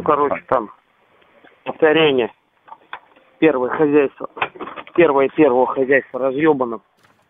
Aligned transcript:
Ну, 0.00 0.02
короче, 0.02 0.42
там 0.48 0.70
повторение. 1.64 2.32
Первое 3.38 3.70
хозяйство. 3.70 4.28
Первое 4.94 5.28
первого 5.36 5.66
хозяйства 5.66 6.18
разъебано. 6.20 6.80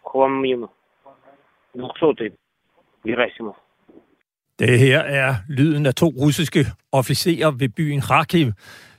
Хламину. 0.02 0.70
Двухсотый. 1.74 2.32
Герасимов. 3.04 3.56
Det 4.58 4.78
her 4.78 4.98
er 4.98 5.34
lyden 5.48 5.86
af 5.86 5.94
to 5.94 6.06
russiske 6.06 6.66
officerer 6.92 7.50
ved 7.50 7.68
byen 7.68 8.00
Kharkiv, 8.00 8.52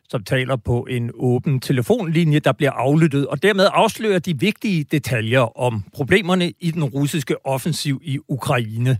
som 0.09 0.23
taler 0.23 0.55
på 0.55 0.87
en 0.89 1.11
åben 1.15 1.59
telefonlinje, 1.59 2.39
der 2.39 2.53
bliver 2.53 2.71
aflyttet, 2.71 3.27
og 3.27 3.43
dermed 3.43 3.67
afslører 3.73 4.19
de 4.19 4.39
vigtige 4.39 4.83
detaljer 4.83 5.59
om 5.59 5.83
problemerne 5.95 6.53
i 6.59 6.71
den 6.71 6.83
russiske 6.83 7.45
offensiv 7.45 7.99
i 8.03 8.19
Ukraine. 8.27 8.97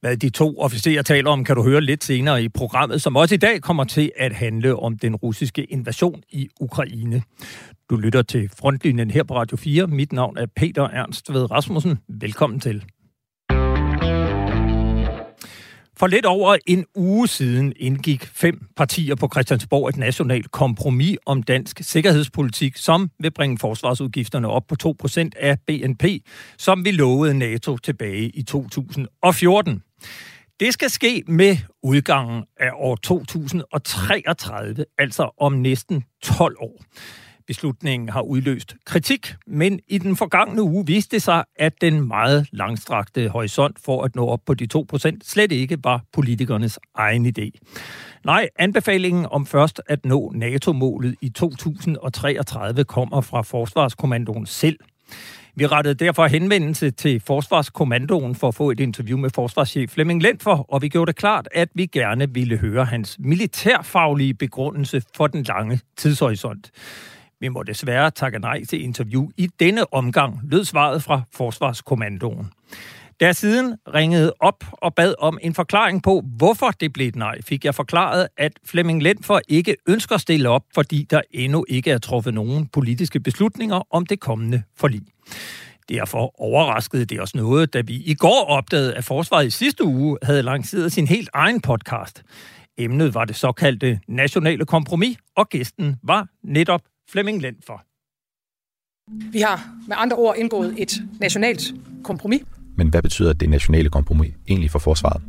Hvad 0.00 0.16
de 0.16 0.30
to 0.30 0.58
officerer 0.58 1.02
taler 1.02 1.30
om, 1.30 1.44
kan 1.44 1.56
du 1.56 1.62
høre 1.62 1.80
lidt 1.80 2.04
senere 2.04 2.42
i 2.42 2.48
programmet, 2.48 3.02
som 3.02 3.16
også 3.16 3.34
i 3.34 3.38
dag 3.38 3.60
kommer 3.62 3.84
til 3.84 4.12
at 4.16 4.32
handle 4.32 4.76
om 4.76 4.98
den 4.98 5.16
russiske 5.16 5.64
invasion 5.64 6.22
i 6.30 6.48
Ukraine. 6.60 7.22
Du 7.90 7.96
lytter 7.96 8.22
til 8.22 8.50
Frontlinjen 8.60 9.10
her 9.10 9.22
på 9.22 9.36
Radio 9.36 9.56
4. 9.56 9.86
Mit 9.86 10.12
navn 10.12 10.38
er 10.38 10.46
Peter 10.56 10.82
Ernst 10.82 11.32
ved 11.32 11.50
Rasmussen. 11.50 11.98
Velkommen 12.08 12.60
til. 12.60 12.84
For 16.00 16.06
lidt 16.06 16.26
over 16.26 16.56
en 16.66 16.84
uge 16.94 17.28
siden 17.28 17.72
indgik 17.76 18.26
fem 18.34 18.66
partier 18.76 19.14
på 19.14 19.28
Christiansborg 19.32 19.88
et 19.88 19.96
nationalt 19.96 20.50
kompromis 20.50 21.16
om 21.26 21.42
dansk 21.42 21.78
sikkerhedspolitik, 21.80 22.76
som 22.76 23.10
vil 23.18 23.30
bringe 23.30 23.58
forsvarsudgifterne 23.58 24.48
op 24.48 24.66
på 24.66 24.96
2% 25.04 25.30
af 25.36 25.58
BNP, 25.66 26.04
som 26.58 26.84
vi 26.84 26.90
lovede 26.90 27.38
NATO 27.38 27.76
tilbage 27.76 28.28
i 28.28 28.42
2014. 28.42 29.82
Det 30.60 30.72
skal 30.72 30.90
ske 30.90 31.22
med 31.26 31.56
udgangen 31.82 32.44
af 32.60 32.70
år 32.74 32.96
2033, 32.96 34.84
altså 34.98 35.30
om 35.40 35.52
næsten 35.52 36.04
12 36.22 36.56
år. 36.60 36.82
Beslutningen 37.50 38.08
har 38.08 38.20
udløst 38.20 38.76
kritik, 38.84 39.34
men 39.46 39.80
i 39.88 39.98
den 39.98 40.16
forgangne 40.16 40.62
uge 40.62 40.86
viste 40.86 41.16
det 41.16 41.22
sig, 41.22 41.44
at 41.56 41.72
den 41.80 42.08
meget 42.08 42.48
langstrakte 42.52 43.28
horisont 43.28 43.78
for 43.84 44.02
at 44.02 44.16
nå 44.16 44.26
op 44.26 44.40
på 44.46 44.54
de 44.54 44.68
2% 44.76 45.18
slet 45.22 45.52
ikke 45.52 45.78
var 45.84 46.02
politikernes 46.12 46.78
egen 46.94 47.26
idé. 47.26 47.50
Nej, 48.24 48.48
anbefalingen 48.58 49.26
om 49.30 49.46
først 49.46 49.80
at 49.88 50.04
nå 50.04 50.32
NATO-målet 50.34 51.14
i 51.20 51.28
2033 51.28 52.84
kommer 52.84 53.20
fra 53.20 53.42
Forsvarskommandoen 53.42 54.46
selv. 54.46 54.78
Vi 55.54 55.66
rettede 55.66 55.94
derfor 55.94 56.26
henvendelse 56.26 56.90
til 56.90 57.20
Forsvarskommandoen 57.20 58.34
for 58.34 58.48
at 58.48 58.54
få 58.54 58.70
et 58.70 58.80
interview 58.80 59.18
med 59.18 59.30
forsvarschef 59.30 59.90
Flemming 59.90 60.22
Lentfor, 60.22 60.66
og 60.68 60.82
vi 60.82 60.88
gjorde 60.88 61.08
det 61.08 61.16
klart, 61.16 61.48
at 61.54 61.68
vi 61.74 61.86
gerne 61.86 62.34
ville 62.34 62.56
høre 62.56 62.84
hans 62.84 63.16
militærfaglige 63.18 64.34
begrundelse 64.34 65.02
for 65.16 65.26
den 65.26 65.42
lange 65.42 65.80
tidshorisont. 65.96 66.70
Vi 67.40 67.48
må 67.48 67.62
desværre 67.62 68.10
takke 68.10 68.38
nej 68.38 68.64
til 68.64 68.82
interview 68.82 69.28
i 69.36 69.48
denne 69.60 69.94
omgang, 69.94 70.40
lød 70.42 70.64
svaret 70.64 71.02
fra 71.02 71.22
Forsvarskommandoen. 71.32 72.50
Da 73.20 73.32
siden 73.32 73.76
ringede 73.94 74.32
op 74.40 74.64
og 74.72 74.94
bad 74.94 75.14
om 75.18 75.38
en 75.42 75.54
forklaring 75.54 76.02
på, 76.02 76.22
hvorfor 76.36 76.70
det 76.70 76.92
blev 76.92 77.08
et 77.08 77.16
nej, 77.16 77.42
fik 77.42 77.64
jeg 77.64 77.74
forklaret, 77.74 78.28
at 78.36 78.52
Flemming 78.66 79.02
Lentfor 79.02 79.40
ikke 79.48 79.76
ønsker 79.88 80.14
at 80.14 80.20
stille 80.20 80.48
op, 80.48 80.62
fordi 80.74 81.06
der 81.10 81.20
endnu 81.30 81.64
ikke 81.68 81.90
er 81.90 81.98
truffet 81.98 82.34
nogen 82.34 82.66
politiske 82.66 83.20
beslutninger 83.20 83.82
om 83.90 84.06
det 84.06 84.20
kommende 84.20 84.62
forlig. 84.76 85.02
Derfor 85.88 86.40
overraskede 86.40 87.04
det 87.04 87.20
os 87.20 87.34
noget, 87.34 87.72
da 87.72 87.80
vi 87.80 87.94
i 87.94 88.14
går 88.14 88.44
opdagede, 88.44 88.94
at 88.94 89.04
Forsvaret 89.04 89.46
i 89.46 89.50
sidste 89.50 89.84
uge 89.84 90.18
havde 90.22 90.42
lanceret 90.42 90.92
sin 90.92 91.06
helt 91.06 91.28
egen 91.34 91.60
podcast. 91.60 92.22
Emnet 92.78 93.14
var 93.14 93.24
det 93.24 93.36
såkaldte 93.36 94.00
nationale 94.08 94.66
kompromis, 94.66 95.16
og 95.36 95.48
gæsten 95.48 95.96
var 96.02 96.28
netop 96.44 96.80
Flemming 97.12 97.42
Lend 97.42 97.56
for. 97.66 97.82
Vi 99.32 99.40
har 99.40 99.70
med 99.88 99.96
andre 99.98 100.16
ord 100.16 100.36
indgået 100.38 100.74
et 100.78 101.02
nationalt 101.20 101.74
kompromis. 102.04 102.42
Men 102.76 102.88
hvad 102.88 103.02
betyder 103.02 103.32
det 103.32 103.48
nationale 103.48 103.90
kompromis 103.90 104.34
egentlig 104.48 104.70
for 104.70 104.78
forsvaret? 104.78 105.22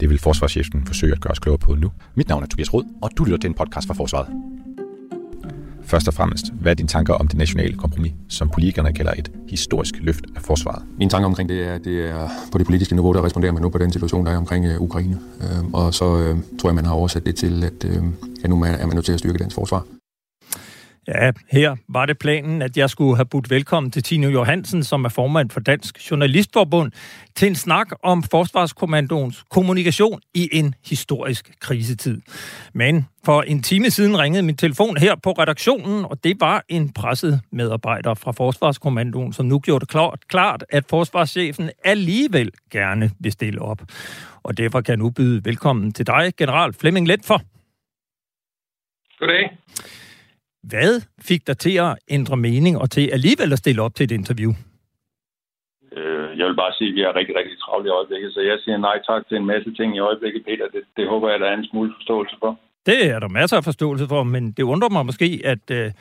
Det 0.00 0.10
vil 0.10 0.18
forsvarschefen 0.18 0.86
forsøge 0.86 1.12
at 1.12 1.20
gøre 1.20 1.30
os 1.30 1.38
klogere 1.38 1.58
på 1.58 1.74
nu. 1.74 1.92
Mit 2.14 2.28
navn 2.28 2.42
er 2.42 2.46
Tobias 2.46 2.74
Rød, 2.74 2.84
og 3.02 3.10
du 3.18 3.24
lytter 3.24 3.38
til 3.38 3.48
en 3.48 3.54
podcast 3.54 3.86
fra 3.86 3.94
Forsvaret. 3.94 4.28
Først 5.82 6.08
og 6.08 6.14
fremmest, 6.14 6.52
hvad 6.60 6.72
er 6.72 6.74
dine 6.74 6.88
tanker 6.88 7.14
om 7.14 7.28
det 7.28 7.38
nationale 7.38 7.76
kompromis, 7.76 8.12
som 8.28 8.50
politikerne 8.50 8.92
kalder 8.92 9.12
et 9.18 9.32
historisk 9.48 9.94
løft 10.00 10.24
af 10.36 10.42
forsvaret? 10.42 10.82
Mine 10.98 11.10
tanker 11.10 11.26
omkring 11.26 11.48
det 11.48 11.62
er, 11.62 11.78
det 11.78 12.10
er 12.10 12.28
på 12.52 12.58
det 12.58 12.66
politiske 12.66 12.94
niveau, 12.94 13.12
der 13.12 13.24
responderer 13.24 13.52
man 13.52 13.62
nu 13.62 13.68
på 13.68 13.78
den 13.78 13.92
situation, 13.92 14.26
der 14.26 14.32
er 14.32 14.36
omkring 14.36 14.66
uh, 14.66 14.82
Ukraine. 14.82 15.20
Uh, 15.40 15.72
og 15.72 15.94
så 15.94 16.04
uh, 16.04 16.58
tror 16.58 16.68
jeg, 16.68 16.74
man 16.74 16.84
har 16.84 16.92
oversat 16.92 17.26
det 17.26 17.36
til, 17.36 17.64
at, 17.64 17.84
uh, 17.84 18.06
at 18.44 18.50
nu 18.50 18.62
er 18.62 18.86
man 18.86 18.94
nødt 18.94 19.04
til 19.04 19.12
at 19.12 19.18
styrke 19.18 19.38
dansk 19.38 19.54
forsvar. 19.54 19.86
Ja, 21.08 21.32
her 21.50 21.76
var 21.88 22.06
det 22.06 22.18
planen, 22.18 22.62
at 22.62 22.76
jeg 22.76 22.90
skulle 22.90 23.16
have 23.16 23.26
budt 23.26 23.50
velkommen 23.50 23.90
til 23.90 24.02
Tino 24.02 24.28
Johansen, 24.28 24.84
som 24.84 25.04
er 25.04 25.08
formand 25.08 25.50
for 25.50 25.60
Dansk 25.60 26.10
Journalistforbund, 26.10 26.92
til 27.34 27.48
en 27.48 27.54
snak 27.54 27.88
om 28.02 28.22
Forsvarskommandoens 28.22 29.44
kommunikation 29.50 30.20
i 30.34 30.48
en 30.52 30.74
historisk 30.84 31.52
krisetid. 31.60 32.20
Men 32.72 33.06
for 33.24 33.42
en 33.42 33.62
time 33.62 33.90
siden 33.90 34.18
ringede 34.18 34.42
min 34.42 34.56
telefon 34.56 34.96
her 34.96 35.14
på 35.14 35.32
redaktionen, 35.32 36.04
og 36.04 36.24
det 36.24 36.40
var 36.40 36.64
en 36.68 36.92
presset 36.92 37.40
medarbejder 37.52 38.14
fra 38.14 38.32
Forsvarskommandoen, 38.32 39.32
som 39.32 39.46
nu 39.46 39.58
gjorde 39.58 39.80
det 39.80 39.88
klart, 39.88 40.20
klart 40.28 40.64
at 40.70 40.84
forsvarschefen 40.90 41.70
alligevel 41.84 42.50
gerne 42.70 43.10
vil 43.20 43.32
stille 43.32 43.62
op. 43.62 43.82
Og 44.42 44.58
derfor 44.58 44.80
kan 44.80 44.92
jeg 44.92 44.98
nu 44.98 45.10
byde 45.10 45.44
velkommen 45.44 45.92
til 45.92 46.06
dig, 46.06 46.32
general 46.38 46.72
Flemming 46.72 47.08
Letfor. 47.08 47.42
Goddag. 49.18 49.50
Hvad 50.62 51.02
fik 51.20 51.46
dig 51.46 51.58
til 51.58 51.78
at 51.78 51.98
ændre 52.10 52.36
mening 52.36 52.78
og 52.78 52.90
til 52.90 53.10
alligevel 53.12 53.52
at 53.52 53.58
stille 53.58 53.82
op 53.82 53.94
til 53.94 54.04
et 54.04 54.10
interview? 54.10 54.50
Øh, 55.96 56.38
jeg 56.38 56.46
vil 56.46 56.56
bare 56.56 56.72
sige, 56.78 56.88
at 56.88 56.94
vi 56.94 57.02
er 57.02 57.16
rigtig, 57.16 57.36
rigtig 57.36 57.58
travlt 57.58 57.86
i 57.86 57.90
øjeblikket, 57.90 58.34
så 58.34 58.40
jeg 58.40 58.58
siger 58.64 58.76
nej 58.76 58.96
tak 59.06 59.28
til 59.28 59.36
en 59.36 59.46
masse 59.46 59.74
ting 59.74 59.96
i 59.96 59.98
øjeblikket, 59.98 60.44
Peter. 60.44 60.66
Det, 60.74 60.82
det 60.96 61.08
håber 61.08 61.30
jeg, 61.30 61.40
der 61.40 61.46
er 61.46 61.56
en 61.56 61.68
smule 61.70 61.92
forståelse 61.98 62.36
for. 62.42 62.58
Det 62.86 63.10
er 63.10 63.18
der 63.18 63.28
masser 63.28 63.56
af 63.56 63.64
forståelse 63.64 64.06
for, 64.08 64.22
men 64.22 64.52
det 64.52 64.62
undrer 64.62 64.88
mig 64.88 65.06
måske, 65.06 65.40
at 65.44 65.70
øh, 65.70 65.92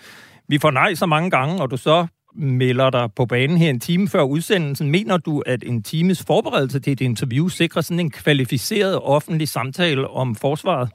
vi 0.48 0.58
får 0.58 0.72
nej 0.72 0.94
så 0.94 1.06
mange 1.06 1.30
gange, 1.32 1.62
og 1.62 1.72
du 1.72 1.78
så 1.78 2.08
melder 2.36 2.90
dig 2.90 3.10
på 3.16 3.26
banen 3.26 3.58
her 3.58 3.70
en 3.70 3.80
time 3.80 4.08
før 4.08 4.24
udsendelsen. 4.24 4.92
Mener 4.92 5.18
du, 5.18 5.44
at 5.46 5.64
en 5.64 5.84
times 5.84 6.26
forberedelse 6.28 6.80
til 6.80 6.94
et 6.94 7.02
interview 7.02 7.48
sikrer 7.48 7.82
sådan 7.82 8.00
en 8.00 8.12
kvalificeret 8.12 9.00
offentlig 9.04 9.48
samtale 9.48 10.08
om 10.08 10.36
forsvaret? 10.36 10.90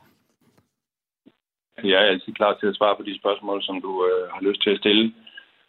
Altså, 1.75 1.88
jeg 1.93 1.99
er 2.00 2.10
altid 2.12 2.33
klar 2.38 2.53
til 2.56 2.66
at 2.71 2.77
svare 2.78 2.97
på 2.99 3.05
de 3.09 3.19
spørgsmål, 3.21 3.59
som 3.69 3.77
du 3.87 3.93
øh, 4.09 4.25
har 4.34 4.43
lyst 4.49 4.60
til 4.62 4.71
at 4.75 4.81
stille. 4.83 5.05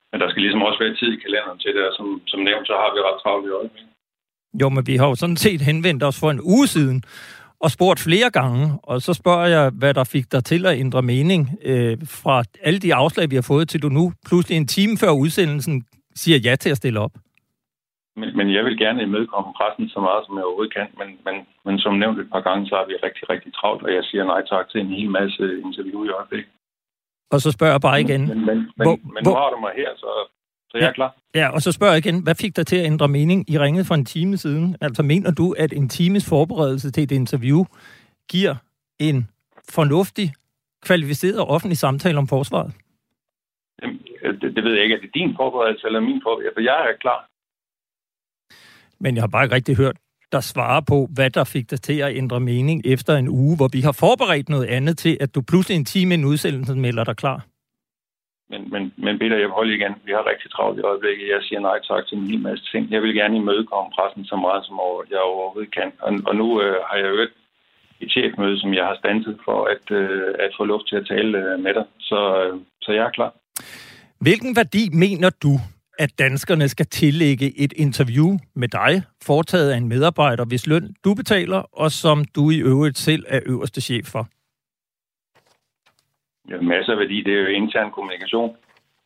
Men 0.09 0.17
der 0.21 0.29
skal 0.29 0.41
ligesom 0.43 0.61
også 0.67 0.79
være 0.83 0.95
tid 0.99 1.11
i 1.13 1.23
kalenderen 1.25 1.59
til 1.59 1.71
det, 1.75 1.83
og 1.89 1.93
som, 1.97 2.07
som 2.31 2.39
nævnt, 2.49 2.67
så 2.67 2.75
har 2.81 2.89
vi 2.93 2.99
ret 3.07 3.21
travlt 3.23 3.47
i 3.47 3.55
øjeblikket. 3.59 3.93
Jo, 4.61 4.67
men 4.69 4.87
vi 4.87 4.95
har 4.95 5.07
jo 5.07 5.15
sådan 5.15 5.41
set 5.45 5.61
henvendt 5.61 6.03
os 6.03 6.19
for 6.19 6.29
en 6.31 6.41
uge 6.53 6.67
siden 6.67 7.03
og 7.63 7.71
spurgt 7.71 7.99
flere 7.99 8.29
gange, 8.39 8.79
og 8.83 9.01
så 9.01 9.13
spørger 9.13 9.47
jeg, 9.47 9.71
hvad 9.79 9.93
der 9.93 10.03
fik 10.03 10.31
dig 10.31 10.43
til 10.43 10.65
at 10.65 10.79
ændre 10.79 11.01
mening 11.01 11.41
øh, 11.65 11.97
fra 12.05 12.43
alle 12.61 12.79
de 12.79 12.95
afslag, 12.95 13.29
vi 13.31 13.35
har 13.35 13.47
fået, 13.53 13.69
til 13.69 13.81
du 13.81 13.89
nu 13.89 14.13
pludselig 14.27 14.57
en 14.57 14.67
time 14.67 14.97
før 14.97 15.11
udsendelsen 15.11 15.83
siger 16.15 16.37
ja 16.37 16.55
til 16.55 16.69
at 16.69 16.77
stille 16.77 16.99
op. 16.99 17.11
Men, 18.19 18.37
men 18.37 18.53
jeg 18.53 18.63
vil 18.65 18.77
gerne 18.77 19.01
imødekomme 19.03 19.53
pressen 19.59 19.89
så 19.89 19.99
meget, 19.99 20.21
som 20.25 20.35
jeg 20.37 20.45
overhovedet 20.45 20.73
kan. 20.73 20.87
Men, 20.99 21.09
men, 21.25 21.35
men 21.65 21.79
som 21.79 21.93
nævnt 21.93 22.19
et 22.19 22.29
par 22.35 22.43
gange, 22.47 22.67
så 22.69 22.75
er 22.75 22.85
vi 22.85 22.95
rigtig, 23.07 23.29
rigtig 23.29 23.53
travlt, 23.53 23.83
og 23.83 23.93
jeg 23.93 24.03
siger 24.03 24.23
nej 24.23 24.41
tak 24.53 24.69
til 24.69 24.81
en 24.81 24.91
hel 24.99 25.09
masse 25.09 25.43
interview 25.65 25.99
i 26.05 26.09
øjeblikket. 26.09 26.51
Og 27.33 27.39
så 27.41 27.51
spørger 27.51 27.73
jeg 27.73 27.81
bare 27.81 28.01
igen. 28.01 28.27
Men, 28.27 28.45
men, 28.45 28.57
men, 28.77 28.85
hvor, 28.87 28.95
men 29.13 29.21
nu 29.27 29.31
har 29.41 29.49
du 29.49 29.59
mig 29.59 29.73
her, 29.75 29.89
så, 29.97 30.09
så 30.69 30.77
jeg 30.77 30.87
er 30.87 30.93
klar. 30.93 31.15
Ja, 31.35 31.47
og 31.49 31.61
så 31.61 31.71
spørger 31.71 31.93
jeg 31.93 32.05
igen, 32.05 32.23
hvad 32.23 32.35
fik 32.35 32.55
dig 32.55 32.67
til 32.67 32.75
at 32.75 32.85
ændre 32.85 33.07
mening 33.07 33.49
i 33.49 33.59
ringet 33.59 33.87
for 33.87 33.95
en 33.95 34.05
time 34.05 34.37
siden? 34.37 34.77
Altså 34.81 35.03
mener 35.03 35.31
du, 35.31 35.55
at 35.57 35.73
en 35.73 35.89
times 35.89 36.29
forberedelse 36.29 36.91
til 36.91 37.03
et 37.03 37.11
interview 37.11 37.63
giver 38.29 38.55
en 38.99 39.27
fornuftig, 39.69 40.33
kvalificeret 40.85 41.39
og 41.39 41.47
offentlig 41.47 41.77
samtale 41.77 42.17
om 42.17 42.27
forsvaret? 42.27 42.71
Jamen, 43.81 43.99
det, 44.41 44.55
det 44.55 44.63
ved 44.63 44.73
jeg 44.73 44.83
ikke. 44.83 44.95
Er 44.95 45.01
det 45.01 45.11
din 45.13 45.35
forberedelse 45.35 45.87
eller 45.87 45.99
min 45.99 46.21
forberedelse? 46.23 46.55
For 46.55 46.61
jeg 46.61 46.79
er 46.89 46.97
klar 47.01 47.29
men 49.03 49.15
jeg 49.15 49.23
har 49.23 49.31
bare 49.35 49.43
ikke 49.45 49.55
rigtig 49.55 49.75
hørt 49.83 49.97
der 50.35 50.41
svarer 50.53 50.81
på, 50.91 50.97
hvad 51.15 51.29
der 51.37 51.43
fik 51.55 51.65
dig 51.71 51.81
til 51.81 51.97
at 52.07 52.15
ændre 52.21 52.39
mening 52.39 52.77
efter 52.93 53.13
en 53.21 53.29
uge, 53.29 53.55
hvor 53.59 53.69
vi 53.75 53.81
har 53.87 53.95
forberedt 54.05 54.49
noget 54.49 54.67
andet 54.77 54.95
til, 54.97 55.13
at 55.23 55.35
du 55.35 55.41
pludselig 55.51 55.75
en 55.77 55.85
time 55.85 56.13
inden 56.13 56.27
udsendelsen 56.31 56.81
melder 56.81 57.03
dig 57.03 57.17
klar. 57.23 57.39
Men, 58.51 58.61
men, 58.73 58.83
men 59.05 59.13
Peter, 59.19 59.37
jeg 59.41 59.47
vil 59.49 59.59
holde 59.59 59.75
igen. 59.77 59.93
Vi 60.07 60.11
har 60.17 60.29
rigtig 60.31 60.51
travlt 60.51 60.79
i 60.79 60.87
øjeblikket. 60.91 61.33
Jeg 61.35 61.41
siger 61.47 61.59
nej 61.59 61.77
tak 61.89 62.03
til 62.07 62.17
en 62.17 62.27
hel 62.31 62.41
masse 62.47 62.63
ting. 62.71 62.83
Jeg 62.95 63.01
vil 63.01 63.13
gerne 63.21 63.35
imødekomme 63.37 63.89
pressen 63.95 64.25
så 64.31 64.35
meget, 64.45 64.61
som 64.67 64.75
jeg 65.11 65.21
overhovedet 65.31 65.73
kan. 65.79 65.89
Og, 66.05 66.11
og 66.29 66.33
nu 66.35 66.47
øh, 66.61 66.75
har 66.87 66.97
jeg 67.01 67.09
jo 67.13 67.17
et 68.03 68.09
chefmøde, 68.13 68.59
som 68.59 68.73
jeg 68.73 68.85
har 68.89 68.95
standset 69.03 69.37
for 69.45 69.59
at, 69.73 69.85
øh, 70.01 70.33
at 70.45 70.51
få 70.57 70.63
luft 70.71 70.85
til 70.87 70.95
at 71.01 71.07
tale 71.13 71.37
øh, 71.43 71.59
med 71.65 71.73
dig. 71.77 71.85
Så, 72.09 72.19
øh, 72.41 72.53
så 72.81 72.91
jeg 72.97 73.03
er 73.05 73.17
klar. 73.17 73.31
Hvilken 74.25 74.55
værdi 74.55 74.83
mener 75.03 75.29
du, 75.45 75.53
at 75.99 76.19
danskerne 76.19 76.67
skal 76.67 76.85
tillægge 76.85 77.59
et 77.59 77.73
interview 77.75 78.37
med 78.55 78.67
dig, 78.67 79.03
foretaget 79.23 79.71
af 79.71 79.77
en 79.77 79.87
medarbejder, 79.87 80.45
hvis 80.45 80.67
løn 80.67 80.95
du 81.03 81.13
betaler, 81.13 81.57
og 81.57 81.91
som 81.91 82.25
du 82.35 82.49
i 82.49 82.59
øvrigt 82.59 82.97
selv 82.97 83.25
er 83.27 83.39
øverste 83.45 83.81
chef 83.81 84.05
for? 84.05 84.27
masser 86.61 86.93
af 86.93 86.99
værdi. 86.99 87.17
Det 87.23 87.33
er 87.33 87.41
jo 87.41 87.47
intern 87.47 87.91
kommunikation. 87.91 88.55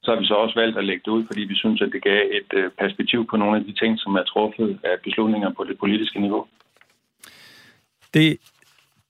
Så 0.04 0.12
har 0.12 0.19
vi 0.19 0.25
så 0.25 0.34
også 0.34 0.60
valgt 0.60 0.78
at 0.78 0.86
lægge 0.86 1.01
det 1.06 1.12
ud, 1.12 1.24
fordi 1.28 1.42
vi 1.42 1.56
synes, 1.56 1.81
at 1.81 1.89
det 1.92 2.04
gav 2.04 2.22
et 2.31 2.51
øh, 2.54 2.72
perspektiv 2.80 3.28
på 3.28 3.38
nogle 3.38 3.57
af 3.57 3.63
de 3.63 3.74
ting, 3.74 4.00
som 4.00 4.16
er 4.16 4.24
truffet 4.24 4.80
af 4.83 4.95
beslutninger 5.04 5.50
på 5.57 5.63
det 5.63 5.80
politiske 5.80 6.19
niveau. 6.19 6.45
Det, 8.13 8.38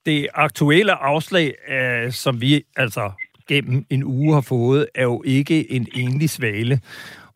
det 0.05 0.27
aktuelle 0.33 0.93
afslag, 0.93 1.53
øh, 1.69 2.11
som 2.11 2.41
vi 2.41 2.65
altså 2.75 3.11
gennem 3.47 3.85
en 3.89 4.03
uge 4.03 4.33
har 4.33 4.45
fået, 4.49 4.87
er 4.95 5.03
jo 5.03 5.23
ikke 5.25 5.71
en 5.71 5.87
enlig 5.95 6.29
svale. 6.29 6.79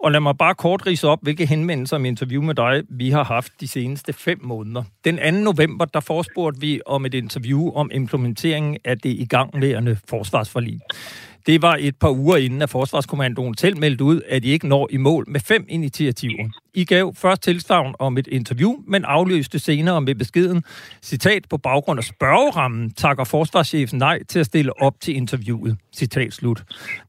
Og 0.04 0.12
lad 0.12 0.20
mig 0.20 0.38
bare 0.38 0.56
kort 0.56 0.88
rise 0.88 1.08
op, 1.08 1.20
hvilke 1.22 1.46
henvendelser 1.46 1.96
om 1.96 2.06
interview 2.06 2.44
med 2.44 2.56
dig, 2.56 2.84
vi 2.90 3.10
har 3.10 3.24
haft 3.24 3.52
de 3.60 3.68
seneste 3.68 4.14
fem 4.14 4.40
måneder. 4.44 4.84
Den 5.06 5.18
2. 5.18 5.32
november, 5.32 5.86
der 5.86 6.00
forespurgte 6.00 6.62
vi 6.62 6.82
om 6.86 7.06
et 7.06 7.14
interview 7.14 7.72
om 7.72 7.92
implementeringen 7.94 8.78
af 8.86 9.00
det 9.00 9.10
igangværende 9.10 9.98
forsvarsforlig. 10.10 10.80
Det 11.46 11.62
var 11.62 11.78
et 11.80 11.96
par 11.96 12.10
uger 12.10 12.38
inden, 12.38 12.62
at 12.62 12.70
Forsvarskommandoen 12.70 13.58
selv 13.58 13.78
meldte 13.78 14.04
ud, 14.04 14.22
at 14.30 14.44
de 14.44 14.48
ikke 14.48 14.68
når 14.68 14.88
i 14.92 14.98
mål 14.98 15.26
med 15.28 15.40
fem 15.40 15.66
initiativer. 15.70 16.50
I 16.74 16.86
gav 16.86 17.16
først 17.16 17.42
tilsavn 17.42 17.96
om 18.00 18.18
et 18.18 18.28
interview, 18.28 18.76
men 18.88 19.06
afløste 19.06 19.60
senere 19.60 20.02
med 20.02 20.16
beskeden, 20.16 20.64
citat, 21.02 21.46
på 21.50 21.58
baggrund 21.58 21.98
af 21.98 22.04
spørgerammen, 22.04 22.92
takker 22.92 23.24
forsvarschefen 23.24 24.00
nej 24.00 24.24
til 24.24 24.40
at 24.40 24.46
stille 24.46 24.82
op 24.82 24.94
til 25.02 25.16
interviewet. 25.16 25.78
Citat 25.96 26.34
slut. 26.34 26.64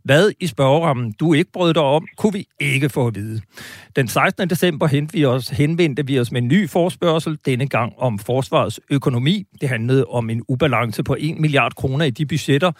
Hvad 0.04 0.30
i 0.40 0.46
spørgerammen 0.46 1.12
du 1.12 1.32
ikke 1.32 1.52
brød 1.52 1.74
dig 1.74 1.82
om, 1.82 2.06
kunne 2.16 2.32
vi 2.32 2.46
ikke 2.60 2.88
få 2.88 3.06
at 3.06 3.14
vide. 3.14 3.40
Den 3.96 4.08
16. 4.08 4.50
december 4.50 4.86
henvendte 4.86 5.12
vi 5.12 5.24
os, 5.24 5.48
henvendte 5.48 6.06
vi 6.06 6.18
os 6.18 6.32
med 6.32 6.42
en 6.42 6.48
ny 6.48 6.68
forspørgsel, 6.68 7.38
denne 7.46 7.68
gang 7.68 7.92
om 7.98 8.18
forsvarets 8.18 8.80
økonomi. 8.90 9.46
Det 9.60 9.68
handlede 9.68 10.04
om 10.04 10.30
en 10.30 10.42
ubalance 10.48 11.02
på 11.02 11.16
1 11.18 11.38
milliard 11.38 11.74
kroner 11.74 12.04
i 12.04 12.10
de 12.10 12.26
budgetter, 12.26 12.72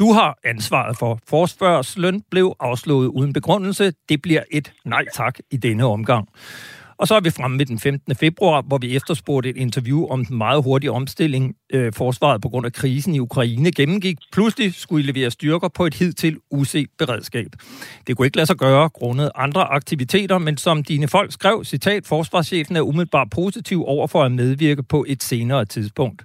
du 0.00 0.12
har 0.12 0.38
ansvaret 0.44 0.96
for. 1.00 1.18
Forspørgselen 1.28 2.22
blev 2.30 2.56
afslået 2.60 3.06
uden 3.06 3.32
begrundelse. 3.32 3.92
Det 4.08 4.22
bliver 4.22 4.42
et 4.50 4.72
nej 4.84 5.04
tak 5.14 5.38
i 5.50 5.56
denne 5.56 5.84
omgang. 5.84 6.28
Og 7.00 7.08
så 7.08 7.14
er 7.14 7.20
vi 7.20 7.30
fremme 7.30 7.56
med 7.56 7.66
den 7.66 7.78
15. 7.78 8.14
februar, 8.16 8.62
hvor 8.62 8.78
vi 8.78 8.96
efterspurgte 8.96 9.50
et 9.50 9.56
interview 9.56 10.06
om 10.06 10.24
den 10.24 10.38
meget 10.38 10.62
hurtige 10.62 10.92
omstilling, 10.92 11.54
øh, 11.72 11.92
forsvaret 11.92 12.42
på 12.42 12.48
grund 12.48 12.66
af 12.66 12.72
krisen 12.72 13.14
i 13.14 13.18
Ukraine 13.18 13.72
gennemgik. 13.72 14.18
Pludselig 14.32 14.74
skulle 14.74 15.04
I 15.04 15.06
levere 15.12 15.30
styrker 15.30 15.68
på 15.68 15.86
et 15.86 15.94
hidtil 15.94 16.36
uset 16.50 16.86
beredskab. 16.98 17.46
Det 18.06 18.16
kunne 18.16 18.26
ikke 18.26 18.36
lade 18.36 18.46
sig 18.46 18.56
gøre 18.56 18.88
grundet 18.88 19.30
andre 19.34 19.64
aktiviteter, 19.64 20.38
men 20.38 20.56
som 20.56 20.84
dine 20.84 21.08
folk 21.08 21.32
skrev, 21.32 21.64
citat, 21.64 22.06
forsvarschefen 22.06 22.76
er 22.76 22.80
umiddelbart 22.80 23.30
positiv 23.30 23.84
over 23.86 24.06
for 24.06 24.22
at 24.22 24.32
medvirke 24.32 24.82
på 24.82 25.04
et 25.08 25.22
senere 25.22 25.64
tidspunkt. 25.64 26.24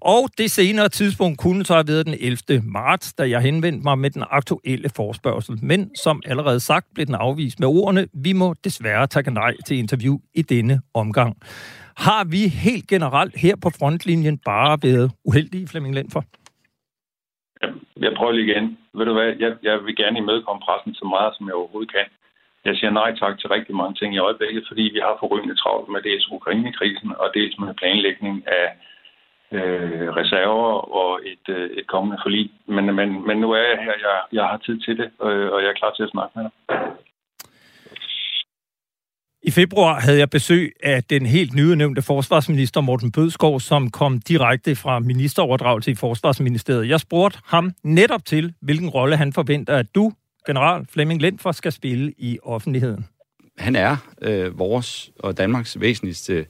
Og 0.00 0.28
det 0.38 0.50
senere 0.50 0.88
tidspunkt 0.88 1.38
kunne 1.38 1.64
så 1.64 1.74
have 1.74 1.88
været 1.88 2.06
den 2.06 2.14
11. 2.20 2.62
marts, 2.64 3.14
da 3.14 3.28
jeg 3.28 3.40
henvendte 3.40 3.84
mig 3.84 3.98
med 3.98 4.10
den 4.10 4.24
aktuelle 4.30 4.88
forspørgsel. 4.96 5.58
Men 5.62 5.96
som 5.96 6.22
allerede 6.26 6.60
sagt 6.60 6.86
blev 6.94 7.06
den 7.06 7.14
afvist 7.14 7.60
med 7.60 7.68
ordene, 7.68 8.06
vi 8.24 8.32
må 8.32 8.54
desværre 8.64 9.06
takke 9.06 9.30
nej 9.30 9.54
til 9.66 9.78
interview 9.78 10.16
i 10.34 10.42
denne 10.42 10.80
omgang. 10.94 11.36
Har 11.96 12.24
vi 12.24 12.42
helt 12.66 12.86
generelt 12.88 13.36
her 13.36 13.56
på 13.62 13.70
frontlinjen 13.78 14.38
bare 14.38 14.78
været 14.82 15.12
uheldige, 15.24 15.68
Flemming 15.68 15.94
Lendfor? 15.94 16.24
Jeg 18.04 18.12
prøver 18.16 18.32
lige 18.32 18.50
igen. 18.50 18.78
Ved 18.94 19.04
du 19.06 19.12
hvad, 19.12 19.30
jeg, 19.44 19.52
jeg 19.62 19.76
vil 19.84 19.96
gerne 19.96 20.18
imødekomme 20.18 20.62
pressen 20.66 20.94
så 20.94 21.04
meget, 21.14 21.32
som 21.36 21.46
jeg 21.46 21.54
overhovedet 21.54 21.92
kan. 21.92 22.08
Jeg 22.64 22.74
siger 22.76 22.90
nej 22.90 23.10
tak 23.22 23.34
til 23.38 23.48
rigtig 23.56 23.74
mange 23.80 23.94
ting 23.94 24.10
i 24.14 24.24
øjeblikket, 24.28 24.64
fordi 24.68 24.84
vi 24.96 25.00
har 25.06 25.16
forrygende 25.20 25.56
travlt 25.62 25.88
med 25.94 26.00
dels 26.08 26.26
Ukraine-krisen 26.36 27.10
og 27.22 27.28
dels 27.38 27.54
med 27.58 27.74
planlægning 27.80 28.36
af 28.60 28.66
øh, 29.62 30.08
reserver 30.20 30.72
og 31.00 31.20
et, 31.32 31.54
øh, 31.56 31.70
et 31.78 31.86
kommende 31.86 32.18
forlig. 32.24 32.50
Men, 32.66 32.84
men, 32.98 33.26
men 33.26 33.36
nu 33.38 33.48
er 33.52 33.62
jeg 33.70 33.78
her, 33.84 33.96
jeg, 34.06 34.16
jeg 34.32 34.44
har 34.44 34.58
tid 34.66 34.80
til 34.80 34.96
det, 35.00 35.08
øh, 35.26 35.48
og 35.52 35.58
jeg 35.62 35.68
er 35.68 35.80
klar 35.80 35.92
til 35.96 36.02
at 36.02 36.10
snakke 36.10 36.32
med 36.36 36.44
dig. 36.44 36.52
I 39.42 39.50
februar 39.50 40.00
havde 40.00 40.18
jeg 40.18 40.30
besøg 40.30 40.72
af 40.82 41.04
den 41.04 41.26
helt 41.26 41.54
nyudnævnte 41.54 42.02
forsvarsminister 42.02 42.80
Morten 42.80 43.12
Bødskov, 43.12 43.60
som 43.60 43.90
kom 43.90 44.18
direkte 44.18 44.76
fra 44.76 44.98
ministeroverdragelse 44.98 45.90
i 45.90 45.94
Forsvarsministeriet. 45.94 46.88
Jeg 46.88 47.00
spurgte 47.00 47.38
ham 47.44 47.72
netop 47.82 48.24
til, 48.24 48.54
hvilken 48.62 48.88
rolle 48.88 49.16
han 49.16 49.32
forventer, 49.32 49.76
at 49.76 49.86
du, 49.94 50.12
general 50.46 50.86
Flemming 50.92 51.20
Lindfor, 51.22 51.52
skal 51.52 51.72
spille 51.72 52.12
i 52.18 52.38
offentligheden. 52.42 53.06
Han 53.58 53.76
er 53.76 53.96
øh, 54.22 54.58
vores 54.58 55.10
og 55.18 55.38
Danmarks 55.38 55.80
væsentligste 55.80 56.46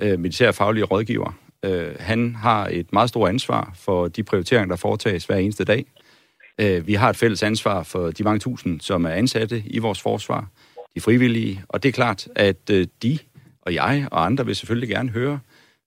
øh, 0.00 0.18
militærfaglige 0.18 0.84
rådgiver. 0.84 1.32
Øh, 1.64 1.94
han 1.98 2.34
har 2.34 2.68
et 2.72 2.92
meget 2.92 3.08
stort 3.08 3.28
ansvar 3.28 3.72
for 3.74 4.08
de 4.08 4.22
prioriteringer, 4.22 4.68
der 4.68 4.76
foretages 4.76 5.24
hver 5.24 5.36
eneste 5.36 5.64
dag. 5.64 5.84
Øh, 6.60 6.86
vi 6.86 6.94
har 6.94 7.10
et 7.10 7.16
fælles 7.16 7.42
ansvar 7.42 7.82
for 7.82 8.10
de 8.10 8.24
mange 8.24 8.38
tusind, 8.38 8.80
som 8.80 9.04
er 9.04 9.10
ansatte 9.10 9.62
i 9.66 9.78
vores 9.78 10.00
forsvar, 10.00 10.48
de 10.94 11.00
frivillige, 11.00 11.64
og 11.68 11.82
det 11.82 11.88
er 11.88 11.92
klart, 11.92 12.28
at 12.34 12.70
øh, 12.70 12.86
de 13.02 13.18
og 13.62 13.74
jeg 13.74 14.08
og 14.10 14.26
andre 14.26 14.46
vil 14.46 14.56
selvfølgelig 14.56 14.88
gerne 14.88 15.10
høre, 15.10 15.40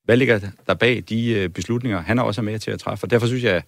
hvad 0.04 0.18
ligger 0.18 0.40
der 0.68 0.74
bag 0.74 1.04
de 1.10 1.32
øh, 1.32 1.50
beslutninger, 1.50 2.02
han 2.02 2.20
er 2.20 2.24
også 2.24 2.42
med 2.42 2.60
til 2.60 2.72
at 2.72 2.80
træffe. 2.80 3.06
Og 3.06 3.12
derfor 3.12 3.28
synes 3.28 3.44
jeg, 3.44 3.64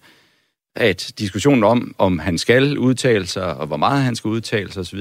at 0.76 1.12
diskussionen 1.18 1.64
om, 1.64 1.94
om 1.98 2.18
han 2.18 2.38
skal 2.38 2.78
udtale 2.78 3.26
sig, 3.26 3.56
og 3.56 3.66
hvor 3.66 3.76
meget 3.76 4.02
han 4.02 4.16
skal 4.16 4.28
udtale 4.28 4.72
sig 4.72 4.80
osv., 4.80 5.00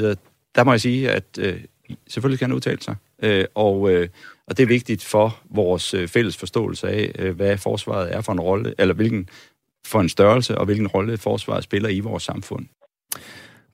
der 0.55 0.63
må 0.63 0.71
jeg 0.71 0.81
sige, 0.81 1.11
at 1.11 1.23
øh, 1.39 1.59
selvfølgelig 2.07 2.37
skal 2.37 2.47
han 2.47 2.55
udtale 2.55 2.81
sig. 2.81 2.95
Øh, 3.23 3.45
og 3.55 3.91
øh, 3.91 4.09
og 4.47 4.57
det 4.57 4.63
er 4.63 4.67
vigtigt 4.67 5.03
for 5.03 5.39
vores 5.49 5.93
øh, 5.93 6.07
fælles 6.07 6.37
forståelse 6.37 6.87
af, 6.87 7.11
øh, 7.19 7.35
hvad 7.35 7.57
forsvaret 7.57 8.15
er 8.15 8.21
for 8.21 8.31
en 8.31 8.39
rolle, 8.39 8.73
eller 8.77 8.93
hvilken 8.93 9.29
for 9.85 10.01
en 10.01 10.09
størrelse, 10.09 10.57
og 10.57 10.65
hvilken 10.65 10.87
rolle 10.87 11.17
forsvaret 11.17 11.63
spiller 11.63 11.89
i 11.89 11.99
vores 11.99 12.23
samfund. 12.23 12.65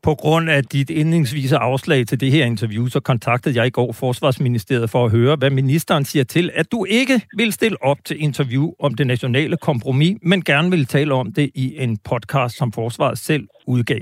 På 0.04 0.16
grund 0.16 0.50
af 0.50 0.66
dit 0.66 0.90
indlingsvise 0.90 1.58
afslag 1.58 2.08
til 2.08 2.20
det 2.20 2.32
her 2.32 2.46
interview, 2.46 2.88
så 2.88 3.00
kontaktede 3.00 3.56
jeg 3.56 3.68
i 3.68 3.70
går 3.70 3.92
Forsvarsministeriet 3.92 4.90
for 4.90 5.06
at 5.06 5.12
høre, 5.12 5.36
hvad 5.36 5.50
ministeren 5.50 6.06
siger 6.06 6.24
til, 6.24 6.52
at 6.54 6.72
du 6.72 6.86
ikke 6.86 7.22
vil 7.38 7.54
stille 7.54 7.84
op 7.84 7.98
til 8.06 8.24
interview 8.24 8.72
om 8.80 8.94
det 8.94 9.08
nationale 9.08 9.58
kompromis, 9.58 10.18
men 10.22 10.44
gerne 10.44 10.72
vil 10.72 10.86
tale 10.86 11.14
om 11.14 11.34
det 11.34 11.52
i 11.56 11.76
en 11.78 11.98
podcast, 11.98 12.58
som 12.58 12.72
Forsvaret 12.72 13.18
selv 13.18 13.48
udgav. 13.68 14.02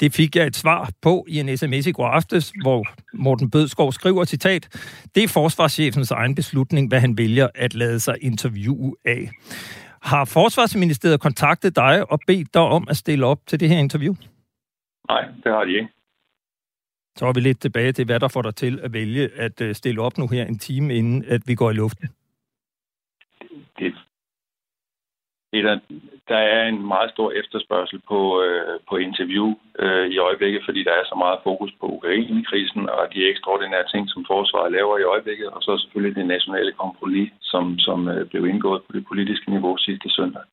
Det 0.00 0.12
fik 0.14 0.36
jeg 0.36 0.46
et 0.46 0.56
svar 0.56 0.90
på 1.02 1.24
i 1.28 1.40
en 1.40 1.56
sms 1.56 1.86
i 1.86 1.92
går 1.92 2.06
aftes, 2.06 2.52
hvor 2.62 2.86
Morten 3.14 3.50
Bødskov 3.50 3.92
skriver, 3.92 4.24
citat, 4.24 4.68
det 5.14 5.22
er 5.22 5.28
forsvarschefens 5.28 6.10
egen 6.10 6.34
beslutning, 6.34 6.88
hvad 6.88 7.00
han 7.00 7.18
vælger 7.18 7.48
at 7.54 7.74
lade 7.74 8.00
sig 8.00 8.16
interviewe 8.20 8.96
af. 9.04 9.30
Har 10.02 10.24
Forsvarsministeriet 10.24 11.20
kontaktet 11.20 11.76
dig 11.76 12.10
og 12.10 12.20
bedt 12.26 12.54
dig 12.54 12.62
om 12.62 12.86
at 12.90 12.96
stille 12.96 13.26
op 13.26 13.40
til 13.46 13.60
det 13.60 13.68
her 13.68 13.78
interview? 13.78 14.14
Nej, 15.08 15.24
det 15.44 15.52
har 15.52 15.64
de 15.64 15.72
ikke. 15.72 15.88
Så 17.16 17.26
er 17.26 17.32
vi 17.32 17.40
lidt 17.40 17.60
tilbage 17.60 17.92
til, 17.92 18.04
hvad 18.04 18.20
der 18.20 18.28
får 18.28 18.42
dig 18.42 18.54
til 18.54 18.80
at 18.82 18.92
vælge 18.92 19.30
at 19.36 19.60
øh, 19.60 19.74
stille 19.74 20.02
op 20.02 20.18
nu 20.18 20.28
her 20.28 20.44
en 20.44 20.58
time, 20.58 20.94
inden 20.94 21.24
at 21.24 21.42
vi 21.46 21.54
går 21.54 21.70
i 21.70 21.74
luften. 21.74 22.08
Det, 23.78 23.94
det 25.54 25.64
der, 25.68 25.76
der 26.32 26.40
er 26.56 26.62
en 26.72 26.80
meget 26.94 27.10
stor 27.14 27.28
efterspørgsel 27.40 28.00
på, 28.10 28.20
øh, 28.42 28.76
på 28.88 28.94
interview 29.08 29.48
øh, 29.82 30.06
i 30.14 30.16
øjeblikket, 30.18 30.62
fordi 30.64 30.80
der 30.88 30.94
er 31.00 31.04
så 31.12 31.16
meget 31.24 31.38
fokus 31.48 31.72
på 31.80 31.86
Ukraine-krisen 31.96 32.82
og 32.96 33.02
de 33.14 33.28
ekstraordinære 33.30 33.86
ting, 33.92 34.04
som 34.10 34.24
forsvaret 34.32 34.72
laver 34.72 34.96
i 34.98 35.08
øjeblikket, 35.14 35.48
og 35.54 35.60
så 35.62 35.72
selvfølgelig 35.78 36.16
det 36.16 36.26
nationale 36.26 36.72
kompromis, 36.82 37.30
som, 37.52 37.64
som 37.86 37.98
øh, 38.08 38.26
blev 38.30 38.42
indgået 38.46 38.82
på 38.82 38.90
det 38.96 39.04
politiske 39.10 39.50
niveau 39.54 39.76
sidste 39.76 40.08
søndag. 40.10 40.44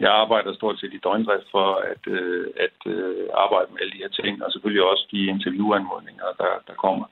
Jeg 0.00 0.12
arbejder 0.22 0.54
stort 0.54 0.80
set 0.80 0.94
i 0.94 1.04
døgndrift 1.06 1.48
for 1.54 1.68
at, 1.92 2.02
øh, 2.16 2.46
at 2.66 2.78
øh, 2.94 3.26
arbejde 3.44 3.68
med 3.70 3.80
alle 3.80 3.92
de 3.94 4.04
her 4.04 4.14
ting, 4.20 4.44
og 4.44 4.52
selvfølgelig 4.52 4.84
også 4.90 5.04
de 5.12 5.20
interviewanmodninger, 5.34 6.28
der, 6.42 6.52
der 6.68 6.74
kommer. 6.84 7.06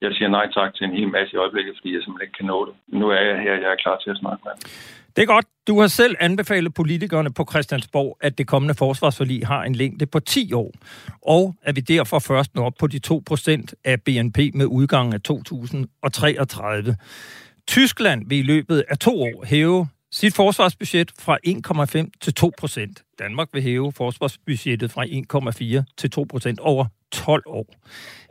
Jeg 0.00 0.10
siger 0.14 0.28
nej 0.28 0.46
tak 0.58 0.74
til 0.74 0.84
en 0.86 0.96
hel 0.98 1.08
masse 1.08 1.34
i 1.34 1.42
øjeblikket, 1.44 1.74
fordi 1.76 1.94
jeg 1.94 2.02
simpelthen 2.02 2.26
ikke 2.26 2.38
kan 2.38 2.50
nå 2.52 2.58
det. 2.66 2.74
Nu 3.00 3.06
er 3.16 3.20
jeg 3.28 3.38
her, 3.46 3.54
jeg 3.64 3.70
er 3.72 3.82
klar 3.84 3.96
til 3.98 4.10
at 4.10 4.20
snakke 4.22 4.42
med 4.44 4.54
det 5.18 5.24
er 5.24 5.34
godt. 5.34 5.46
Du 5.68 5.80
har 5.80 5.86
selv 5.86 6.16
anbefalet 6.20 6.74
politikerne 6.74 7.32
på 7.32 7.46
Christiansborg, 7.50 8.16
at 8.20 8.38
det 8.38 8.46
kommende 8.46 8.74
forsvarsforlig 8.74 9.46
har 9.46 9.62
en 9.64 9.74
længde 9.74 10.06
på 10.06 10.20
10 10.20 10.52
år, 10.52 10.74
og 11.22 11.54
at 11.62 11.76
vi 11.76 11.80
derfor 11.80 12.18
først 12.18 12.54
når 12.54 12.64
op 12.64 12.72
på 12.78 12.86
de 12.86 13.00
2% 13.30 13.62
af 13.84 14.02
BNP 14.02 14.38
med 14.54 14.66
udgangen 14.66 15.12
af 15.12 15.20
2033. 15.20 16.96
Tyskland 17.66 18.28
vil 18.28 18.38
i 18.38 18.42
løbet 18.42 18.84
af 18.88 18.98
to 18.98 19.22
år 19.22 19.44
hæve 19.46 19.88
sit 20.12 20.34
forsvarsbudget 20.34 21.12
fra 21.18 21.38
1,5 21.46 22.10
til 22.20 22.34
2 22.34 22.52
procent. 22.58 23.02
Danmark 23.18 23.48
vil 23.52 23.62
hæve 23.62 23.92
forsvarsbudgettet 23.92 24.90
fra 24.90 25.04
1,4 25.80 25.94
til 25.96 26.10
2 26.10 26.26
procent 26.30 26.60
over 26.60 26.86
12 27.12 27.42
år. 27.46 27.74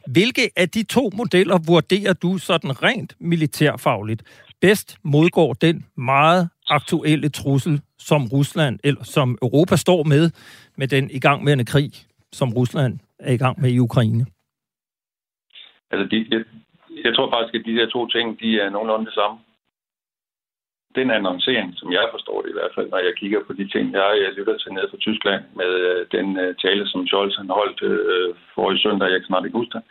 Hvilke 0.08 0.50
af 0.56 0.70
de 0.70 0.84
to 0.84 1.12
modeller 1.14 1.58
vurderer 1.58 2.14
du 2.14 2.38
sådan 2.38 2.84
rent 2.84 3.16
militærfagligt 3.20 4.24
bedst 4.62 4.98
modgår 5.04 5.54
den 5.54 5.86
meget 5.98 6.50
aktuelle 6.70 7.30
trussel, 7.30 7.82
som 8.00 8.22
Rusland 8.34 8.80
eller 8.84 9.04
som 9.04 9.38
Europa 9.42 9.76
står 9.76 10.04
med, 10.04 10.32
med 10.78 10.88
den 10.88 11.10
igangværende 11.12 11.66
krig, 11.66 11.92
som 12.32 12.54
Rusland 12.54 13.00
er 13.20 13.34
i 13.34 13.38
gang 13.38 13.62
med 13.62 13.70
i 13.72 13.80
Ukraine? 13.80 14.26
Altså, 15.92 16.06
de, 16.12 16.18
jeg, 16.32 16.44
jeg 17.06 17.16
tror 17.16 17.30
faktisk, 17.36 17.56
at 17.56 17.66
de 17.66 17.78
her 17.80 17.88
to 17.90 18.08
ting, 18.08 18.40
de 18.40 18.60
er 18.60 18.70
nogenlunde 18.70 19.06
det 19.06 19.14
samme. 19.14 19.38
den 21.00 21.10
annoncering, 21.18 21.70
som 21.80 21.90
jeg 21.98 22.06
forstår 22.16 22.38
det 22.42 22.50
i 22.52 22.58
hvert 22.60 22.74
fald, 22.76 22.88
når 22.90 23.02
jeg 23.08 23.14
kigger 23.22 23.42
på 23.48 23.54
de 23.60 23.66
ting, 23.74 23.86
jeg, 24.00 24.10
jeg 24.24 24.32
lytter 24.38 24.58
til 24.58 24.72
nede 24.74 24.90
fra 24.92 25.04
Tyskland 25.06 25.44
med 25.60 25.72
øh, 25.90 26.02
den 26.16 26.28
øh, 26.44 26.56
tale, 26.64 26.84
som 26.92 27.08
Scholz 27.08 27.36
han 27.42 27.50
holdt 27.60 27.80
øh, 27.90 28.00
øh 28.14 28.30
for 28.54 28.72
i 28.72 28.78
søndag, 28.86 29.08
jeg 29.12 29.20
kan 29.20 29.30
snart 29.30 29.46
ikke 29.46 29.60
huske 29.62 29.76
det, 29.78 29.84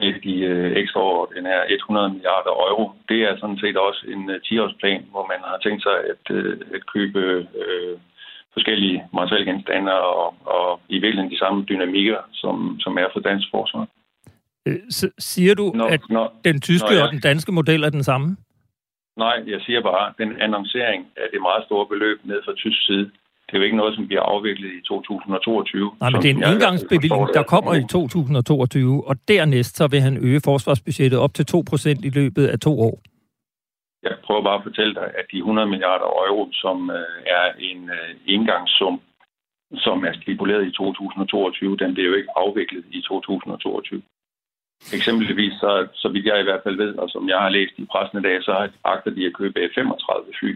med 0.00 0.12
de 0.26 0.34
øh, 0.40 0.76
ekstraordinære 0.82 1.72
100 1.72 2.10
milliarder 2.10 2.52
euro. 2.70 2.84
Det 3.08 3.20
er 3.28 3.36
sådan 3.36 3.58
set 3.58 3.76
også 3.76 4.02
en 4.14 4.30
øh, 4.30 4.40
10-årsplan, 4.46 5.02
hvor 5.10 5.26
man 5.32 5.40
har 5.50 5.58
tænkt 5.58 5.82
sig 5.82 5.96
at, 6.12 6.24
øh, 6.36 6.60
at 6.74 6.82
købe 6.94 7.20
øh, 7.62 7.94
forskellige 8.52 9.04
materielgenstande 9.12 9.92
og, 9.92 10.34
og 10.56 10.80
i 10.88 10.98
virkeligheden 10.98 11.34
de 11.34 11.38
samme 11.38 11.64
dynamikker, 11.64 12.20
som, 12.32 12.76
som 12.80 12.98
er 12.98 13.08
for 13.12 13.20
dansk 13.20 13.46
forsvar. 13.50 13.86
Øh, 14.66 14.78
siger 15.18 15.54
du, 15.54 15.66
når, 15.74 15.86
at 15.86 16.00
når, 16.10 16.26
den 16.44 16.60
tyske 16.60 16.94
jeg... 16.94 17.02
og 17.02 17.12
den 17.12 17.20
danske 17.20 17.52
model 17.52 17.82
er 17.82 17.90
den 17.90 18.04
samme? 18.04 18.36
Nej, 19.16 19.36
jeg 19.46 19.60
siger 19.66 19.80
bare, 19.82 20.08
at 20.08 20.14
den 20.18 20.40
annoncering 20.40 21.06
af 21.16 21.26
det 21.32 21.40
meget 21.40 21.64
store 21.64 21.86
beløb 21.86 22.18
ned 22.24 22.40
fra 22.44 22.54
tysk 22.54 22.86
side, 22.86 23.10
det 23.46 23.54
er 23.54 23.58
jo 23.58 23.64
ikke 23.64 23.76
noget, 23.76 23.94
som 23.94 24.06
bliver 24.06 24.22
afviklet 24.22 24.70
i 24.78 24.82
2022. 24.82 25.92
Nej, 26.00 26.10
men 26.10 26.22
det 26.22 26.30
er 26.30 26.34
en 26.34 26.52
indgangsbevilling, 26.52 27.26
der 27.34 27.42
kommer 27.42 27.74
i 27.74 27.84
2022, 27.90 29.08
og 29.08 29.16
dernæst 29.28 29.76
så 29.76 29.86
vil 29.92 30.00
han 30.00 30.16
øge 30.28 30.40
forsvarsbudgettet 30.44 31.18
op 31.18 31.34
til 31.34 31.46
2% 31.54 32.06
i 32.08 32.10
løbet 32.18 32.46
af 32.46 32.58
to 32.60 32.80
år. 32.80 32.96
Jeg 34.02 34.16
prøver 34.24 34.42
bare 34.42 34.58
at 34.60 34.66
fortælle 34.68 34.94
dig, 34.94 35.08
at 35.20 35.26
de 35.32 35.38
100 35.38 35.68
milliarder 35.68 36.08
euro, 36.28 36.48
som 36.52 36.90
øh, 36.90 37.36
er 37.38 37.46
en 37.70 37.90
øh, 37.98 38.10
indgangssum, 38.34 39.00
som 39.74 40.04
er 40.04 40.12
stipuleret 40.22 40.66
i 40.66 40.70
2022, 40.70 41.76
den 41.76 41.94
bliver 41.94 42.08
jo 42.10 42.14
ikke 42.14 42.32
afviklet 42.36 42.84
i 42.90 43.00
2022. 43.00 44.02
Eksempelvis, 44.96 45.54
så, 45.62 45.86
så 45.94 46.08
vidt 46.08 46.26
jeg 46.26 46.40
i 46.40 46.48
hvert 46.48 46.60
fald 46.64 46.76
ved, 46.76 46.94
og 46.94 47.08
som 47.10 47.28
jeg 47.28 47.38
har 47.38 47.48
læst 47.48 47.74
i 47.76 47.84
pressen 47.92 48.18
i 48.18 48.22
dag, 48.22 48.42
så 48.42 48.68
agter 48.84 49.10
de 49.10 49.26
at 49.26 49.36
købe 49.40 49.60
F-35 49.70 50.38
fly. 50.38 50.52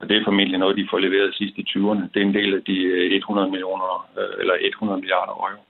Og 0.00 0.08
det 0.08 0.16
er 0.16 0.24
formentlig 0.24 0.58
noget, 0.58 0.76
de 0.76 0.88
får 0.90 0.98
leveret 0.98 1.34
sidst 1.34 1.54
i 1.58 1.64
20'erne. 1.70 2.04
Det 2.12 2.18
er 2.22 2.26
en 2.26 2.34
del 2.34 2.54
af 2.54 2.62
de 2.70 2.76
øh, 2.76 3.16
100 3.16 3.50
millioner, 3.50 4.08
øh, 4.18 4.40
eller 4.40 4.54
100 4.60 5.00
milliarder 5.00 5.32
euro. 5.32 5.62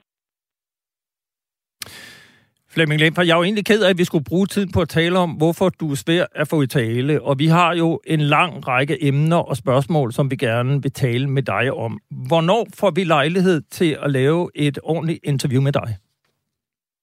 Flemming 2.74 3.00
Lemper, 3.00 3.22
jeg 3.22 3.32
er 3.32 3.36
jo 3.36 3.42
egentlig 3.42 3.66
ked 3.66 3.82
af, 3.82 3.90
at 3.90 3.98
vi 3.98 4.04
skulle 4.04 4.24
bruge 4.24 4.46
tid 4.46 4.66
på 4.74 4.80
at 4.80 4.88
tale 4.88 5.18
om, 5.18 5.30
hvorfor 5.30 5.68
du 5.68 5.90
er 5.90 5.94
svær 5.94 6.24
at 6.34 6.48
få 6.48 6.62
i 6.62 6.66
tale. 6.66 7.22
Og 7.22 7.38
vi 7.38 7.46
har 7.46 7.74
jo 7.74 8.00
en 8.06 8.20
lang 8.20 8.68
række 8.68 9.04
emner 9.04 9.36
og 9.36 9.56
spørgsmål, 9.56 10.12
som 10.12 10.30
vi 10.30 10.36
gerne 10.36 10.82
vil 10.82 10.92
tale 10.92 11.26
med 11.30 11.42
dig 11.42 11.72
om. 11.72 12.00
Hvornår 12.28 12.66
får 12.80 12.90
vi 12.90 13.04
lejlighed 13.04 13.62
til 13.70 13.96
at 14.02 14.10
lave 14.10 14.50
et 14.54 14.78
ordentligt 14.82 15.20
interview 15.24 15.62
med 15.62 15.72
dig? 15.72 15.96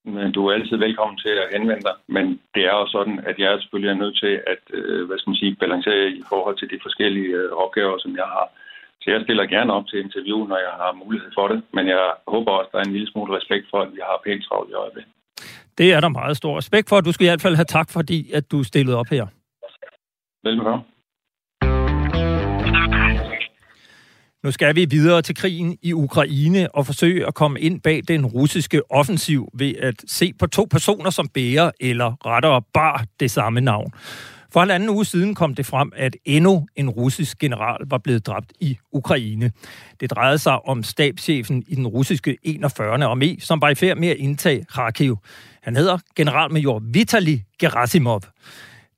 Men 0.06 0.32
du 0.32 0.48
er 0.48 0.54
altid 0.54 0.78
velkommen 0.78 1.18
til 1.18 1.36
at 1.44 1.52
henvende 1.54 1.86
dig. 1.90 1.96
Men 2.16 2.26
det 2.56 2.64
er 2.70 2.76
jo 2.82 2.88
sådan, 2.96 3.18
at 3.30 3.36
jeg 3.40 3.62
selvfølgelig 3.62 3.92
er 3.92 4.02
nødt 4.04 4.18
til 4.24 4.34
at 4.54 4.64
øh, 4.78 5.08
hvad 5.08 5.18
skal 5.18 5.30
man 5.30 5.42
sige, 5.42 5.56
balancere 5.64 6.08
i 6.22 6.24
forhold 6.32 6.58
til 6.58 6.70
de 6.74 6.80
forskellige 6.86 7.32
øh, 7.42 7.52
opgaver, 7.64 7.98
som 8.00 8.12
jeg 8.22 8.28
har. 8.36 8.48
Så 9.02 9.12
jeg 9.12 9.22
stiller 9.24 9.46
gerne 9.56 9.74
op 9.78 9.88
til 9.88 10.04
interview, 10.06 10.40
når 10.52 10.58
jeg 10.68 10.74
har 10.82 10.92
mulighed 11.04 11.32
for 11.38 11.48
det. 11.48 11.60
Men 11.74 11.88
jeg 11.88 12.04
håber 12.28 12.52
også, 12.52 12.70
at 12.70 12.74
der 12.74 12.80
er 12.80 12.88
en 12.88 12.96
lille 12.98 13.12
smule 13.12 13.38
respekt 13.38 13.66
for, 13.72 13.80
at 13.82 13.92
vi 13.96 14.02
har 14.08 14.22
pænt 14.26 14.44
travlt 14.48 14.70
i 14.72 14.74
øjeblikket. 14.74 15.12
Det 15.78 15.94
er 15.94 16.00
der 16.00 16.10
meget 16.10 16.38
stor 16.38 16.58
respekt 16.58 16.90
for. 16.90 17.02
Du 17.02 17.12
skal 17.12 17.26
i 17.26 17.30
hvert 17.30 17.46
fald 17.46 17.56
have 17.56 17.72
tak, 17.78 17.88
fordi 17.98 18.32
at 18.38 18.52
du 18.52 18.64
stillede 18.64 18.98
op 18.98 19.10
her. 19.12 19.26
Velkommen. 20.44 20.95
Nu 24.46 24.52
skal 24.52 24.76
vi 24.76 24.86
videre 24.90 25.22
til 25.22 25.36
krigen 25.36 25.78
i 25.82 25.94
Ukraine 25.94 26.76
og 26.76 26.86
forsøge 26.86 27.28
at 27.28 27.34
komme 27.34 27.60
ind 27.60 27.82
bag 27.82 28.02
den 28.08 28.26
russiske 28.26 28.92
offensiv 28.92 29.50
ved 29.54 29.74
at 29.76 29.96
se 30.08 30.34
på 30.40 30.48
to 30.48 30.68
personer, 30.72 31.10
som 31.10 31.28
bærer 31.28 31.72
eller 31.80 32.26
rettere 32.26 32.62
bar 32.74 33.06
det 33.20 33.32
samme 33.32 33.62
navn. 33.62 33.92
For 34.52 34.64
en 34.64 34.72
anden 34.72 34.90
uge 34.90 35.06
siden 35.06 35.36
kom 35.36 35.56
det 35.56 35.66
frem, 35.66 35.92
at 35.96 36.18
endnu 36.26 36.68
en 36.76 36.90
russisk 36.90 37.40
general 37.40 37.82
var 37.90 37.98
blevet 37.98 38.28
dræbt 38.28 38.54
i 38.60 38.78
Ukraine. 38.92 39.52
Det 40.00 40.12
drejede 40.12 40.38
sig 40.38 40.68
om 40.68 40.84
stabschefen 40.84 41.64
i 41.68 41.76
den 41.76 41.88
russiske 41.88 42.38
41. 42.44 43.14
armé, 43.14 43.46
som 43.46 43.62
var 43.62 43.70
i 43.70 43.76
færd 43.76 43.98
med 43.98 44.08
at 44.08 44.18
indtage 44.18 44.66
Kharkiv. 44.74 45.18
Han 45.64 45.76
hedder 45.76 45.98
generalmajor 46.16 46.82
Vitali 46.94 47.44
Gerasimov. 47.60 48.22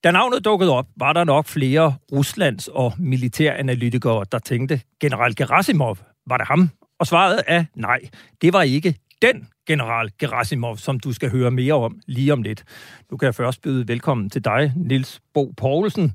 Da 0.04 0.12
navnet 0.12 0.46
dukkede 0.46 0.72
op, 0.72 0.88
var 0.96 1.13
der 1.13 1.24
nok 1.24 1.46
flere 1.46 1.96
Ruslands 2.12 2.68
og 2.68 2.94
militæranalytikere, 3.00 4.25
der 4.32 4.39
tænkte, 4.39 4.82
general 5.01 5.36
Gerasimov, 5.36 5.98
var 6.25 6.38
det 6.38 6.48
ham? 6.48 6.70
Og 7.00 7.08
svaret 7.08 7.42
er 7.48 7.66
nej, 7.75 8.00
det 8.42 8.54
var 8.54 8.62
ikke 8.62 8.96
den 9.22 9.48
general 9.68 10.12
Gerasimov, 10.20 10.77
som 10.77 11.00
du 11.00 11.13
skal 11.13 11.32
høre 11.32 11.51
mere 11.51 11.74
om 11.74 12.00
lige 12.08 12.34
om 12.34 12.42
lidt. 12.42 12.63
Nu 13.12 13.18
kan 13.18 13.25
jeg 13.25 13.36
først 13.36 13.62
byde 13.62 13.88
velkommen 13.88 14.30
til 14.30 14.46
dig, 14.46 14.74
Nils 14.75 15.22
Bo 15.34 15.54
Poulsen. 15.58 16.13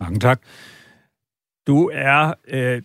Mange 0.00 0.20
tak. 0.20 0.42
Du 1.66 1.90
er 1.92 2.34
øh, 2.48 2.82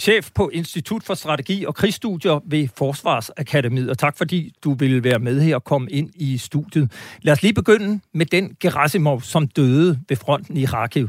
chef 0.00 0.30
på 0.34 0.48
Institut 0.48 1.02
for 1.02 1.14
Strategi 1.14 1.64
og 1.64 1.74
Krigsstudier 1.74 2.40
ved 2.46 2.68
Forsvarsakademiet, 2.76 3.90
og 3.90 3.98
tak 3.98 4.18
fordi 4.18 4.52
du 4.64 4.74
ville 4.74 5.04
være 5.04 5.18
med 5.18 5.40
her 5.40 5.54
og 5.54 5.64
komme 5.64 5.90
ind 5.90 6.10
i 6.14 6.38
studiet. 6.38 6.92
Lad 7.22 7.32
os 7.32 7.42
lige 7.42 7.54
begynde 7.54 8.00
med 8.14 8.26
den 8.26 8.56
Gerasimov, 8.60 9.22
som 9.22 9.48
døde 9.48 10.00
ved 10.08 10.16
fronten 10.16 10.56
i 10.56 10.64
Kharkiv. 10.64 11.08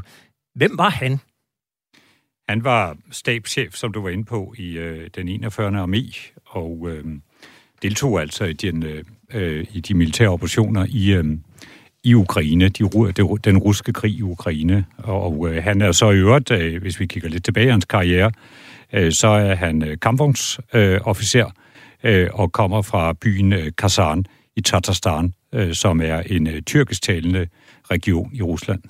Hvem 0.54 0.78
var 0.78 0.90
han? 0.90 1.18
Han 2.48 2.64
var 2.64 2.96
stabschef, 3.10 3.74
som 3.74 3.92
du 3.92 4.02
var 4.02 4.08
inde 4.08 4.24
på, 4.24 4.54
i 4.58 4.78
øh, 4.78 5.10
den 5.14 5.28
41. 5.28 5.84
armé, 5.84 6.32
og 6.46 6.88
øh, 6.90 7.04
deltog 7.82 8.20
altså 8.20 8.44
i, 8.44 8.52
den, 8.52 8.82
øh, 8.82 9.04
øh, 9.34 9.66
i 9.72 9.80
de 9.80 9.94
militære 9.94 10.28
operationer 10.28 10.86
i, 10.88 11.12
øh, 11.12 11.24
i 12.04 12.14
Ukraine, 12.14 12.68
de, 12.68 12.84
den 13.44 13.58
russiske 13.58 13.92
krig 13.92 14.12
i 14.12 14.22
Ukraine. 14.22 14.84
Og 14.98 15.48
øh, 15.48 15.62
han 15.62 15.82
er 15.82 15.92
så 15.92 16.10
i 16.10 16.16
øvrigt, 16.16 16.50
øh, 16.50 16.82
hvis 16.82 17.00
vi 17.00 17.06
kigger 17.06 17.28
lidt 17.28 17.44
tilbage 17.44 17.66
i 17.66 17.70
hans 17.70 17.84
karriere, 17.84 18.32
øh, 18.93 19.11
så 19.11 19.27
er 19.27 19.55
han 19.55 19.83
øh, 19.87 19.97
kampvognsofficer 20.01 21.49
øh, 22.03 22.29
og 22.33 22.51
kommer 22.51 22.81
fra 22.81 23.13
byen 23.13 23.53
øh, 23.53 23.71
Kazan 23.77 24.25
i 24.55 24.61
Tatarstan, 24.61 25.33
øh, 25.53 25.73
som 25.73 26.01
er 26.01 26.19
en 26.35 26.47
øh, 26.47 26.61
tyrkisktalende 26.61 27.47
region 27.91 28.29
i 28.33 28.41
Rusland. 28.41 28.81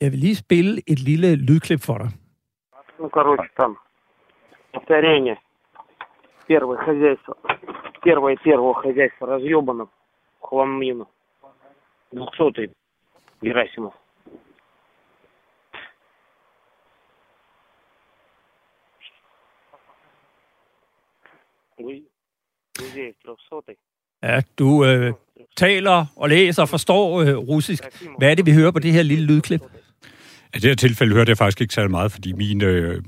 Jeg 0.00 0.12
vil 0.12 0.18
lige 0.18 0.36
spille 0.36 0.82
et 0.86 0.98
lille 0.98 1.36
lydklip 1.36 1.80
for 1.80 1.98
dig. 1.98 2.10
Ну, 2.98 3.08
короче, 3.08 3.48
там 3.56 3.76
повторение. 4.72 5.36
Первое 6.46 6.78
хозяйство. 6.78 7.34
Первое 8.02 8.36
первого 8.36 8.74
хозяйства 8.74 9.26
разъебано. 9.26 9.88
Хламину. 10.40 11.08
Двухсотый 12.12 12.70
Герасимов. 13.42 13.94
Ja, 24.23 24.41
du 24.59 24.85
øh, 24.85 25.13
taler 25.57 26.05
og 26.15 26.29
læser 26.29 26.61
og 26.61 26.69
forstår 26.69 27.21
øh, 27.21 27.35
russisk. 27.35 27.83
Hvad 28.17 28.31
er 28.31 28.35
det, 28.35 28.45
vi 28.45 28.53
hører 28.53 28.71
på 28.71 28.79
det 28.79 28.91
her 28.91 29.03
lille 29.03 29.25
lydklip? 29.25 29.61
I 30.55 30.59
det 30.59 30.63
her 30.63 30.75
tilfælde 30.75 31.13
hørte 31.13 31.29
jeg 31.29 31.37
faktisk 31.37 31.61
ikke 31.61 31.73
særlig 31.73 31.91
meget, 31.91 32.11
fordi 32.11 32.33
mine, 32.33 32.65
øh, 32.65 33.03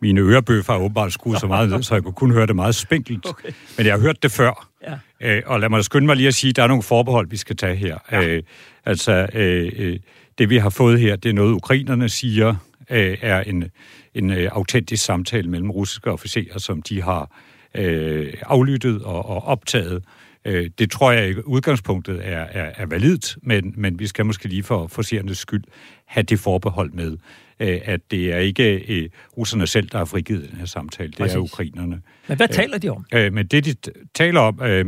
mine 0.00 0.20
ørebøffer 0.20 0.72
er 0.74 0.78
åbenbart 0.78 1.12
skruet 1.12 1.40
så 1.40 1.46
meget 1.46 1.68
ned, 1.70 1.82
så 1.82 1.94
jeg 1.94 2.02
kunne 2.02 2.14
kun 2.14 2.30
høre 2.30 2.46
det 2.46 2.56
meget 2.56 2.74
spinkelt. 2.74 3.26
Okay. 3.30 3.52
Men 3.76 3.86
jeg 3.86 3.94
har 3.94 4.00
hørt 4.00 4.22
det 4.22 4.30
før. 4.30 4.68
Ja. 4.82 4.98
Øh, 5.20 5.42
og 5.46 5.60
lad 5.60 5.68
mig 5.68 5.84
skynde 5.84 6.06
mig 6.06 6.16
lige 6.16 6.28
at 6.28 6.34
sige, 6.34 6.48
at 6.48 6.56
der 6.56 6.62
er 6.62 6.66
nogle 6.66 6.82
forbehold, 6.82 7.30
vi 7.30 7.36
skal 7.36 7.56
tage 7.56 7.76
her. 7.76 7.98
Ja. 8.12 8.26
Øh, 8.26 8.42
altså, 8.84 9.28
øh, 9.34 9.72
øh, 9.76 9.98
det 10.38 10.50
vi 10.50 10.56
har 10.56 10.70
fået 10.70 11.00
her, 11.00 11.16
det 11.16 11.28
er 11.28 11.32
noget, 11.32 11.52
ukrainerne 11.52 12.08
siger, 12.08 12.54
øh, 12.90 13.18
er 13.20 13.40
en, 13.40 13.70
en 14.14 14.30
øh, 14.30 14.50
autentisk 14.52 15.04
samtale 15.04 15.50
mellem 15.50 15.70
russiske 15.70 16.10
officerer, 16.10 16.58
som 16.58 16.82
de 16.82 17.02
har 17.02 17.30
øh, 17.74 18.34
aflyttet 18.42 19.02
og, 19.02 19.26
og 19.26 19.44
optaget. 19.44 20.04
Øh, 20.44 20.70
det 20.78 20.90
tror 20.90 21.12
jeg 21.12 21.30
i 21.30 21.34
udgangspunktet 21.44 22.20
er, 22.22 22.40
er, 22.40 22.72
er 22.76 22.86
validt, 22.86 23.36
men, 23.42 23.74
men 23.76 23.98
vi 23.98 24.06
skal 24.06 24.26
måske 24.26 24.48
lige 24.48 24.62
for 24.62 24.86
forserende 24.86 25.34
skyld 25.34 25.64
have 26.06 26.22
det 26.22 26.40
forbehold 26.40 26.92
med, 26.92 27.16
øh, 27.60 27.80
at 27.84 28.00
det 28.10 28.32
er 28.32 28.38
ikke 28.38 28.84
øh, 28.88 29.08
russerne 29.36 29.66
selv, 29.66 29.88
der 29.88 29.98
har 29.98 30.04
frigivet 30.04 30.50
den 30.50 30.58
her 30.58 30.66
samtale, 30.66 31.08
det 31.08 31.18
Præcis. 31.18 31.34
er 31.34 31.38
ukrainerne. 31.38 32.00
Men 32.28 32.36
hvad 32.36 32.48
taler 32.48 32.78
de 32.78 32.88
om? 32.88 33.06
Øh, 33.14 33.32
men 33.32 33.46
det, 33.46 33.64
de 33.64 33.74
taler 34.14 34.40
om, 34.40 34.62
øh, 34.62 34.84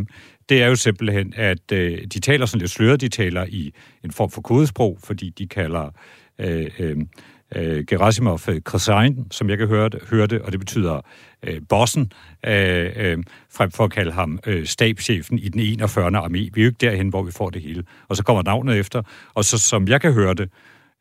det 0.49 0.63
er 0.63 0.67
jo 0.67 0.77
simpelthen, 0.77 1.33
at 1.37 1.73
øh, 1.73 1.99
de 2.15 2.21
taler 2.21 2.47
sådan 2.47 2.61
lidt 2.61 2.71
sløret, 2.71 3.01
de 3.01 3.09
taler 3.09 3.47
i 3.49 3.73
en 4.05 4.13
form 4.13 4.31
for 4.31 4.41
kodesprog, 4.41 4.99
fordi 5.05 5.31
de 5.31 5.49
kalder 5.49 5.91
øh, 6.39 6.71
øh, 6.79 6.97
øh, 7.57 7.85
Gerasimov 7.87 8.41
øh, 8.49 8.63
Krasain, 8.65 9.27
som 9.31 9.51
jeg 9.51 9.59
kan 9.59 9.69
høre 9.69 9.89
det, 9.89 10.03
høre 10.11 10.27
det 10.27 10.43
og 10.43 10.53
det 10.53 10.61
betyder 10.61 11.01
øh, 11.43 11.61
bossen, 11.69 12.13
øh, 12.47 12.91
øh, 12.97 13.19
frem 13.51 13.71
for 13.71 13.85
at 13.85 13.93
kalde 13.93 14.13
ham 14.13 14.39
øh, 14.47 14.67
stabschefen 14.67 15.39
i 15.39 15.49
den 15.49 15.61
41. 15.61 16.25
armé. 16.25 16.31
Vi 16.31 16.47
er 16.57 16.63
jo 16.63 16.67
ikke 16.67 16.79
derhen, 16.81 17.09
hvor 17.09 17.23
vi 17.23 17.33
får 17.33 17.51
det 17.51 17.63
hele. 17.63 17.85
Og 18.09 18.17
så 18.17 18.25
kommer 18.25 18.43
navnet 18.43 18.79
efter, 18.79 19.03
og 19.35 19.45
så 19.45 19.59
som 19.59 19.89
jeg 19.89 20.01
kan 20.01 20.13
høre 20.13 20.35
det, 20.35 20.51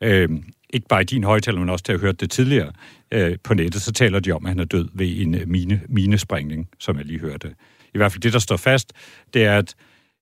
øh, 0.03 0.29
ikke 0.69 0.87
bare 0.87 1.01
i 1.01 1.05
din 1.05 1.23
højtaler, 1.23 1.59
men 1.59 1.69
også 1.69 1.85
til 1.85 1.93
at 1.93 1.99
have 1.99 2.07
hørt 2.07 2.21
det 2.21 2.31
tidligere 2.31 2.71
øh, 3.11 3.37
på 3.43 3.53
nettet, 3.53 3.81
så 3.81 3.91
taler 3.91 4.19
de 4.19 4.31
om, 4.31 4.45
at 4.45 4.49
han 4.49 4.59
er 4.59 4.65
død 4.65 4.89
ved 4.93 5.21
en 5.21 5.35
øh, 5.35 5.47
mine, 5.47 5.81
minesprængning, 5.89 6.69
som 6.79 6.97
jeg 6.97 7.05
lige 7.05 7.19
hørte. 7.19 7.55
I 7.93 7.97
hvert 7.97 8.11
fald 8.11 8.21
det, 8.21 8.33
der 8.33 8.39
står 8.39 8.57
fast, 8.57 8.93
det 9.33 9.43
er, 9.43 9.57
at 9.57 9.75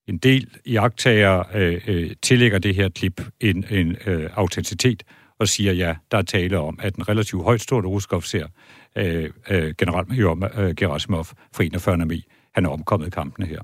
en 0.07 0.17
del 0.17 0.47
jagttager 0.65 1.43
øh, 1.55 1.81
øh, 1.87 2.11
tillægger 2.21 2.59
det 2.59 2.75
her 2.75 2.89
klip 2.89 3.21
en, 3.39 3.65
en 3.69 3.95
øh, 4.05 4.29
autenticitet 4.33 5.03
og 5.39 5.47
siger, 5.47 5.73
ja, 5.73 5.95
der 6.11 6.17
er 6.17 6.21
tale 6.21 6.59
om, 6.59 6.79
at 6.81 6.95
en 6.95 7.09
relativt 7.09 7.43
højtstående 7.43 7.89
russisk 7.89 8.13
officer, 8.13 8.47
øh, 8.95 9.29
øh, 9.49 9.73
generalmajor 9.77 10.59
øh, 10.59 10.75
Gerasimov 10.75 11.25
fra 11.25 11.63
41. 11.63 11.95
armé, 11.95 12.49
han 12.55 12.65
er 12.65 12.69
omkommet 12.69 13.07
i 13.07 13.09
kampene 13.09 13.47
her. 13.47 13.61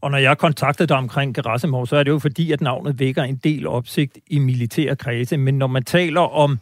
Og 0.00 0.10
når 0.10 0.18
jeg 0.18 0.38
kontaktede 0.38 0.86
dig 0.86 0.96
omkring 0.96 1.34
Gerasimov, 1.34 1.86
så 1.86 1.96
er 1.96 2.02
det 2.02 2.10
jo 2.10 2.18
fordi, 2.18 2.52
at 2.52 2.60
navnet 2.60 2.98
vækker 2.98 3.22
en 3.22 3.36
del 3.36 3.66
opsigt 3.66 4.18
i 4.26 4.38
militære 4.38 4.96
kredse. 4.96 5.36
Men 5.36 5.58
når 5.58 5.66
man 5.66 5.84
taler 5.84 6.20
om, 6.20 6.58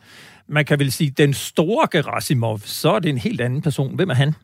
man 0.49 0.64
kan 0.64 0.78
vel 0.78 0.93
sige, 0.93 1.11
den 1.11 1.35
store 1.35 1.88
Gerasimov, 1.93 2.59
så 2.59 2.93
er 2.93 2.99
det 2.99 3.09
en 3.09 3.19
helt 3.19 3.40
anden 3.40 3.62
person. 3.62 3.97
Hvem 3.97 4.11
er 4.11 4.14
han? 4.14 4.35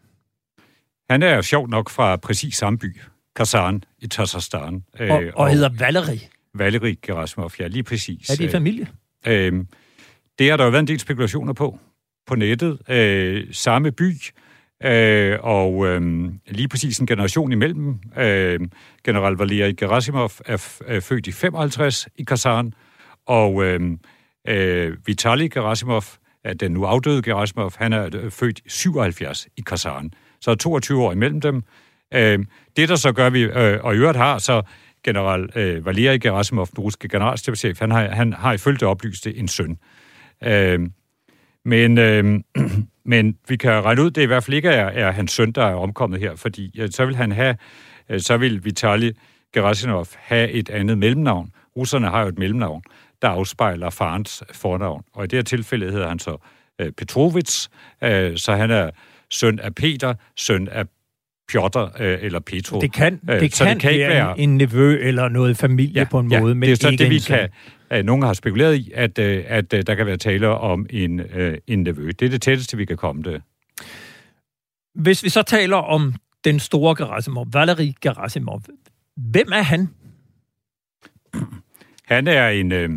Han 1.10 1.22
er 1.22 1.42
sjov 1.42 1.68
nok 1.68 1.90
fra 1.90 2.16
præcis 2.16 2.56
samme 2.56 2.78
by, 2.78 3.00
Kazan 3.36 3.84
i 3.98 4.06
Tazarstan. 4.06 4.84
Og, 5.00 5.08
og, 5.08 5.22
og 5.34 5.50
hedder 5.50 5.68
Valeri. 5.78 6.28
Valeri 6.54 6.98
Gerasimov, 7.02 7.50
ja, 7.58 7.66
lige 7.66 7.82
præcis. 7.82 8.30
Er 8.30 8.36
det 8.36 8.44
i 8.44 8.48
familie? 8.48 8.86
Øh, 9.26 9.64
det 10.38 10.50
har 10.50 10.56
der 10.56 10.64
jo 10.64 10.70
været 10.70 10.82
en 10.82 10.88
del 10.88 11.00
spekulationer 11.00 11.52
på, 11.52 11.78
på 12.26 12.34
nettet. 12.34 12.78
Øh, 12.88 13.46
samme 13.52 13.92
by, 13.92 14.12
øh, 14.84 15.38
og 15.40 15.86
øh, 15.86 16.30
lige 16.48 16.68
præcis 16.68 16.98
en 16.98 17.06
generation 17.06 17.52
imellem. 17.52 17.98
Øh, 18.18 18.60
general 19.04 19.32
Valeri 19.32 19.72
Gerasimov 19.72 20.30
er, 20.46 20.78
er 20.86 21.00
født 21.00 21.26
i 21.26 21.32
55 21.32 22.08
i 22.16 22.24
Kazan, 22.24 22.72
og 23.26 23.64
øhm, 23.64 23.98
øh, 24.48 24.86
øh, 24.86 24.96
Vitali 25.06 25.48
Gerasimov, 25.48 26.04
den 26.60 26.72
nu 26.72 26.84
afdøde 26.84 27.22
Gerasimov, 27.22 27.72
han 27.76 27.92
er 27.92 28.10
øh, 28.14 28.30
født 28.30 28.60
77 28.66 29.48
i 29.56 29.60
Kazan. 29.60 30.10
Så 30.40 30.50
er 30.50 30.54
22 30.54 31.02
år 31.02 31.12
imellem 31.12 31.40
dem. 31.40 31.62
Øh, 32.14 32.38
det, 32.76 32.88
der 32.88 32.96
så 32.96 33.12
gør 33.12 33.30
vi, 33.30 33.42
øh, 33.42 33.84
og 33.84 33.94
i 33.94 33.98
øvrigt 33.98 34.18
har 34.18 34.38
så 34.38 34.62
general 35.04 35.50
øh, 35.56 35.86
Valeri 35.86 36.18
Gerasimov, 36.18 36.66
den 36.66 36.78
russiske 36.78 37.08
generalstabschef, 37.08 37.80
han 37.80 37.90
har, 37.90 38.08
han 38.08 38.32
har 38.32 38.52
ifølge 38.52 38.78
det 38.78 38.88
oplyste 38.88 39.36
en 39.36 39.48
søn. 39.48 39.70
Øh, 39.70 39.76
men, 41.64 41.98
øh, 41.98 42.40
men 43.12 43.36
vi 43.48 43.56
kan 43.56 43.84
regne 43.84 44.02
ud, 44.02 44.10
det 44.10 44.22
i 44.22 44.26
hvert 44.26 44.44
fald 44.44 44.56
ikke 44.56 44.68
er, 44.68 44.86
er 44.86 45.10
hans 45.10 45.32
søn, 45.32 45.52
der 45.52 45.64
er 45.64 45.74
omkommet 45.74 46.20
her, 46.20 46.36
fordi 46.36 46.70
ja, 46.76 46.86
så 46.86 47.06
vil 47.06 47.16
han 47.16 47.32
have, 47.32 47.56
øh, 48.08 48.20
så 48.20 48.36
vil 48.36 48.64
Vitali 48.64 49.12
Gerasimov 49.54 50.06
have 50.16 50.50
et 50.50 50.70
andet 50.70 50.98
mellemnavn. 50.98 51.50
Russerne 51.76 52.08
har 52.08 52.22
jo 52.22 52.28
et 52.28 52.38
mellemnavn, 52.38 52.82
der 53.22 53.28
afspejler 53.28 53.90
farens 53.90 54.44
fornavn, 54.52 55.02
og 55.12 55.24
i 55.24 55.26
det 55.26 55.36
her 55.36 55.42
tilfælde 55.42 55.90
hedder 55.90 56.08
han 56.08 56.18
så 56.18 56.36
øh, 56.80 56.92
Petrovits, 56.92 57.70
øh, 58.02 58.36
så 58.36 58.54
han 58.54 58.70
er 58.70 58.90
søn 59.30 59.58
af 59.58 59.74
Peter, 59.74 60.14
søn 60.36 60.68
af 60.68 60.84
Piotr 61.48 61.78
øh, 61.78 62.18
eller 62.22 62.40
Petro. 62.40 62.80
Det 62.80 62.92
kan, 62.92 63.20
det 63.26 63.42
øh, 63.42 63.50
så 63.50 63.64
kan, 63.64 63.74
det 63.74 63.82
kan 63.82 63.98
være 63.98 64.40
en, 64.40 64.50
en 64.50 64.56
nevø 64.56 64.98
eller 65.00 65.28
noget 65.28 65.56
familie 65.56 65.98
ja, 65.98 66.06
på 66.10 66.18
en 66.18 66.32
ja, 66.32 66.40
måde, 66.40 66.54
men 66.54 66.62
det 66.62 66.72
er 66.72 66.76
så 66.76 66.88
ikke 66.88 67.04
det, 67.04 67.10
vi 67.10 67.18
kan, 67.18 67.48
at 67.90 68.04
nogen 68.04 68.22
har 68.22 68.32
spekuleret 68.32 68.74
i, 68.74 68.92
at, 68.94 69.18
øh, 69.18 69.44
at, 69.48 69.74
at 69.74 69.86
der 69.86 69.94
kan 69.94 70.06
være 70.06 70.16
tale 70.16 70.48
om 70.48 70.86
en, 70.90 71.20
øh, 71.20 71.58
en 71.66 71.82
nevø. 71.82 72.06
Det 72.06 72.22
er 72.22 72.30
det 72.30 72.42
tætteste, 72.42 72.76
vi 72.76 72.84
kan 72.84 72.96
komme 72.96 73.22
det. 73.22 73.42
Hvis 74.94 75.24
vi 75.24 75.28
så 75.28 75.42
taler 75.42 75.76
om 75.76 76.14
den 76.44 76.60
store 76.60 76.94
Gerasimov, 76.98 77.46
Valery 77.52 77.92
Gerasimov, 78.00 78.62
hvem 79.16 79.48
er 79.52 79.62
han? 79.62 79.88
Han 82.04 82.26
er 82.26 82.48
en, 82.48 82.72
øh, 82.72 82.90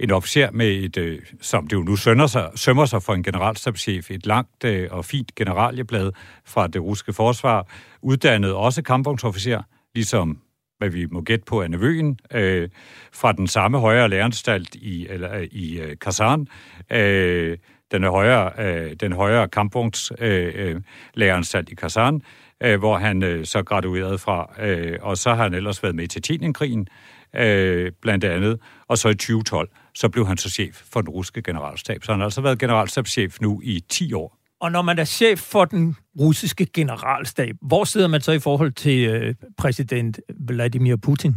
en 0.00 0.10
officer 0.10 0.50
med 0.50 0.66
et, 0.66 0.96
øh, 0.96 1.18
som 1.40 1.66
det 1.66 1.76
jo 1.76 1.82
nu 1.82 1.96
sømmer 1.96 2.26
sig, 2.26 2.50
sømmer 2.54 2.84
sig 2.84 3.02
for 3.02 3.14
en 3.14 3.22
generalstabschef, 3.22 4.10
et 4.10 4.26
langt 4.26 4.64
øh, 4.64 4.88
og 4.90 5.04
fint 5.04 5.34
generalieblad 5.34 6.12
fra 6.44 6.66
det 6.66 6.82
russiske 6.82 7.12
forsvar, 7.12 7.66
uddannet 8.02 8.52
også 8.52 8.82
kampvognsofficer, 8.82 9.62
ligesom 9.94 10.38
hvad 10.80 10.90
vi 10.90 11.06
må 11.10 11.20
gætte 11.20 11.44
på 11.44 11.62
er 11.62 11.68
nevøen, 11.68 12.18
øh, 12.32 12.68
fra 13.12 13.32
den 13.32 13.46
samme 13.46 13.78
højere 13.78 14.08
læreranstalt 14.08 14.74
i, 14.74 15.06
eller, 15.10 15.34
øh, 15.34 15.42
i 15.42 15.80
øh, 15.80 15.96
Kazan, 16.00 16.46
øh, 16.92 17.58
den 17.92 18.04
højere, 18.04 18.52
øh, 18.58 18.92
den 19.00 19.12
højere 19.12 19.48
kampvognslæreranstalt 19.48 21.68
øh, 21.68 21.72
øh 21.72 21.74
i 21.74 21.74
Kazan, 21.74 22.22
øh, 22.62 22.78
hvor 22.78 22.98
han 22.98 23.22
øh, 23.22 23.46
så 23.46 23.62
graduerede 23.62 24.18
fra, 24.18 24.50
øh, 24.60 24.98
og 25.00 25.16
så 25.16 25.34
har 25.34 25.42
han 25.42 25.54
ellers 25.54 25.82
været 25.82 25.94
med 25.94 26.08
til 26.08 26.22
Tjenienkrigen, 26.22 26.88
øh, 27.36 27.92
blandt 28.02 28.24
andet, 28.24 28.58
og 28.88 28.98
så 28.98 29.08
i 29.08 29.14
2012, 29.14 29.68
så 29.94 30.08
blev 30.08 30.26
han 30.26 30.36
så 30.36 30.50
chef 30.50 30.82
for 30.92 31.00
den 31.00 31.10
russiske 31.10 31.42
generalstab. 31.42 32.04
Så 32.04 32.12
han 32.12 32.20
har 32.20 32.24
altså 32.24 32.40
været 32.40 32.58
generalstabschef 32.58 33.40
nu 33.40 33.60
i 33.64 33.84
10 33.88 34.12
år. 34.12 34.39
Og 34.60 34.72
når 34.72 34.82
man 34.82 34.98
er 34.98 35.04
chef 35.04 35.38
for 35.38 35.64
den 35.64 35.96
russiske 36.20 36.66
generalstab, 36.66 37.56
hvor 37.62 37.84
sidder 37.84 38.08
man 38.08 38.20
så 38.20 38.32
i 38.32 38.38
forhold 38.38 38.72
til 38.72 39.08
øh, 39.08 39.34
præsident 39.58 40.20
Vladimir 40.38 40.96
Putin? 40.96 41.34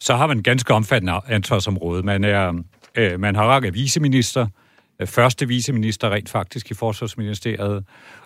Så 0.00 0.16
har 0.16 0.26
man 0.26 0.42
ganske 0.42 0.74
omfattende 0.74 1.20
ansvarsområde. 1.26 2.02
Man, 2.02 2.24
er, 2.24 2.62
øh, 2.94 3.20
man 3.20 3.34
har 3.34 3.46
række 3.46 3.72
viceminister, 3.72 4.46
øh, 5.00 5.06
første 5.06 5.48
viceminister 5.48 6.10
rent 6.10 6.28
faktisk 6.28 6.70
i 6.70 6.74
Forsvarsministeriet, 6.74 7.84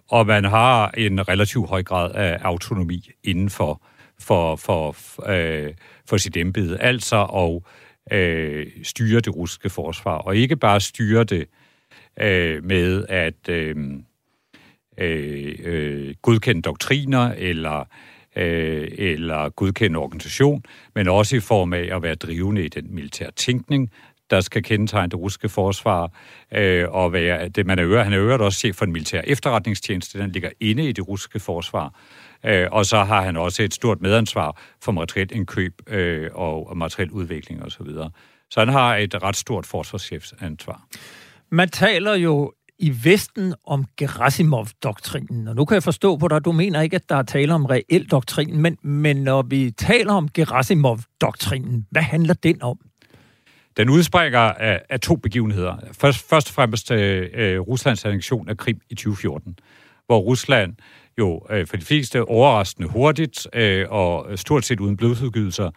og 0.09 0.27
man 0.27 0.45
har 0.45 0.91
en 0.91 1.29
relativt 1.29 1.69
høj 1.69 1.83
grad 1.83 2.13
af 2.15 2.39
autonomi 2.43 3.11
inden 3.25 3.51
for, 3.51 3.83
for, 4.21 4.57
for, 4.57 4.97
øh, 5.27 5.75
for 6.09 6.17
sit 6.17 6.37
embede. 6.37 6.79
Altså 6.79 7.23
at 7.23 8.19
øh, 8.19 8.67
styre 8.83 9.21
det 9.21 9.37
russiske 9.37 9.71
forsvar, 9.71 10.17
og 10.17 10.37
ikke 10.37 10.57
bare 10.57 10.81
styre 10.81 11.25
det 11.25 11.41
øh, 11.41 11.47
Øh, 12.21 12.65
med 12.65 13.05
at 13.09 13.49
øh, 13.49 13.77
øh, 14.99 15.55
øh, 15.65 16.15
godkende 16.23 16.63
doktriner 16.63 17.33
eller 17.37 17.85
øh, 18.37 18.89
eller 18.99 19.49
godkende 19.49 19.99
organisation, 19.99 20.65
men 20.95 21.09
også 21.09 21.37
i 21.37 21.41
form 21.41 21.73
af 21.73 21.89
at 21.93 22.03
være 22.03 22.15
drivende 22.15 22.65
i 22.65 22.69
den 22.69 22.95
militære 22.95 23.31
tænkning, 23.31 23.91
der 24.31 24.41
skal 24.41 24.63
kendetegne 24.63 25.11
det 25.11 25.19
russiske 25.19 25.49
forsvar, 25.49 26.13
øh, 26.55 26.89
og 26.89 27.13
være, 27.13 27.49
det, 27.49 27.67
man 27.67 27.79
er 27.79 28.03
han 28.03 28.13
er 28.13 28.21
øvrigt 28.21 28.43
også 28.43 28.59
chef 28.59 28.77
for 28.77 28.85
en 28.85 28.93
militær 28.93 29.21
efterretningstjeneste, 29.25 30.19
den 30.19 30.31
ligger 30.31 30.51
inde 30.61 30.89
i 30.89 30.93
det 30.93 31.09
russiske 31.09 31.41
forsvar, 31.41 31.95
øh, 32.47 32.69
og 32.73 32.87
så 32.87 33.05
har 33.05 33.23
han 33.23 33.37
også 33.37 33.63
et 33.63 33.75
stort 33.75 34.01
medansvar 34.01 34.63
for 34.83 34.93
materielindkøb 34.93 35.83
øh, 35.87 36.31
og, 36.35 36.71
og 36.71 36.77
osv. 36.77 37.71
Så, 37.71 37.85
videre. 37.85 38.11
så 38.51 38.61
han 38.61 38.69
har 38.69 38.97
et 38.97 39.23
ret 39.23 39.37
stort 39.37 39.67
forsvarschefsansvar. 39.67 40.87
Man 41.53 41.69
taler 41.69 42.15
jo 42.15 42.53
i 42.79 42.93
Vesten 43.05 43.55
om 43.67 43.85
Gerasimov-doktrinen, 43.97 45.49
og 45.49 45.55
nu 45.57 45.65
kan 45.65 45.75
jeg 45.75 45.83
forstå 45.83 46.17
på 46.17 46.29
dig, 46.29 46.45
du 46.45 46.53
mener 46.53 46.81
ikke, 46.81 46.97
at 46.97 47.09
der 47.09 47.17
er 47.17 47.23
tale 47.23 47.55
om 47.55 47.65
reel 47.65 48.07
doktrin, 48.11 48.57
men, 48.57 48.79
men 48.83 49.17
når 49.17 49.43
vi 49.43 49.71
taler 49.71 50.13
om 50.13 50.29
Gerasimov-doktrinen, 50.35 51.87
hvad 51.91 52.03
handler 52.03 52.35
den 52.35 52.63
om? 52.63 52.79
Den 53.77 53.91
udspringer 53.91 54.39
af, 54.39 54.83
af 54.91 55.01
to 55.01 55.17
begivenheder. 55.17 55.77
Først, 55.93 56.29
først 56.29 56.49
og 56.49 56.55
fremmest 56.55 56.91
øh, 56.91 57.29
øh 57.35 57.61
Ruslands 57.61 58.05
annektion 58.05 58.49
af 58.49 58.57
Krim 58.57 58.81
i 58.91 58.95
2014, 58.95 59.59
hvor 60.07 60.19
Rusland 60.19 60.75
jo 61.19 61.47
øh, 61.51 61.67
for 61.67 61.77
de 61.77 61.85
fleste 61.85 62.25
overraskende 62.25 62.89
hurtigt 62.89 63.47
øh, 63.55 63.87
og 63.91 64.39
stort 64.39 64.65
set 64.65 64.81
uden 64.81 64.97
blodudgydelser 64.97 65.71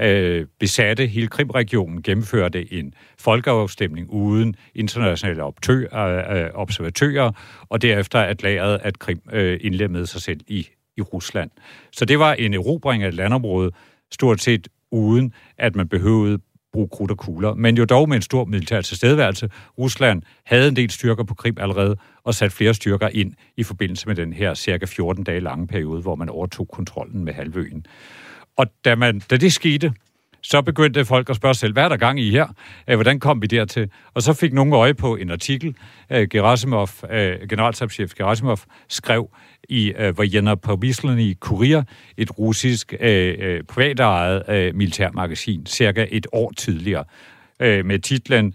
øh, 0.00 0.46
besatte 0.60 1.06
hele 1.06 1.28
Krimregionen, 1.28 2.02
gennemførte 2.02 2.72
en 2.72 2.94
folkeafstemning 3.18 4.10
uden 4.10 4.54
internationale 4.74 5.42
optø- 5.42 5.98
øh, 5.98 6.44
øh 6.44 6.50
observatører, 6.54 7.30
og 7.68 7.82
derefter 7.82 8.18
erklærede, 8.18 8.78
at 8.78 8.98
Krim 8.98 9.20
øh, 9.32 9.58
indlemmede 9.60 10.06
sig 10.06 10.22
selv 10.22 10.40
i, 10.46 10.68
i 10.96 11.00
Rusland. 11.02 11.50
Så 11.92 12.04
det 12.04 12.18
var 12.18 12.34
en 12.34 12.54
erobring 12.54 13.02
af 13.02 13.08
et 13.08 13.14
landområde, 13.14 13.70
stort 14.12 14.40
set 14.40 14.68
uden 14.90 15.32
at 15.58 15.76
man 15.76 15.88
behøvede 15.88 16.38
bruge 16.72 16.88
krudt 16.88 17.10
og 17.10 17.18
kugler, 17.18 17.54
men 17.54 17.76
jo 17.76 17.84
dog 17.84 18.08
med 18.08 18.16
en 18.16 18.22
stor 18.22 18.44
militær 18.44 18.80
tilstedeværelse. 18.80 19.50
Rusland 19.78 20.22
havde 20.44 20.68
en 20.68 20.76
del 20.76 20.90
styrker 20.90 21.24
på 21.24 21.34
Krim 21.34 21.56
allerede, 21.60 21.96
og 22.24 22.34
satte 22.34 22.56
flere 22.56 22.74
styrker 22.74 23.08
ind 23.08 23.32
i 23.56 23.62
forbindelse 23.62 24.06
med 24.06 24.16
den 24.16 24.32
her 24.32 24.54
cirka 24.54 24.86
14 24.86 25.24
dage 25.24 25.40
lange 25.40 25.66
periode, 25.66 26.02
hvor 26.02 26.14
man 26.14 26.28
overtog 26.28 26.68
kontrollen 26.68 27.24
med 27.24 27.32
halvøen. 27.32 27.86
Og 28.58 28.66
da, 28.84 28.94
man, 28.94 29.18
da 29.30 29.36
det 29.36 29.52
skete, 29.52 29.92
så 30.42 30.62
begyndte 30.62 31.04
folk 31.04 31.30
at 31.30 31.36
spørge 31.36 31.54
sig 31.54 31.60
selv, 31.60 31.72
hvad 31.72 31.84
er 31.84 31.88
der 31.88 31.96
gang 31.96 32.20
i 32.20 32.30
her? 32.30 32.46
Øh, 32.88 32.94
hvordan 32.94 33.20
kom 33.20 33.42
vi 33.42 33.46
dertil? 33.46 33.90
Og 34.14 34.22
så 34.22 34.32
fik 34.32 34.52
nogen 34.52 34.72
øje 34.72 34.94
på 34.94 35.16
en 35.16 35.30
artikel, 35.30 35.76
øh, 36.12 36.28
Gerasimov, 36.28 36.88
øh, 37.10 37.48
generalstabschef 37.48 38.14
Gerasimov 38.14 38.58
skrev 38.88 39.30
i 39.68 39.92
Vojena 40.16 40.54
Povislany 40.54 41.36
Kurier, 41.40 41.82
et 42.16 42.38
russisk 42.38 42.94
privatejet 43.68 44.74
militærmagasin, 44.74 45.66
cirka 45.66 46.06
et 46.10 46.26
år 46.32 46.52
tidligere, 46.56 47.04
med 47.60 47.98
titlen 47.98 48.54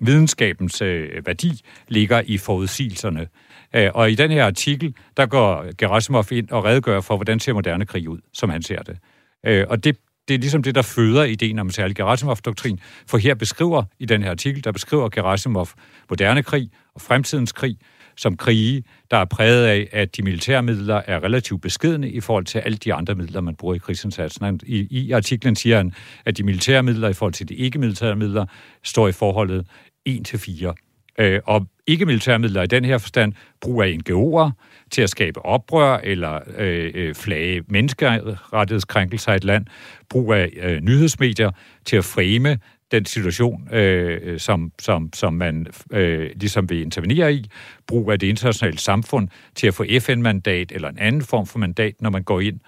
Videnskabens 0.00 0.82
værdi 1.26 1.60
ligger 1.88 2.22
i 2.26 2.38
forudsigelserne. 2.38 3.26
Øh, 3.74 3.90
og 3.94 4.10
i 4.10 4.14
den 4.14 4.30
her 4.30 4.44
artikel, 4.44 4.94
der 5.16 5.26
går 5.26 5.66
Gerasimov 5.78 6.24
ind 6.30 6.50
og 6.50 6.64
redegør 6.64 7.00
for, 7.00 7.16
hvordan 7.16 7.40
ser 7.40 7.52
moderne 7.52 7.86
krig 7.86 8.08
ud, 8.08 8.18
som 8.32 8.50
han 8.50 8.62
ser 8.62 8.82
det. 8.82 8.98
Øh, 9.46 9.66
og 9.68 9.84
det 9.84 9.96
det 10.28 10.34
er 10.34 10.38
ligesom 10.38 10.62
det, 10.62 10.74
der 10.74 10.82
føder 10.82 11.24
ideen 11.24 11.58
om 11.58 11.66
en 11.66 11.72
særlig 11.72 11.96
Gerasimov-doktrin. 11.96 12.80
For 13.06 13.18
her 13.18 13.34
beskriver, 13.34 13.82
i 13.98 14.06
den 14.06 14.22
her 14.22 14.30
artikel, 14.30 14.64
der 14.64 14.72
beskriver 14.72 15.08
Gerasimov 15.08 15.68
moderne 16.10 16.42
krig 16.42 16.70
og 16.94 17.00
fremtidens 17.00 17.52
krig 17.52 17.78
som 18.18 18.36
krige, 18.36 18.84
der 19.10 19.16
er 19.16 19.24
præget 19.24 19.66
af, 19.66 19.88
at 19.92 20.16
de 20.16 20.22
militære 20.22 20.62
midler 20.62 21.02
er 21.06 21.24
relativt 21.24 21.62
beskedne 21.62 22.10
i 22.10 22.20
forhold 22.20 22.44
til 22.44 22.58
alle 22.58 22.78
de 22.78 22.94
andre 22.94 23.14
midler, 23.14 23.40
man 23.40 23.54
bruger 23.54 23.74
i 23.74 23.78
krigsindsatsen. 23.78 24.60
I, 24.66 24.86
I 24.90 25.12
artiklen 25.12 25.56
siger 25.56 25.76
han, 25.76 25.92
at 26.24 26.36
de 26.38 26.42
militære 26.42 26.82
midler 26.82 27.08
i 27.08 27.12
forhold 27.12 27.32
til 27.32 27.48
de 27.48 27.54
ikke-militære 27.54 28.16
midler 28.16 28.46
står 28.84 29.08
i 29.08 29.12
forholdet 29.12 29.66
1 30.04 30.26
til 30.26 30.38
4. 30.38 30.74
Øh, 31.18 31.40
og 31.44 31.66
ikke-militære 31.86 32.38
midler 32.38 32.62
i 32.62 32.66
den 32.66 32.84
her 32.84 32.98
forstand, 32.98 33.32
brug 33.60 33.82
af 33.82 33.98
NGO'er 34.08 34.50
til 34.90 35.02
at 35.02 35.10
skabe 35.10 35.44
oprør 35.44 35.96
eller 36.04 36.40
øh, 36.58 36.90
øh 36.94 37.14
flage 37.14 37.62
menneskerettighedskrænkelser 37.68 39.32
i 39.32 39.36
et 39.36 39.44
land, 39.44 39.66
brug 40.10 40.32
af 40.32 40.50
øh, 40.62 40.80
nyhedsmedier 40.80 41.50
til 41.84 41.96
at 41.96 42.04
fremme 42.04 42.58
den 42.90 43.04
situation, 43.04 43.74
øh, 43.74 44.40
som, 44.40 44.72
som, 44.78 45.10
som 45.12 45.32
man 45.32 45.66
øh, 45.92 46.30
ligesom 46.36 46.70
vil 46.70 46.80
intervenere 46.80 47.34
i, 47.34 47.50
brug 47.86 48.12
af 48.12 48.18
det 48.18 48.26
internationale 48.26 48.78
samfund 48.78 49.28
til 49.54 49.66
at 49.66 49.74
få 49.74 49.84
FN-mandat 50.00 50.72
eller 50.72 50.88
en 50.88 50.98
anden 50.98 51.22
form 51.22 51.46
for 51.46 51.58
mandat, 51.58 51.94
når 52.00 52.10
man 52.10 52.22
går 52.22 52.40
ind, 52.40 52.60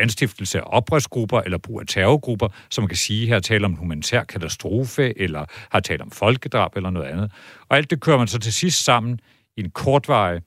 anstiftelse 0.00 0.58
af 0.58 0.62
oprørsgrupper 0.66 1.40
eller 1.40 1.58
brug 1.58 1.80
af 1.80 1.86
terrorgrupper, 1.86 2.48
som 2.70 2.82
man 2.82 2.88
kan 2.88 2.96
sige 2.96 3.26
her 3.26 3.40
taler 3.40 3.64
om 3.64 3.72
en 3.72 3.78
humanitær 3.78 4.24
katastrofe, 4.24 5.18
eller 5.18 5.44
har 5.70 5.80
talt 5.80 6.02
om 6.02 6.10
folkedrab 6.10 6.76
eller 6.76 6.90
noget 6.90 7.06
andet. 7.06 7.32
Og 7.68 7.76
alt 7.76 7.90
det 7.90 8.00
kører 8.00 8.18
man 8.18 8.28
så 8.28 8.38
til 8.38 8.52
sidst 8.52 8.84
sammen 8.84 9.20
i 9.56 9.60
en 9.60 9.70
kortvarig 9.70 10.42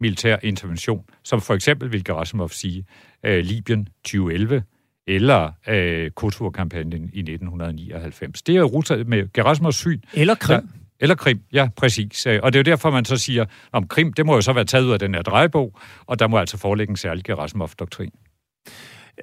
militær 0.00 0.36
intervention, 0.42 1.04
som 1.24 1.40
for 1.40 1.54
eksempel 1.54 1.92
vil 1.92 2.04
Gerasimov 2.04 2.48
sige, 2.48 2.84
øh, 3.24 3.44
Libyen 3.44 3.88
2011, 4.04 4.62
eller 5.06 5.52
øh, 5.68 6.10
Kosovo-kampagnen 6.10 7.10
i 7.12 7.18
1999. 7.18 8.42
Det 8.42 8.56
er 8.56 8.60
jo 8.60 9.04
med 9.06 9.32
Gerasimovs 9.32 9.76
syn. 9.76 10.00
Eller 10.14 10.34
Krim. 10.34 10.60
Der, 10.60 10.66
eller 11.00 11.14
Krim, 11.14 11.40
ja, 11.52 11.68
præcis. 11.76 12.26
Øh, 12.26 12.40
og 12.42 12.52
det 12.52 12.58
er 12.58 12.60
jo 12.60 12.72
derfor, 12.72 12.90
man 12.90 13.04
så 13.04 13.16
siger, 13.16 13.44
om 13.72 13.88
Krim, 13.88 14.12
det 14.12 14.26
må 14.26 14.34
jo 14.34 14.40
så 14.40 14.52
være 14.52 14.64
taget 14.64 14.84
ud 14.84 14.92
af 14.92 14.98
den 14.98 15.14
her 15.14 15.22
drejebog, 15.22 15.78
og 16.06 16.18
der 16.18 16.28
må 16.28 16.38
altså 16.38 16.56
forelægge 16.58 16.90
en 16.90 16.96
særlig 16.96 17.24
Gerasimov-doktrin. 17.24 18.12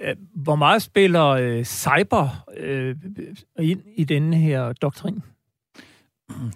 Øh, 0.02 0.16
hvor 0.36 0.56
meget 0.56 0.82
spiller 0.82 1.26
øh, 1.28 1.64
cyber 1.64 2.46
øh, 2.58 2.96
ind 3.60 3.82
i 3.96 4.04
denne 4.04 4.38
her 4.38 4.74
doktrin? 4.74 5.24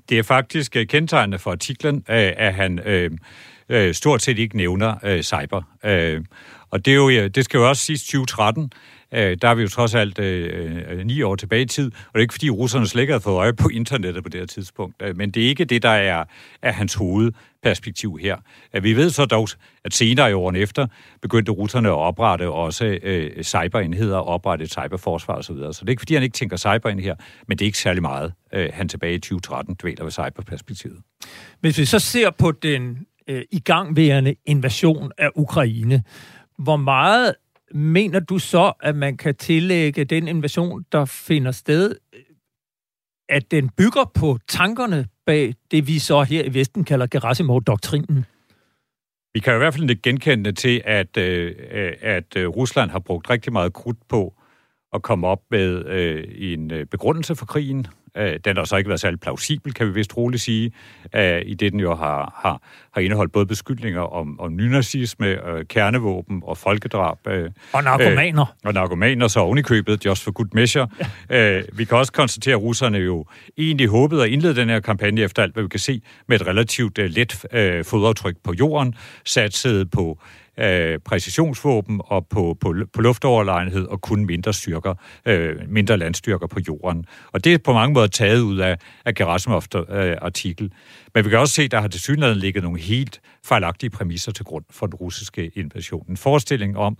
Det 0.10 0.19
er 0.19 0.23
faktisk 0.23 0.75
øh, 0.75 0.88
kendetegnende 0.88 1.39
for 1.39 1.51
artiklen, 1.51 1.95
øh, 1.95 2.34
at 2.38 2.54
han 2.54 2.80
øh, 2.80 3.12
øh, 3.69 3.93
stort 3.93 4.21
set 4.21 4.39
ikke 4.39 4.58
nævner 4.58 4.95
øh, 5.04 5.21
cyber. 5.21 5.62
Øh, 5.86 6.21
og 6.69 6.86
det, 6.86 6.91
er 6.91 6.95
jo, 6.95 7.27
det 7.27 7.45
skal 7.45 7.58
jo 7.58 7.69
også 7.69 7.86
siges 7.86 8.04
2013, 8.04 8.71
Øh, 9.13 9.38
der 9.41 9.47
er 9.47 9.56
vi 9.56 9.62
jo 9.62 9.67
trods 9.67 9.95
alt 9.95 10.19
øh, 10.19 10.78
øh, 10.89 11.06
ni 11.06 11.21
år 11.21 11.36
tilbage 11.36 11.62
i 11.62 11.65
tid, 11.65 11.86
og 11.86 12.13
det 12.13 12.19
er 12.19 12.21
ikke 12.21 12.34
fordi 12.34 12.50
russerne 12.50 12.88
slet 12.88 13.02
ikke 13.02 13.13
havde 13.13 13.24
fået 13.24 13.36
øje 13.36 13.54
på 13.54 13.69
internettet 13.82 14.24
på 14.24 14.30
det 14.30 14.39
her 14.39 14.47
tidspunkt, 14.47 14.95
øh, 15.02 15.17
men 15.17 15.32
det 15.32 15.43
er 15.43 15.47
ikke 15.47 15.65
det, 15.65 15.84
der 15.84 15.89
er, 15.89 16.24
er 16.62 16.71
hans 16.71 16.93
hovedperspektiv 16.93 18.17
her. 18.21 18.38
Øh, 18.74 18.84
vi 18.84 18.93
ved 18.93 19.10
så 19.10 19.26
dog, 19.26 19.47
at 19.84 19.93
senere 19.93 20.30
i 20.30 20.34
årene 20.34 20.60
efter 20.60 20.88
begyndte 21.21 21.52
russerne 21.52 21.89
at 21.89 21.95
oprette 21.95 22.50
også 22.50 23.00
øh, 23.04 23.43
cyberenheder 23.43 24.17
oprette 24.17 24.67
cyberforsvar 24.67 25.36
osv. 25.36 25.43
Så, 25.43 25.54
videre. 25.54 25.74
så 25.74 25.82
det 25.82 25.88
er 25.88 25.91
ikke 25.91 26.02
fordi, 26.02 26.13
han 26.13 26.24
ikke 26.24 26.34
tænker 26.34 26.58
cyber 26.58 26.89
ind 26.89 27.00
her, 27.00 27.15
men 27.47 27.58
det 27.58 27.65
er 27.65 27.67
ikke 27.67 27.78
særlig 27.78 28.02
meget, 28.02 28.34
øh, 28.54 28.69
han 28.74 28.88
tilbage 28.88 29.13
i 29.13 29.19
2013 29.19 29.76
dvæler 29.82 30.04
ved 30.04 30.12
cyberperspektivet. 30.12 30.97
Hvis 31.60 31.78
vi 31.78 31.86
så 31.86 32.00
ser 32.00 32.30
på 32.30 32.52
den 32.52 32.97
øh, 33.28 33.41
igangværende 33.52 34.36
invasion 34.45 35.12
af 35.17 35.30
Ukraine, 35.36 36.04
hvor 36.58 36.76
meget 36.76 37.36
mener 37.73 38.19
du 38.19 38.39
så, 38.39 38.73
at 38.79 38.95
man 38.95 39.17
kan 39.17 39.36
tillægge 39.36 40.05
den 40.05 40.27
invasion, 40.27 40.86
der 40.91 41.05
finder 41.05 41.51
sted, 41.51 41.95
at 43.29 43.51
den 43.51 43.69
bygger 43.69 44.12
på 44.13 44.38
tankerne 44.47 45.07
bag 45.25 45.53
det, 45.71 45.88
vi 45.88 45.99
så 45.99 46.23
her 46.23 46.43
i 46.43 46.53
Vesten 46.53 46.84
kalder 46.84 47.07
Gerasimov-doktrinen? 47.12 48.25
Vi 49.34 49.39
kan 49.39 49.53
i 49.53 49.57
hvert 49.57 49.73
fald 49.73 49.89
ikke 49.89 50.01
genkende 50.01 50.43
det 50.43 50.57
til, 50.57 50.81
at, 50.86 51.17
øh, 51.17 51.55
at 52.01 52.36
øh, 52.38 52.47
Rusland 52.47 52.91
har 52.91 52.99
brugt 52.99 53.29
rigtig 53.29 53.53
meget 53.53 53.73
krudt 53.73 53.97
på 54.10 54.34
at 54.93 55.01
komme 55.01 55.27
op 55.27 55.41
med 55.51 55.86
øh, 55.86 56.23
en 56.36 56.71
øh, 56.71 56.86
begrundelse 56.86 57.36
for 57.36 57.45
krigen, 57.45 57.88
Øh, 58.17 58.39
den 58.45 58.58
har 58.58 58.63
så 58.63 58.78
ikke 58.78 58.88
været 58.88 59.00
særlig 59.00 59.19
plausibel, 59.19 59.74
kan 59.74 59.88
vi 59.88 59.91
vist 59.91 60.17
roligt 60.17 60.41
sige, 60.41 60.71
øh, 61.15 61.41
i 61.45 61.54
det 61.54 61.71
den 61.71 61.80
jo 61.80 61.95
har, 61.95 62.39
har, 62.43 62.62
har 62.93 63.02
indeholdt 63.02 63.32
både 63.32 63.45
beskyldninger 63.45 64.02
om, 64.02 64.39
om 64.39 64.56
nynazisme, 64.56 65.28
øh, 65.28 65.65
kernevåben 65.65 66.41
og 66.45 66.58
folkedrab. 66.58 67.17
Øh, 67.28 67.50
og 67.74 67.84
narkomaner. 67.84 68.41
Øh, 68.41 68.67
og 68.67 68.74
narkomaner, 68.74 69.28
så 69.28 69.39
ovenikøbet, 69.39 70.06
just 70.06 70.24
for 70.24 70.32
good 70.32 70.47
measure. 70.54 70.88
Øh, 71.30 71.63
vi 71.74 71.86
kan 71.86 71.97
også 71.97 72.12
konstatere, 72.12 72.56
at 72.56 72.62
russerne 72.62 72.97
jo 72.97 73.26
egentlig 73.58 73.88
håbede 73.88 74.24
at 74.24 74.30
indlede 74.30 74.56
den 74.56 74.69
her 74.69 74.80
kampagne 74.80 75.21
efter 75.21 75.43
alt, 75.43 75.54
hvad 75.54 75.63
vi 75.63 75.69
kan 75.69 75.80
se, 75.80 76.02
med 76.28 76.41
et 76.41 76.47
relativt 76.47 76.97
øh, 76.97 77.10
let 77.10 77.45
øh, 77.54 77.86
fodaftryk 77.86 78.36
på 78.43 78.54
jorden, 78.54 78.95
satsede 79.26 79.86
på 79.86 80.19
øh, 80.60 81.00
præcisionsvåben 81.00 82.02
og 82.06 82.28
på, 82.28 82.58
på, 82.62 82.76
på 82.93 83.02
luftoverlegenhed 83.02 83.86
og 83.86 84.02
kun 84.02 84.26
mindre 84.26 84.54
styrker, 84.54 84.93
øh, 85.26 85.56
mindre 85.67 85.97
landstyrker 85.97 86.47
på 86.47 86.60
jorden. 86.67 87.06
Og 87.32 87.43
det 87.43 87.54
er 87.54 87.58
på 87.58 87.74
mange 87.74 87.93
måder 87.93 88.00
taget 88.07 88.39
ud 88.39 88.57
af, 88.57 88.77
af 89.05 89.15
Gerasimov-artikel. 89.15 90.65
Øh, 90.65 90.71
Men 91.15 91.25
vi 91.25 91.29
kan 91.29 91.39
også 91.39 91.53
se, 91.53 91.63
at 91.63 91.71
der 91.71 91.81
har 91.81 91.87
til 91.87 92.01
synligheden 92.01 92.39
ligget 92.39 92.63
nogle 92.63 92.79
helt 92.79 93.21
fejlagtige 93.45 93.89
præmisser 93.89 94.31
til 94.31 94.45
grund 94.45 94.65
for 94.69 94.85
den 94.85 94.95
russiske 94.95 95.51
invasion. 95.55 96.05
En 96.09 96.17
forestilling 96.17 96.77
om, 96.77 96.97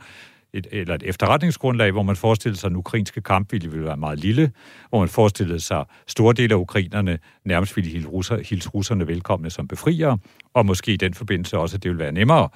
et, 0.54 0.68
eller 0.72 0.96
et 0.96 1.04
efterretningsgrundlag, 1.04 1.92
hvor 1.92 2.04
man 2.04 2.16
forestillede 2.16 2.60
sig, 2.60 2.68
at 2.68 2.70
den 2.70 2.78
ukrainske 2.78 3.22
kampvilje 3.22 3.72
ville 3.72 3.86
være 3.86 3.98
meget 3.98 4.20
lille, 4.20 4.52
hvor 4.90 5.00
man 5.00 5.10
forestillede 5.10 5.60
sig, 5.60 5.80
at 5.80 5.86
store 6.08 6.34
dele 6.34 6.54
af 6.54 6.60
ukrainerne 6.60 7.20
nærmest 7.46 7.76
ville 7.76 7.92
hilse, 7.92 8.08
russer, 8.08 8.38
hilse 8.50 8.70
russerne 8.70 9.08
velkomne 9.08 9.50
som 9.50 9.68
befriere, 9.68 10.18
og 10.54 10.66
måske 10.66 10.94
i 10.94 10.98
den 10.98 11.14
forbindelse 11.14 11.58
også, 11.58 11.78
at 11.78 11.84
det 11.84 11.90
ville 11.90 12.04
være 12.04 12.12
nemmere 12.12 12.50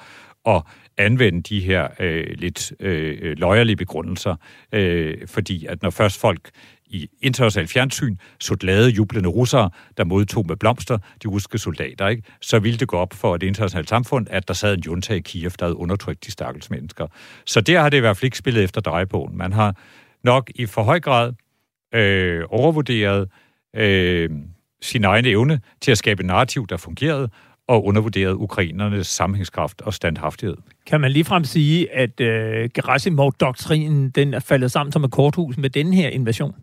at 0.46 0.62
anvende 0.98 1.42
de 1.42 1.60
her 1.60 1.88
øh, 2.00 2.26
lidt 2.38 2.74
øh, 2.80 3.38
løjerlige 3.38 3.76
begrundelser, 3.76 4.36
øh, 4.72 5.28
fordi 5.28 5.66
at 5.66 5.82
når 5.82 5.90
først 5.90 6.20
folk 6.20 6.50
i 6.88 7.10
internationalt 7.22 7.70
fjernsyn 7.70 8.18
så 8.40 8.56
glade, 8.56 8.90
jublende 8.90 9.30
russere, 9.30 9.70
der 9.98 10.04
modtog 10.04 10.48
med 10.48 10.56
blomster 10.56 10.98
de 11.24 11.28
russiske 11.28 11.58
soldater, 11.58 12.08
ikke? 12.08 12.24
så 12.42 12.60
ville 12.60 12.80
det 12.80 12.88
gå 12.88 12.98
op 12.98 13.14
for 13.14 13.38
det 13.38 13.48
internationale 13.48 13.88
samfund, 13.88 14.28
at 14.30 14.48
der 14.48 14.54
sad 14.54 14.74
en 14.74 14.84
junta 14.84 15.14
i 15.14 15.20
Kiev, 15.20 15.52
der 15.60 15.66
havde 15.66 15.78
undertrykt 15.78 16.26
de 16.26 16.32
stakkels 16.32 16.70
mennesker. 16.70 17.08
Så 17.46 17.62
der 17.62 17.82
har 17.82 17.90
det 17.90 17.98
i 17.98 18.00
hvert 18.00 18.18
fald 18.18 18.24
ikke 18.24 18.38
spillet 18.38 18.64
efter 18.64 18.82
drejebogen. 18.82 19.38
Man 19.38 19.54
har 19.54 19.76
nok 20.24 20.52
i 20.56 20.66
for 20.66 20.84
høj 20.84 21.00
grad 21.00 21.34
øh, 21.94 22.44
overvurderet 22.50 23.30
øh, 23.76 24.30
sin 24.82 25.04
egen 25.04 25.26
evne 25.26 25.60
til 25.82 25.92
at 25.92 25.98
skabe 25.98 26.22
et 26.22 26.26
narrativ, 26.26 26.68
der 26.68 26.78
fungerede, 26.78 27.30
og 27.68 27.86
undervurderet 27.86 28.34
ukrainernes 28.34 29.08
sammenhængskraft 29.08 29.82
og 29.82 29.94
standhaftighed. 29.94 30.56
Kan 30.86 31.02
man 31.02 31.12
ligefrem 31.12 31.44
sige, 31.44 31.94
at 31.94 32.22
øh, 32.22 32.70
Gerasimov-doktrinen 32.74 34.10
den 34.10 34.34
er 34.34 34.40
faldet 34.40 34.72
sammen 34.72 34.92
som 34.92 35.04
et 35.04 35.12
korthus 35.12 35.58
med 35.58 35.70
den 35.70 35.94
her 35.94 36.10
invasion? 36.10 36.56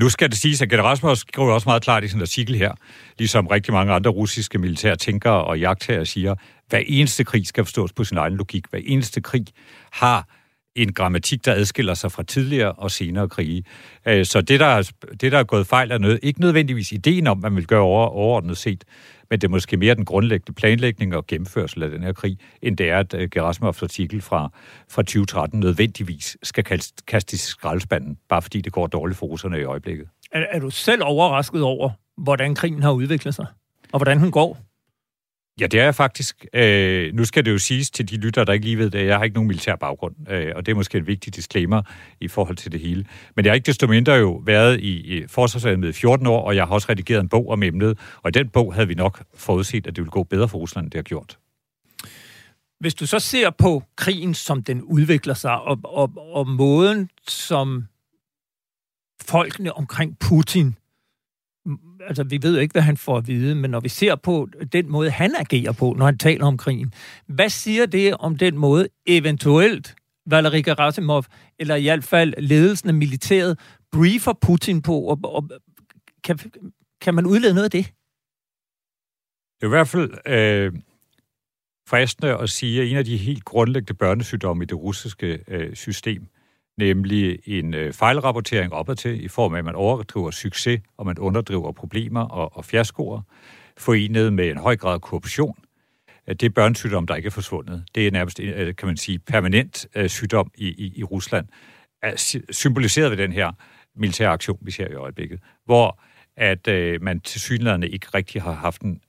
Nu 0.00 0.08
skal 0.08 0.30
det 0.30 0.38
siges, 0.38 0.62
at 0.62 0.70
Gerasimov 0.70 1.16
skriver 1.16 1.52
også 1.52 1.68
meget 1.68 1.82
klart 1.82 2.04
i 2.04 2.08
sin 2.08 2.20
artikel 2.20 2.54
her, 2.54 2.72
ligesom 3.18 3.46
rigtig 3.46 3.74
mange 3.74 3.92
andre 3.92 4.10
russiske 4.10 4.58
militære 4.58 4.96
tænkere 4.96 5.44
og 5.44 5.60
jagttager 5.60 6.04
siger, 6.04 6.34
hver 6.68 6.82
eneste 6.86 7.24
krig 7.24 7.46
skal 7.46 7.64
forstås 7.64 7.92
på 7.92 8.04
sin 8.04 8.18
egen 8.18 8.36
logik. 8.36 8.64
Hver 8.70 8.80
eneste 8.84 9.20
krig 9.20 9.46
har 9.92 10.28
en 10.76 10.92
grammatik, 10.92 11.44
der 11.44 11.52
adskiller 11.52 11.94
sig 11.94 12.12
fra 12.12 12.22
tidligere 12.22 12.72
og 12.72 12.90
senere 12.90 13.28
krige. 13.28 13.64
Øh, 14.08 14.26
så 14.26 14.40
det, 14.40 14.60
der 14.60 14.66
er, 14.66 14.90
det, 15.20 15.32
der 15.32 15.38
er 15.38 15.44
gået 15.44 15.66
fejl, 15.66 15.90
er 15.90 15.98
noget, 15.98 16.20
ikke 16.22 16.40
nødvendigvis 16.40 16.92
ideen 16.92 17.26
om, 17.26 17.38
hvad 17.38 17.50
man 17.50 17.56
vil 17.56 17.66
gøre 17.66 17.80
over, 17.80 18.06
overordnet 18.06 18.56
set, 18.56 18.84
men 19.30 19.40
det 19.40 19.46
er 19.46 19.50
måske 19.50 19.76
mere 19.76 19.94
den 19.94 20.04
grundlæggende 20.04 20.52
planlægning 20.52 21.16
og 21.16 21.26
gennemførsel 21.26 21.82
af 21.82 21.90
den 21.90 22.02
her 22.02 22.12
krig, 22.12 22.38
end 22.62 22.76
det 22.76 22.90
er, 22.90 22.98
at 22.98 23.14
øh, 23.14 23.28
Gerasimovs 23.30 23.82
artikel 23.82 24.20
fra, 24.20 24.50
fra 24.88 25.02
2013 25.02 25.60
nødvendigvis 25.60 26.36
skal 26.42 26.64
kastes 27.06 27.46
i 27.46 27.46
skraldespanden, 27.46 28.18
bare 28.28 28.42
fordi 28.42 28.60
det 28.60 28.72
går 28.72 28.86
dårligt 28.86 29.18
for 29.18 29.26
russerne 29.26 29.60
i 29.60 29.64
øjeblikket. 29.64 30.08
Er, 30.32 30.46
er 30.50 30.58
du 30.58 30.70
selv 30.70 31.02
overrasket 31.04 31.62
over, 31.62 31.90
hvordan 32.16 32.54
krigen 32.54 32.82
har 32.82 32.90
udviklet 32.90 33.34
sig, 33.34 33.46
og 33.92 33.98
hvordan 33.98 34.20
den 34.20 34.30
går? 34.30 34.69
Ja, 35.60 35.66
det 35.66 35.80
er 35.80 35.84
jeg 35.84 35.94
faktisk. 35.94 36.46
Øh, 36.54 37.14
nu 37.14 37.24
skal 37.24 37.44
det 37.44 37.50
jo 37.50 37.58
siges 37.58 37.90
til 37.90 38.10
de 38.10 38.16
lytter, 38.16 38.44
der 38.44 38.52
ikke 38.52 38.64
lige 38.64 38.78
ved 38.78 38.90
det, 38.90 39.06
jeg 39.06 39.16
har 39.16 39.24
ikke 39.24 39.34
nogen 39.34 39.48
militær 39.48 39.76
baggrund, 39.76 40.14
øh, 40.30 40.52
og 40.56 40.66
det 40.66 40.72
er 40.72 40.76
måske 40.76 40.98
en 40.98 41.06
vigtig 41.06 41.34
disclaimer 41.34 41.82
i 42.20 42.28
forhold 42.28 42.56
til 42.56 42.72
det 42.72 42.80
hele. 42.80 43.04
Men 43.36 43.44
jeg 43.44 43.50
har 43.50 43.54
ikke 43.54 43.66
desto 43.66 43.86
mindre 43.86 44.12
jo 44.12 44.42
været 44.44 44.80
i, 44.80 45.18
i 45.18 45.26
forsvarsvalget 45.26 45.88
i 45.88 45.92
14 45.92 46.26
år, 46.26 46.46
og 46.46 46.56
jeg 46.56 46.64
har 46.66 46.74
også 46.74 46.86
redigeret 46.90 47.20
en 47.20 47.28
bog 47.28 47.48
om 47.48 47.62
emnet, 47.62 47.98
og 48.22 48.28
i 48.28 48.32
den 48.32 48.48
bog 48.48 48.74
havde 48.74 48.88
vi 48.88 48.94
nok 48.94 49.22
forudset, 49.34 49.86
at 49.86 49.96
det 49.96 50.02
ville 50.02 50.10
gå 50.10 50.22
bedre 50.22 50.48
for 50.48 50.58
Rusland, 50.58 50.84
end 50.84 50.90
det 50.90 50.98
har 50.98 51.02
gjort. 51.02 51.38
Hvis 52.80 52.94
du 52.94 53.06
så 53.06 53.18
ser 53.18 53.50
på 53.50 53.82
krigen, 53.96 54.34
som 54.34 54.62
den 54.62 54.82
udvikler 54.82 55.34
sig, 55.34 55.60
og, 55.60 55.80
og, 55.84 56.12
og 56.16 56.48
måden, 56.48 57.10
som 57.28 57.84
folkene 59.22 59.72
omkring 59.72 60.18
Putin 60.18 60.74
altså 62.06 62.24
vi 62.24 62.38
ved 62.42 62.54
jo 62.54 62.60
ikke, 62.60 62.72
hvad 62.72 62.82
han 62.82 62.96
får 62.96 63.16
at 63.16 63.26
vide, 63.28 63.54
men 63.54 63.70
når 63.70 63.80
vi 63.80 63.88
ser 63.88 64.16
på 64.16 64.48
den 64.72 64.90
måde, 64.90 65.10
han 65.10 65.34
agerer 65.38 65.72
på, 65.72 65.94
når 65.98 66.04
han 66.04 66.18
taler 66.18 66.46
om 66.46 66.56
krigen, 66.56 66.94
hvad 67.26 67.48
siger 67.48 67.86
det 67.86 68.14
om 68.14 68.36
den 68.36 68.58
måde, 68.58 68.88
eventuelt 69.06 69.94
Valery 70.26 70.62
Gerasimov, 70.64 71.24
eller 71.58 71.74
i 71.74 71.82
hvert 71.82 72.04
fald 72.04 72.34
ledelsen 72.38 72.88
af 72.88 72.94
militæret, 72.94 73.58
briefer 73.92 74.32
Putin 74.32 74.82
på, 74.82 75.00
og, 75.00 75.20
og 75.24 75.50
kan, 76.24 76.38
kan 77.00 77.14
man 77.14 77.26
udlede 77.26 77.54
noget 77.54 77.64
af 77.64 77.70
det? 77.70 77.84
Det 79.60 79.62
er 79.62 79.66
i 79.66 79.68
hvert 79.68 79.88
fald 79.88 80.10
øh, 80.26 80.72
fristende 81.88 82.38
at 82.38 82.50
sige, 82.50 82.82
at 82.82 82.88
en 82.88 82.96
af 82.96 83.04
de 83.04 83.16
helt 83.16 83.44
grundlæggende 83.44 83.94
børnesygdomme 83.94 84.64
i 84.64 84.66
det 84.66 84.78
russiske 84.78 85.44
øh, 85.48 85.74
system, 85.74 86.26
nemlig 86.80 87.38
en 87.46 87.74
øh, 87.74 87.92
fejlrapportering 87.92 88.72
opad 88.72 88.96
til, 88.96 89.24
i 89.24 89.28
form 89.28 89.54
af, 89.54 89.58
at 89.58 89.64
man 89.64 89.74
overdriver 89.74 90.30
succes, 90.30 90.80
og 90.96 91.06
man 91.06 91.18
underdriver 91.18 91.72
problemer 91.72 92.20
og, 92.20 92.56
og 92.56 92.64
fiaskoer, 92.64 93.22
forenet 93.78 94.32
med 94.32 94.50
en 94.50 94.56
høj 94.56 94.76
grad 94.76 94.94
af 94.94 95.00
korruption. 95.00 95.58
Det 96.28 96.42
er 96.42 96.50
børnesygdom, 96.50 97.06
der 97.06 97.14
ikke 97.14 97.26
er 97.26 97.30
forsvundet. 97.30 97.84
Det 97.94 98.06
er 98.06 98.10
nærmest, 98.10 98.40
øh, 98.40 98.74
kan 98.74 98.86
man 98.86 98.96
sige, 98.96 99.18
permanent 99.18 99.86
øh, 99.94 100.08
sygdom 100.08 100.50
i, 100.54 100.68
i, 100.68 100.92
i 100.96 101.04
Rusland, 101.04 101.46
er 102.02 102.42
symboliseret 102.50 103.10
ved 103.10 103.18
den 103.18 103.32
her 103.32 103.52
militære 103.96 104.28
aktion, 104.28 104.58
vi 104.60 104.70
ser 104.70 104.88
i 104.88 104.94
øjeblikket, 104.94 105.40
hvor 105.64 106.00
at 106.36 106.68
øh, 106.68 107.02
man 107.02 107.20
til 107.20 107.40
synligheden 107.40 107.82
ikke 107.82 108.06
rigtig 108.14 108.42
har 108.42 108.52
haft 108.52 108.82
en 108.82 109.00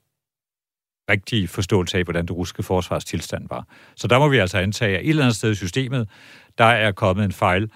rigtig 1.09 1.49
forståelse 1.49 1.97
af, 1.97 2.03
hvordan 2.03 2.25
det 2.25 2.31
russiske 2.31 2.63
forsvars 2.63 3.05
tilstand 3.05 3.47
var. 3.49 3.67
Så 3.95 4.07
der 4.07 4.19
må 4.19 4.27
vi 4.27 4.37
altså 4.37 4.57
antage, 4.57 4.97
at 4.97 5.03
et 5.03 5.09
eller 5.09 5.23
andet 5.23 5.35
sted 5.35 5.51
i 5.51 5.55
systemet, 5.55 6.09
der 6.57 6.65
er 6.65 6.91
kommet 6.91 7.25
en 7.25 7.31
fejl 7.31 7.71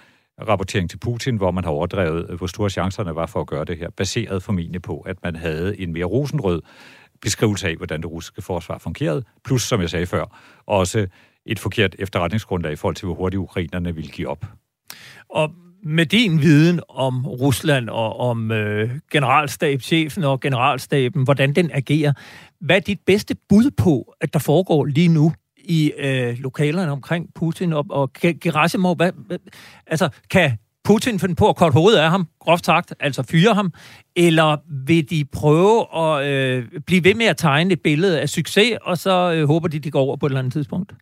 rapportering 0.47 0.89
til 0.89 0.97
Putin, 0.97 1.37
hvor 1.37 1.51
man 1.51 1.63
har 1.63 1.71
overdrevet, 1.71 2.29
øh, 2.29 2.37
hvor 2.37 2.47
store 2.47 2.69
chancerne 2.69 3.15
var 3.15 3.25
for 3.25 3.41
at 3.41 3.47
gøre 3.47 3.65
det 3.65 3.77
her, 3.77 3.89
baseret 3.89 4.43
formentlig 4.43 4.81
på, 4.81 4.99
at 4.99 5.17
man 5.23 5.35
havde 5.35 5.79
en 5.79 5.93
mere 5.93 6.05
rosenrød 6.05 6.61
beskrivelse 7.21 7.67
af, 7.67 7.75
hvordan 7.75 8.01
det 8.01 8.11
russiske 8.11 8.41
forsvar 8.41 8.77
fungerede, 8.77 9.23
plus, 9.45 9.61
som 9.61 9.81
jeg 9.81 9.89
sagde 9.89 10.05
før, 10.05 10.25
også 10.65 11.07
et 11.45 11.59
forkert 11.59 11.95
efterretningsgrundlag 11.99 12.71
i 12.71 12.75
forhold 12.75 12.95
til, 12.95 13.05
hvor 13.05 13.15
hurtigt 13.15 13.39
ukrainerne 13.39 13.95
ville 13.95 14.11
give 14.11 14.27
op. 14.27 14.45
Og 15.29 15.51
med 15.83 16.05
din 16.05 16.41
viden 16.41 16.79
om 16.89 17.25
Rusland 17.25 17.89
og 17.89 18.19
om 18.19 18.51
øh, 18.51 18.91
generalstabschefen 19.11 20.23
og 20.23 20.39
generalstaben, 20.39 21.23
hvordan 21.23 21.53
den 21.53 21.71
agerer, 21.73 22.13
hvad 22.59 22.75
er 22.75 22.79
dit 22.79 22.99
bedste 23.05 23.35
bud 23.49 23.71
på, 23.71 24.13
at 24.21 24.33
der 24.33 24.39
foregår 24.39 24.85
lige 24.85 25.07
nu 25.07 25.33
i 25.67 25.91
øh, 25.97 26.37
lokalerne 26.39 26.91
omkring 26.91 27.33
Putin 27.35 27.73
og, 27.73 27.85
og 27.89 28.13
Gerasimov? 28.13 28.95
Hvad, 28.95 29.11
hvad, 29.27 29.37
altså, 29.87 30.09
kan 30.29 30.57
Putin 30.83 31.19
finde 31.19 31.35
på 31.35 31.49
at 31.49 31.55
korte 31.55 31.73
hovedet 31.73 31.99
af 31.99 32.09
ham, 32.09 32.27
groft 32.39 32.65
sagt, 32.65 32.93
altså 32.99 33.23
fyre 33.23 33.53
ham, 33.53 33.73
eller 34.15 34.57
vil 34.85 35.09
de 35.09 35.25
prøve 35.25 35.97
at 35.97 36.25
øh, 36.25 36.65
blive 36.85 37.03
ved 37.03 37.15
med 37.15 37.25
at 37.25 37.37
tegne 37.37 37.73
et 37.73 37.81
billede 37.81 38.21
af 38.21 38.29
succes, 38.29 38.77
og 38.81 38.97
så 38.97 39.33
øh, 39.33 39.47
håber 39.47 39.67
de, 39.67 39.79
de 39.79 39.91
går 39.91 40.01
over 40.01 40.15
på 40.15 40.25
et 40.25 40.29
eller 40.29 40.39
andet 40.39 40.53
tidspunkt? 40.53 40.93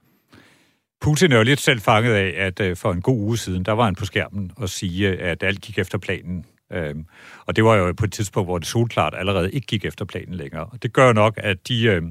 Putin 1.02 1.32
er 1.32 1.38
jo 1.38 1.43
lidt 1.43 1.60
selv 1.60 1.80
fanget 1.80 2.13
af, 2.13 2.34
at 2.38 2.60
øh, 2.60 2.76
for 2.78 2.91
en 2.91 3.02
god 3.02 3.19
uge 3.19 3.38
siden, 3.38 3.63
der 3.63 3.71
var 3.71 3.86
han 3.86 3.95
på 3.95 4.06
skærmen 4.06 4.52
og 4.56 4.69
sige, 4.69 5.17
at 5.21 5.43
alt 5.43 5.62
gik 5.62 5.78
efter 5.80 5.97
planen. 5.97 6.45
Øhm, 6.73 7.06
og 7.45 7.56
det 7.56 7.63
var 7.63 7.76
jo 7.76 7.93
på 7.93 8.06
et 8.06 8.12
tidspunkt, 8.12 8.47
hvor 8.47 8.58
det 8.58 8.67
solklart 8.67 9.13
allerede 9.17 9.52
ikke 9.52 9.67
gik 9.67 9.86
efter 9.86 10.06
planen 10.06 10.36
længere. 10.36 10.65
Og 10.65 10.84
det 10.84 10.93
gør 10.93 11.13
nok, 11.13 11.34
at 11.38 11.67
de 11.67 11.84
øh, 11.84 12.02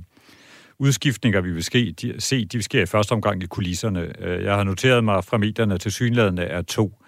udskiftninger, 0.83 1.41
vi 1.41 1.53
vil 1.53 1.65
ske, 1.65 1.95
de, 2.03 2.15
se, 2.19 2.45
de 2.45 2.57
vil 2.57 2.65
ske 2.65 2.83
i 2.83 2.87
første 2.87 3.13
omgang 3.13 3.43
i 3.43 3.47
kulisserne. 3.47 4.13
Øh, 4.19 4.45
jeg 4.45 4.55
har 4.55 4.65
noteret 4.65 5.05
mig 5.05 5.25
fra 5.25 5.39
medierne 5.39 5.79
til 5.79 5.93
synlædende 5.93 6.43
er 6.43 6.63
to 6.63 7.03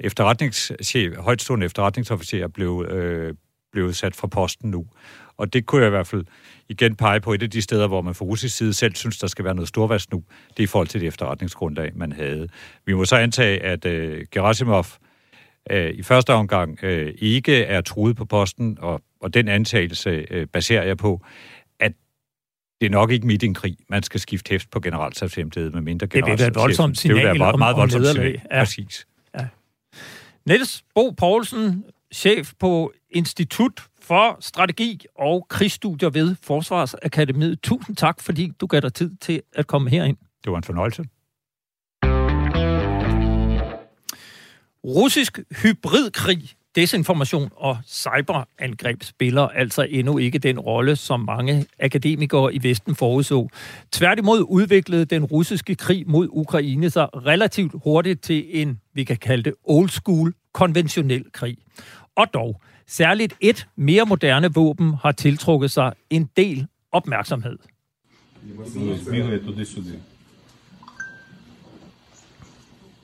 efterretningschef, 0.00 1.16
højtstående 1.16 1.66
efterretningsofficerer 1.66 2.48
blev, 2.48 2.86
øh, 2.90 3.34
blev 3.72 3.92
sat 3.92 4.16
fra 4.16 4.26
posten 4.26 4.70
nu. 4.70 4.86
Og 5.36 5.52
det 5.52 5.66
kunne 5.66 5.80
jeg 5.80 5.88
i 5.88 5.90
hvert 5.90 6.06
fald 6.06 6.24
igen 6.68 6.96
pege 6.96 7.20
på 7.20 7.32
et 7.32 7.42
af 7.42 7.50
de 7.50 7.62
steder, 7.62 7.86
hvor 7.86 8.00
man 8.00 8.14
fra 8.14 8.24
russisk 8.24 8.56
side 8.56 8.72
selv 8.72 8.94
synes, 8.94 9.18
der 9.18 9.26
skal 9.26 9.44
være 9.44 9.54
noget 9.54 9.68
storvast 9.68 10.12
nu. 10.12 10.22
Det 10.48 10.58
er 10.58 10.64
i 10.64 10.66
forhold 10.66 10.88
til 10.88 11.00
det 11.00 11.06
efterretningsgrundlag, 11.06 11.92
man 11.94 12.12
havde. 12.12 12.48
Vi 12.86 12.94
må 12.94 13.04
så 13.04 13.16
antage, 13.16 13.62
at 13.62 13.86
øh, 13.86 14.26
Gerasimov 14.32 14.86
øh, 15.70 15.90
i 15.90 16.02
første 16.02 16.32
omgang 16.32 16.84
øh, 16.84 17.14
ikke 17.18 17.62
er 17.62 17.80
truet 17.80 18.16
på 18.16 18.24
posten, 18.24 18.78
og, 18.80 19.00
og 19.20 19.34
den 19.34 19.48
antagelse 19.48 20.26
øh, 20.30 20.46
baserer 20.46 20.84
jeg 20.84 20.96
på, 20.96 21.24
det 22.80 22.86
er 22.86 22.90
nok 22.90 23.10
ikke 23.10 23.26
midt 23.26 23.42
i 23.42 23.46
en 23.46 23.54
krig, 23.54 23.76
man 23.88 24.02
skal 24.02 24.20
skifte 24.20 24.50
hæft 24.50 24.70
på 24.70 24.80
generalstabshemmelighed, 24.80 25.70
med 25.70 25.80
mindre 25.80 26.06
generalstabshemmelighed. 26.06 26.36
Det 26.36 26.54
vil 26.54 26.54
være 26.56 26.62
et 26.62 26.68
voldsomt 26.68 26.98
signal 26.98 27.16
det 27.16 27.22
vil 27.22 27.28
være 27.28 27.38
meget, 27.38 27.58
meget 27.58 27.76
voldsomt 27.76 28.06
signal. 28.06 28.40
Ja. 28.50 28.58
Præcis. 28.58 29.06
Ja. 29.38 29.46
Niels 30.46 30.84
Bo 30.94 31.10
Poulsen, 31.10 31.84
chef 32.14 32.52
på 32.60 32.92
Institut 33.10 33.82
for 34.02 34.36
Strategi 34.40 35.04
og 35.18 35.46
Krigsstudier 35.48 36.10
ved 36.10 36.36
Forsvarsakademiet. 36.42 37.62
Tusind 37.62 37.96
tak, 37.96 38.20
fordi 38.20 38.52
du 38.60 38.66
gav 38.66 38.80
dig 38.80 38.94
tid 38.94 39.16
til 39.20 39.42
at 39.54 39.66
komme 39.66 39.90
herind. 39.90 40.16
Det 40.44 40.52
var 40.52 40.58
en 40.58 40.64
fornøjelse. 40.64 41.04
Russisk 44.84 45.38
hybridkrig, 45.62 46.52
Desinformation 46.76 47.50
og 47.56 47.78
cyberangreb 47.86 49.02
spiller 49.02 49.42
altså 49.42 49.86
endnu 49.90 50.18
ikke 50.18 50.38
den 50.38 50.58
rolle, 50.58 50.96
som 50.96 51.20
mange 51.20 51.66
akademikere 51.80 52.54
i 52.54 52.62
Vesten 52.62 52.94
forudså. 52.94 53.48
Tværtimod 53.92 54.44
udviklede 54.48 55.04
den 55.04 55.24
russiske 55.24 55.74
krig 55.74 56.04
mod 56.06 56.28
Ukraine 56.30 56.90
sig 56.90 57.08
relativt 57.26 57.72
hurtigt 57.84 58.22
til 58.22 58.44
en, 58.62 58.80
vi 58.94 59.04
kan 59.04 59.16
kalde 59.16 59.42
det 59.42 59.54
old 59.64 59.88
school, 59.88 60.34
konventionel 60.52 61.24
krig. 61.32 61.56
Og 62.16 62.26
dog, 62.34 62.60
særligt 62.86 63.34
et 63.40 63.66
mere 63.76 64.04
moderne 64.04 64.54
våben 64.54 64.94
har 64.94 65.12
tiltrukket 65.12 65.70
sig 65.70 65.92
en 66.10 66.30
del 66.36 66.66
opmærksomhed. 66.92 67.58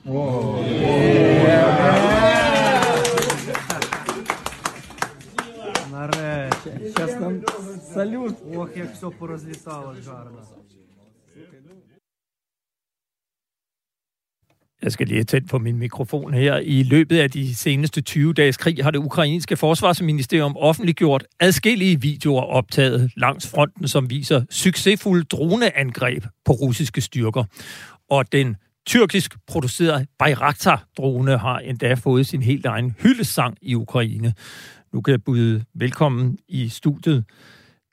Wow. 0.05 0.63
Yeah. 0.63 2.12
Зараз 6.96 7.20
нам 7.20 7.42
салют. 7.94 8.36
Ох, 8.56 8.76
як 8.76 8.94
все 8.94 9.10
порозвісалось 9.10 10.06
гарно. 10.06 10.40
Jeg 14.82 14.92
skal 14.92 15.06
lige 15.06 15.24
tænde 15.24 15.46
på 15.46 15.58
min 15.58 15.78
mikrofon 15.78 16.34
her. 16.34 16.56
I 16.56 16.82
løbet 16.82 17.18
af 17.18 17.30
de 17.30 17.54
seneste 17.54 18.00
20 18.00 18.34
dages 18.34 18.56
krig 18.56 18.84
har 18.84 18.90
det 18.90 18.98
ukrainske 18.98 19.56
forsvarsministerium 19.56 20.56
offentliggjort 20.56 21.24
adskillige 21.40 22.00
videoer 22.00 22.42
optaget 22.42 23.10
langs 23.16 23.50
fronten, 23.50 23.88
som 23.88 24.10
viser 24.10 24.44
succesfulde 24.50 25.24
droneangreb 25.24 26.24
på 26.44 26.52
russiske 26.52 27.00
styrker. 27.00 27.44
Og 28.10 28.32
den 28.32 28.56
tyrkisk 28.86 29.36
producerede 29.46 30.06
Bayraktar-drone 30.18 31.38
har 31.38 31.58
endda 31.58 31.94
fået 31.94 32.26
sin 32.26 32.42
helt 32.42 32.66
egen 32.66 32.94
hyldesang 33.02 33.56
i 33.62 33.74
Ukraine. 33.74 34.34
Nu 34.93 35.01
kan 35.01 35.11
jeg 35.11 35.23
byde 35.23 35.65
velkommen 35.73 36.37
i 36.47 36.69
studiet 36.69 37.25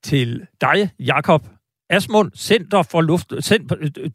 til 0.03 0.47
dig, 0.61 0.91
Jakob 0.99 1.49
Asmund, 1.91 2.33
Center 2.37 2.83
for 2.83 3.01
Luft, 3.01 3.33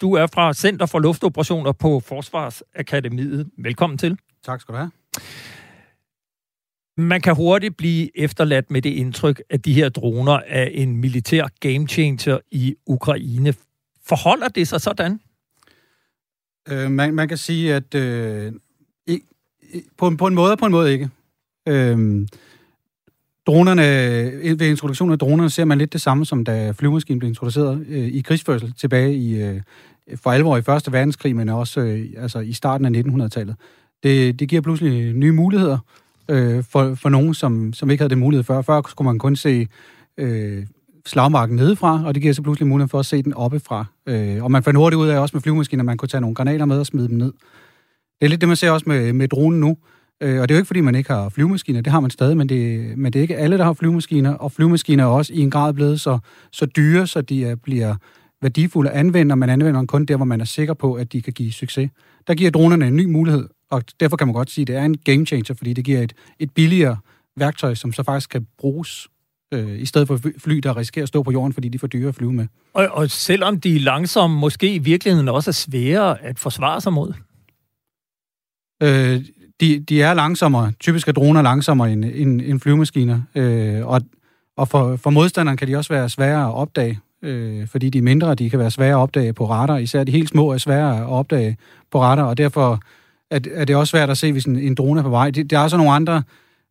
du 0.01 0.13
er 0.13 0.27
fra 0.27 0.53
Center 0.53 0.85
for 0.85 0.99
Luftoperationer 0.99 1.71
på 1.71 1.99
Forsvarsakademiet. 1.99 3.49
Velkommen 3.57 3.97
til. 3.97 4.17
Tak 4.43 4.61
skal 4.61 4.73
du 4.73 4.77
have. 4.77 4.91
Man 6.97 7.21
kan 7.21 7.35
hurtigt 7.35 7.77
blive 7.77 8.19
efterladt 8.19 8.71
med 8.71 8.81
det 8.81 8.89
indtryk, 8.89 9.41
at 9.49 9.65
de 9.65 9.73
her 9.73 9.89
droner 9.89 10.39
er 10.47 10.65
en 10.65 10.97
militær 10.97 11.47
game 11.59 11.87
changer 11.87 12.39
i 12.51 12.75
Ukraine. 12.85 13.53
Forholder 14.05 14.47
det 14.47 14.67
sig 14.67 14.81
sådan? 14.81 15.19
Øh, 16.69 16.91
man, 16.91 17.15
man 17.15 17.27
kan 17.27 17.37
sige, 17.37 17.75
at 17.75 17.95
øh, 17.95 18.53
i, 19.07 19.21
på, 19.97 20.15
på 20.17 20.27
en 20.27 20.35
måde 20.35 20.51
og 20.51 20.57
på 20.57 20.65
en 20.65 20.71
måde 20.71 20.93
ikke. 20.93 21.09
Øh, 21.67 22.27
Dronerne, 23.47 23.83
øh, 24.43 24.59
ved 24.59 24.67
introduktionen 24.69 25.11
af 25.11 25.19
dronerne 25.19 25.49
ser 25.49 25.65
man 25.65 25.77
lidt 25.77 25.93
det 25.93 26.01
samme, 26.01 26.25
som 26.25 26.43
da 26.43 26.71
flyvemaskinen 26.71 27.19
blev 27.19 27.29
introduceret 27.29 27.85
øh, 27.89 28.07
i 28.07 28.21
krigsførsel 28.21 28.73
tilbage 28.73 29.13
i, 29.13 29.41
øh, 29.41 29.61
for 30.15 30.31
alvor 30.31 30.57
i 30.57 30.61
Første 30.61 30.91
Verdenskrig, 30.91 31.35
men 31.35 31.49
også 31.49 31.79
øh, 31.79 32.05
altså 32.17 32.39
i 32.39 32.53
starten 32.53 32.95
af 32.95 33.01
1900-tallet. 33.01 33.55
Det, 34.03 34.39
det 34.39 34.49
giver 34.49 34.61
pludselig 34.61 35.13
nye 35.13 35.31
muligheder 35.31 35.77
øh, 36.29 36.63
for, 36.63 36.95
for 36.95 37.09
nogen, 37.09 37.33
som, 37.33 37.73
som 37.73 37.89
ikke 37.89 38.01
havde 38.01 38.09
det 38.09 38.17
mulighed 38.17 38.43
før. 38.43 38.61
Før 38.61 38.81
skulle 38.89 39.05
man 39.05 39.19
kun 39.19 39.35
se 39.35 39.67
øh, 40.17 40.65
slagmarken 41.05 41.55
nedefra, 41.55 42.03
og 42.05 42.15
det 42.15 42.21
giver 42.21 42.33
så 42.33 42.41
pludselig 42.41 42.67
mulighed 42.67 42.89
for 42.89 42.99
at 42.99 43.05
se 43.05 43.23
den 43.23 43.33
oppefra. 43.33 43.85
Øh, 44.05 44.43
og 44.43 44.51
man 44.51 44.63
fandt 44.63 44.77
hurtigt 44.77 44.99
ud 44.99 45.07
af 45.07 45.19
også 45.19 45.35
med 45.35 45.41
flyvemaskiner, 45.41 45.81
at 45.81 45.85
man 45.85 45.97
kunne 45.97 46.09
tage 46.09 46.21
nogle 46.21 46.35
granater 46.35 46.65
med 46.65 46.79
og 46.79 46.85
smide 46.85 47.07
dem 47.07 47.17
ned. 47.17 47.33
Det 48.19 48.25
er 48.25 48.27
lidt 48.27 48.41
det, 48.41 48.47
man 48.47 48.57
ser 48.57 48.71
også 48.71 48.89
med, 48.89 49.13
med 49.13 49.27
dronen 49.27 49.59
nu. 49.59 49.77
Øh, 50.25 50.41
og 50.41 50.49
det 50.49 50.55
er 50.55 50.57
jo 50.57 50.59
ikke, 50.59 50.67
fordi 50.67 50.81
man 50.81 50.95
ikke 50.95 51.09
har 51.09 51.29
flyvemaskiner, 51.29 51.81
det 51.81 51.91
har 51.91 51.99
man 51.99 52.11
stadig, 52.11 52.37
men 52.37 52.49
det, 52.49 52.97
men 52.97 53.13
det 53.13 53.19
er 53.19 53.21
ikke 53.21 53.37
alle, 53.37 53.57
der 53.57 53.63
har 53.63 53.73
flyvemaskiner, 53.73 54.33
og 54.33 54.51
flyvemaskiner 54.51 55.03
er 55.03 55.07
også 55.07 55.33
i 55.33 55.39
en 55.39 55.51
grad 55.51 55.73
blevet 55.73 56.01
så, 56.01 56.19
så 56.51 56.65
dyre, 56.65 57.07
så 57.07 57.21
de 57.21 57.45
er, 57.45 57.55
bliver 57.55 57.95
værdifulde 58.41 58.91
at 58.91 58.97
anvende, 58.97 59.33
og 59.33 59.37
man 59.37 59.49
anvender 59.49 59.79
dem 59.79 59.87
kun 59.87 60.05
der, 60.05 60.15
hvor 60.15 60.25
man 60.25 60.41
er 60.41 60.45
sikker 60.45 60.73
på, 60.73 60.93
at 60.93 61.13
de 61.13 61.21
kan 61.21 61.33
give 61.33 61.51
succes. 61.51 61.89
Der 62.27 62.33
giver 62.33 62.51
dronerne 62.51 62.87
en 62.87 62.95
ny 62.95 63.05
mulighed, 63.05 63.49
og 63.71 63.83
derfor 63.99 64.17
kan 64.17 64.27
man 64.27 64.33
godt 64.33 64.51
sige, 64.51 64.63
at 64.63 64.67
det 64.67 64.75
er 64.75 64.85
en 64.85 64.97
game 64.97 65.25
changer, 65.25 65.53
fordi 65.53 65.73
det 65.73 65.85
giver 65.85 66.01
et, 66.01 66.13
et 66.39 66.51
billigere 66.51 66.97
værktøj, 67.35 67.73
som 67.73 67.93
så 67.93 68.03
faktisk 68.03 68.29
kan 68.29 68.47
bruges 68.57 69.07
øh, 69.53 69.79
i 69.81 69.85
stedet 69.85 70.07
for 70.07 70.19
fly, 70.37 70.55
der 70.55 70.77
risikerer 70.77 71.03
at 71.03 71.07
stå 71.07 71.23
på 71.23 71.31
jorden, 71.31 71.53
fordi 71.53 71.69
de 71.69 71.75
er 71.75 71.79
for 71.79 71.87
dyre 71.87 72.09
at 72.09 72.15
flyve 72.15 72.33
med. 72.33 72.47
Og, 72.73 72.87
og 72.91 73.09
selvom 73.09 73.59
de 73.59 73.75
er 73.75 73.79
langsomme, 73.79 74.39
måske 74.39 74.75
i 74.75 74.79
virkeligheden 74.79 75.29
også 75.29 75.49
er 75.49 75.53
svære 75.53 76.21
at 76.21 76.39
forsvare 76.39 76.81
sig 76.81 76.93
mod? 76.93 77.13
Øh, 78.83 79.25
de, 79.61 79.79
de 79.79 80.01
er 80.01 80.13
langsommere. 80.13 80.71
Typisk 80.79 81.07
er 81.07 81.11
droner 81.11 81.41
langsommere 81.41 81.91
end, 81.91 82.05
end, 82.05 82.41
end 82.41 82.59
flyvemaskiner. 82.59 83.21
Øh, 83.35 83.87
og, 83.87 84.01
og 84.57 84.67
for, 84.67 84.95
for 84.95 85.09
modstanderen 85.09 85.57
kan 85.57 85.67
de 85.67 85.75
også 85.75 85.93
være 85.93 86.09
svære 86.09 86.47
at 86.47 86.53
opdage, 86.53 86.99
øh, 87.21 87.67
fordi 87.67 87.89
de 87.89 87.97
er 87.97 88.01
mindre, 88.01 88.35
de 88.35 88.49
kan 88.49 88.59
være 88.59 88.71
svære 88.71 88.91
at 88.91 88.95
opdage 88.95 89.33
på 89.33 89.49
radar. 89.49 89.77
Især 89.77 90.03
de 90.03 90.11
helt 90.11 90.29
små 90.29 90.51
er 90.51 90.57
svære 90.57 90.97
at 90.97 91.05
opdage 91.05 91.57
på 91.91 92.01
radar, 92.01 92.23
og 92.23 92.37
derfor 92.37 92.79
er, 93.31 93.39
er 93.51 93.65
det 93.65 93.75
også 93.75 93.91
svært 93.91 94.09
at 94.09 94.17
se, 94.17 94.31
hvis 94.31 94.45
en, 94.45 94.59
en 94.59 94.75
drone 94.75 94.99
er 94.99 95.03
på 95.03 95.09
vej. 95.09 95.29
Det, 95.29 95.49
der 95.49 95.59
er 95.59 95.63
også 95.63 95.77
nogle 95.77 95.91
andre 95.91 96.23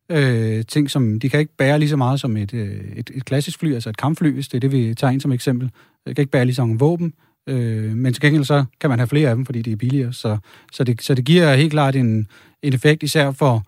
øh, 0.09 0.65
ting, 0.65 0.91
som 0.91 1.19
de 1.19 1.29
kan 1.29 1.39
ikke 1.39 1.57
bære 1.57 1.79
lige 1.79 1.89
så 1.89 1.97
meget 1.97 2.19
som 2.19 2.37
et, 2.37 2.53
øh, 2.53 2.81
et, 2.95 3.11
et 3.13 3.25
klassisk 3.25 3.59
fly, 3.59 3.73
altså 3.73 3.89
et 3.89 3.97
kampfly, 3.97 4.33
hvis 4.33 4.47
det 4.47 4.55
er 4.55 4.59
det, 4.59 4.71
vi 4.71 4.93
tager 4.93 5.11
ind 5.11 5.21
som 5.21 5.31
eksempel. 5.31 5.71
Det 6.07 6.15
kan 6.15 6.21
ikke 6.21 6.31
bære 6.31 6.45
lige 6.45 6.55
så 6.55 6.61
mange 6.61 6.79
våben, 6.79 7.13
øh, 7.47 7.95
men 7.95 8.13
til 8.13 8.21
gengæld 8.21 8.43
så 8.43 8.65
kan 8.79 8.89
man 8.89 8.99
have 8.99 9.07
flere 9.07 9.29
af 9.29 9.35
dem, 9.35 9.45
fordi 9.45 9.61
de 9.61 9.71
er 9.71 9.75
billigere. 9.75 10.13
Så, 10.13 10.37
så, 10.71 10.83
det, 10.83 11.01
så 11.01 11.13
det 11.13 11.25
giver 11.25 11.55
helt 11.55 11.71
klart 11.71 11.95
en, 11.95 12.27
en 12.61 12.73
effekt, 12.73 13.03
især 13.03 13.31
for, 13.31 13.63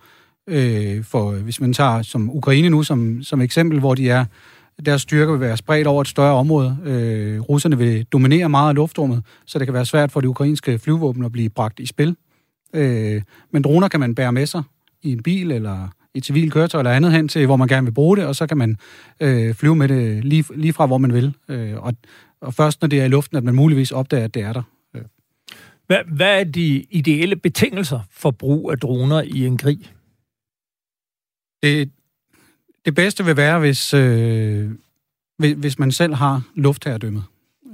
øh, 0.48 1.04
for, 1.04 1.32
hvis 1.32 1.62
man 1.62 1.74
tager 1.74 2.02
som 2.02 2.30
Ukraine 2.30 2.70
nu 2.70 2.84
som, 2.84 3.24
som 3.24 3.42
eksempel, 3.42 3.80
hvor 3.80 3.96
de 3.96 4.10
er 4.10 4.26
deres 4.86 5.02
styrke 5.02 5.32
vil 5.32 5.42
være 5.42 5.58
spredt 5.58 5.88
over 5.88 6.02
et 6.02 6.08
større 6.08 6.34
område. 6.34 6.78
Øh, 6.86 7.42
russerne 7.42 7.78
vil 7.78 8.06
dominere 8.06 8.50
meget 8.50 8.70
af 8.70 8.76
luftrummet, 8.76 9.24
så 9.46 9.60
det 9.60 9.68
kan 9.68 9.74
være 9.74 9.86
svært 9.86 10.12
for 10.12 10.22
de 10.22 10.30
ukrainske 10.30 10.80
flyvåben 10.80 11.26
at 11.26 11.32
blive 11.32 11.50
bragt 11.50 11.80
i 11.80 11.86
spil. 11.86 12.16
Øh, 12.74 13.22
men 13.52 13.62
droner 13.62 13.88
kan 13.88 14.00
man 14.00 14.16
bære 14.16 14.32
med 14.32 14.46
sig 14.46 14.64
i 15.04 15.12
en 15.12 15.24
bil 15.24 15.52
eller 15.52 15.88
et 16.16 16.26
civilt 16.26 16.54
køretøj 16.54 16.80
eller 16.80 16.92
andet 16.92 17.12
hen 17.12 17.28
til, 17.28 17.46
hvor 17.46 17.56
man 17.56 17.68
gerne 17.68 17.86
vil 17.86 17.94
bruge 17.94 18.18
det, 18.18 18.26
og 18.26 18.36
så 18.36 18.48
kan 18.48 18.58
man 18.58 18.78
øh, 19.20 19.54
flyve 19.54 19.76
med 19.76 19.88
det 19.88 20.26
lige, 20.26 20.44
lige 20.56 20.74
fra, 20.74 20.86
hvor 20.86 20.98
man 20.98 21.14
vil. 21.14 21.34
Øh, 21.50 21.74
og, 21.78 21.94
og 22.42 22.54
først 22.54 22.82
når 22.82 22.88
det 22.88 23.00
er 23.00 23.06
i 23.06 23.08
luften, 23.08 23.38
at 23.38 23.44
man 23.44 23.56
muligvis 23.56 23.92
opdager, 23.92 24.24
at 24.24 24.34
det 24.34 24.42
er 24.42 24.54
der. 24.54 24.64
Øh. 24.96 25.02
Hvad, 25.88 26.00
hvad 26.08 26.40
er 26.40 26.44
de 26.44 26.86
ideelle 26.90 27.36
betingelser 27.36 28.00
for 28.12 28.32
brug 28.32 28.72
af 28.72 28.80
droner 28.80 29.22
i 29.22 29.46
en 29.46 29.58
krig? 29.58 29.80
Det, 31.64 31.92
det 32.86 32.96
bedste 32.96 33.26
vil 33.26 33.38
være, 33.38 33.60
hvis, 33.60 33.94
øh, 33.94 34.72
hvis 35.38 35.80
man 35.80 35.92
selv 35.92 36.14
har 36.14 36.42
luftherredømmet. 36.56 37.24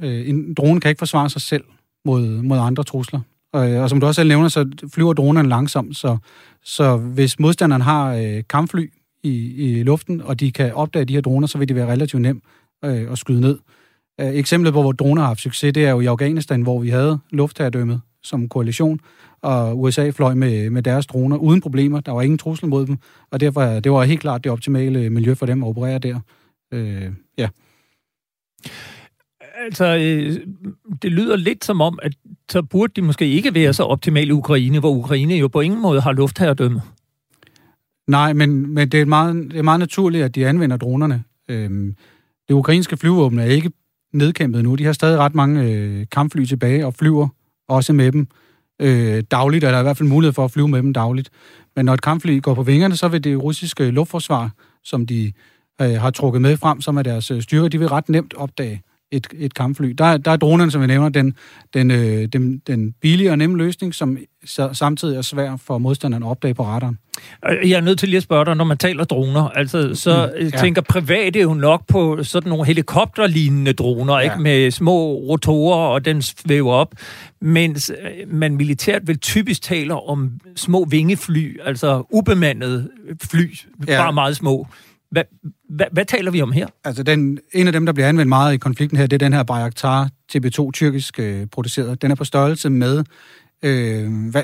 Øh, 0.04 0.30
en 0.30 0.54
drone 0.54 0.82
kan 0.82 0.90
ikke 0.90 1.00
forsvare 1.00 1.30
sig 1.30 1.42
selv 1.42 1.64
mod, 2.06 2.42
mod 2.42 2.58
andre 2.60 2.84
trusler. 2.84 3.22
Og, 3.54 3.62
og 3.62 3.90
som 3.90 4.00
du 4.00 4.06
også 4.06 4.20
selv 4.20 4.30
nævner, 4.30 4.48
så 4.48 4.72
flyver 4.94 5.14
dronerne 5.14 5.50
langsomt, 5.50 5.98
så, 5.98 6.18
så 6.64 6.98
hvis 6.98 7.40
modstanderen 7.40 7.82
har 7.82 8.14
øh, 8.14 8.44
kampfly 8.50 8.92
i, 9.24 9.54
i 9.54 9.84
luften, 9.84 10.22
og 10.22 10.40
de 10.40 10.52
kan 10.52 10.74
opdage 10.74 11.06
de 11.06 11.14
her 11.14 11.22
droner, 11.22 11.48
så 11.48 11.58
vil 11.58 11.68
det 11.68 11.76
være 11.76 11.92
relativt 11.92 12.22
nemt 12.22 12.44
øh, 12.86 13.12
at 13.12 13.18
skyde 13.18 13.42
ned. 13.42 13.58
Øh, 13.58 13.83
eksemplet 14.20 14.74
på, 14.74 14.82
hvor 14.82 14.92
droner 14.92 15.22
har 15.22 15.28
haft 15.28 15.42
succes, 15.42 15.74
det 15.74 15.86
er 15.86 15.92
jo 15.92 16.00
i 16.00 16.06
Afghanistan, 16.06 16.62
hvor 16.62 16.80
vi 16.80 16.90
havde 16.90 17.20
luftherredømmet 17.30 18.02
som 18.24 18.50
koalition, 18.50 19.00
og 19.42 19.82
USA 19.82 20.10
fløj 20.10 20.34
med, 20.34 20.70
med 20.70 20.84
deres 20.84 21.06
droner 21.06 21.38
uden 21.38 21.62
problemer. 21.62 22.00
Der 22.00 22.12
var 22.12 22.22
ingen 22.22 22.38
trussel 22.38 22.68
mod 22.68 22.86
dem, 22.86 22.98
og 23.32 23.40
derfor 23.40 23.62
det 23.62 23.92
var 23.92 24.04
helt 24.04 24.22
klart 24.22 24.44
det 24.44 24.52
optimale 24.52 25.10
miljø 25.10 25.34
for 25.34 25.46
dem 25.46 25.64
at 25.64 25.68
operere 25.68 26.00
der. 26.00 26.20
Øh, 26.74 27.12
ja. 27.38 27.50
Altså, 29.66 29.86
øh, 29.86 30.40
det 31.02 31.12
lyder 31.12 31.36
lidt 31.36 31.66
som 31.66 31.82
om, 31.82 32.00
at 32.02 32.14
så 32.52 32.62
burde 32.62 32.94
de 32.96 33.02
måske 33.02 33.28
ikke 33.28 33.54
være 33.54 33.74
så 33.74 33.84
optimale 33.84 34.28
i 34.28 34.32
Ukraine, 34.32 34.80
hvor 34.80 34.92
Ukraine 34.92 35.36
jo 35.36 35.48
på 35.48 35.60
ingen 35.60 35.82
måde 35.82 36.02
har 36.02 36.12
luftherredømme. 36.12 36.82
Nej, 38.08 38.34
men, 38.34 38.74
men 38.74 38.90
det, 38.90 39.02
er 39.02 39.06
meget, 39.06 39.36
det 39.52 39.60
er 39.60 39.64
meget 39.64 39.80
naturligt, 39.80 40.24
at 40.24 40.36
de 40.36 40.48
anvender 40.48 40.78
dronerne. 40.78 41.24
Øhm, 41.50 41.96
det 42.48 42.54
ukrainske 42.54 42.98
flyvåben 42.98 43.40
er 43.40 43.46
ikke 43.46 43.72
nedkæmpet 44.14 44.64
nu. 44.64 44.76
De 44.76 44.86
har 44.86 44.94
stadig 44.94 45.20
ret 45.20 45.36
mange 45.36 45.64
øh, 45.64 46.06
kampfly 46.12 46.46
tilbage 46.46 46.86
og 46.86 46.94
flyver 46.94 47.28
også 47.68 47.94
med 47.94 48.12
dem 48.12 48.28
øh, 48.82 49.24
dagligt, 49.32 49.64
eller 49.64 49.80
i 49.80 49.84
hvert 49.84 49.98
fald 49.98 50.10
mulighed 50.10 50.34
for 50.34 50.46
at 50.46 50.52
flyve 50.52 50.68
med 50.68 50.82
dem 50.82 50.94
dagligt. 50.94 51.30
Men 51.76 51.86
når 51.86 51.94
et 51.94 52.02
kampfly 52.02 52.42
går 52.42 52.54
på 52.54 52.64
vingerne, 52.64 52.96
så 52.96 53.08
vil 53.08 53.24
det 53.24 53.44
russiske 53.44 53.92
luftforsvar, 53.92 54.52
som 54.84 55.06
de 55.06 55.34
øh, 55.82 55.94
har 55.94 56.12
trukket 56.12 56.42
med 56.42 56.58
frem, 56.58 56.82
som 56.82 56.98
er 56.98 57.02
deres 57.04 57.32
øh, 57.32 57.42
styrke, 57.42 57.44
styrker, 57.44 57.68
de 57.68 57.80
vil 57.80 57.88
ret 57.88 58.10
nemt 58.10 58.34
opdage 58.34 58.82
et, 59.14 59.28
et 59.38 59.54
kampfly. 59.54 59.88
Der, 59.90 60.18
der 60.18 60.32
er 60.32 60.36
dronerne, 60.36 60.72
som 60.72 60.82
vi 60.82 60.88
nævner, 60.88 61.10
den, 61.10 61.34
den, 61.74 61.92
øh, 61.92 62.28
den, 62.34 62.58
den 62.68 62.92
billige 63.02 63.32
og 63.32 63.38
nemme 63.38 63.58
løsning, 63.58 63.96
som 63.96 64.18
samtidig 64.74 65.18
er 65.18 65.22
svær 65.22 65.58
for 65.58 65.78
modstanderen 65.78 66.24
at 66.24 66.30
opdage 66.30 66.54
på 66.54 66.64
radaren. 66.64 66.98
Jeg 67.44 67.72
er 67.72 67.82
nødt 67.82 68.00
til 68.00 68.10
lige 68.10 68.18
at 68.18 68.24
spørge 68.24 68.46
dig, 68.46 68.56
når 68.56 68.66
man 68.66 68.78
taler 68.78 69.04
droner, 69.04 69.50
altså 69.50 69.96
så 69.96 70.32
mm, 70.40 70.48
ja. 70.48 70.58
tænker 70.58 70.82
private 70.82 71.40
jo 71.40 71.54
nok 71.54 71.88
på 71.88 72.24
sådan 72.24 72.50
nogle 72.50 72.66
helikopterlignende 72.66 73.74
droner, 73.74 74.14
ja. 74.14 74.20
ikke 74.20 74.42
med 74.42 74.72
små 74.72 75.14
rotorer, 75.14 75.88
og 75.88 76.06
den 76.06 76.22
svæver 76.22 76.74
op, 76.74 76.94
mens 77.42 77.92
øh, 78.04 78.34
man 78.34 78.56
militært 78.56 79.08
vil 79.08 79.20
typisk 79.20 79.62
tale 79.62 79.94
om 79.94 80.32
små 80.56 80.86
vingefly, 80.86 81.60
altså 81.66 82.04
ubemandede 82.10 82.90
fly, 83.24 83.56
ja. 83.88 84.04
bare 84.04 84.14
meget 84.14 84.36
små. 84.36 84.68
Hvad, 85.12 85.24
hvad, 85.76 85.86
hvad 85.92 86.06
taler 86.06 86.32
vi 86.32 86.42
om 86.42 86.52
her? 86.52 86.68
Altså, 86.84 87.04
den, 87.04 87.40
en 87.54 87.68
af 87.68 87.74
dem, 87.74 87.86
der 87.86 87.94
bliver 87.94 88.08
anvendt 88.08 88.30
meget 88.30 88.54
i 88.54 88.58
konflikten 88.58 88.98
her, 88.98 89.08
det 89.08 89.14
er 89.22 89.26
den 89.26 89.34
her 89.34 89.44
Bayraktar 89.44 90.10
TB2 90.36 90.72
tyrkisk 90.72 91.20
øh, 91.20 91.48
produceret. 91.52 92.02
Den 92.02 92.12
er 92.12 92.16
på 92.16 92.24
størrelse 92.24 92.70
med... 92.70 93.04
Øh, 93.64 94.30
hvad, 94.32 94.44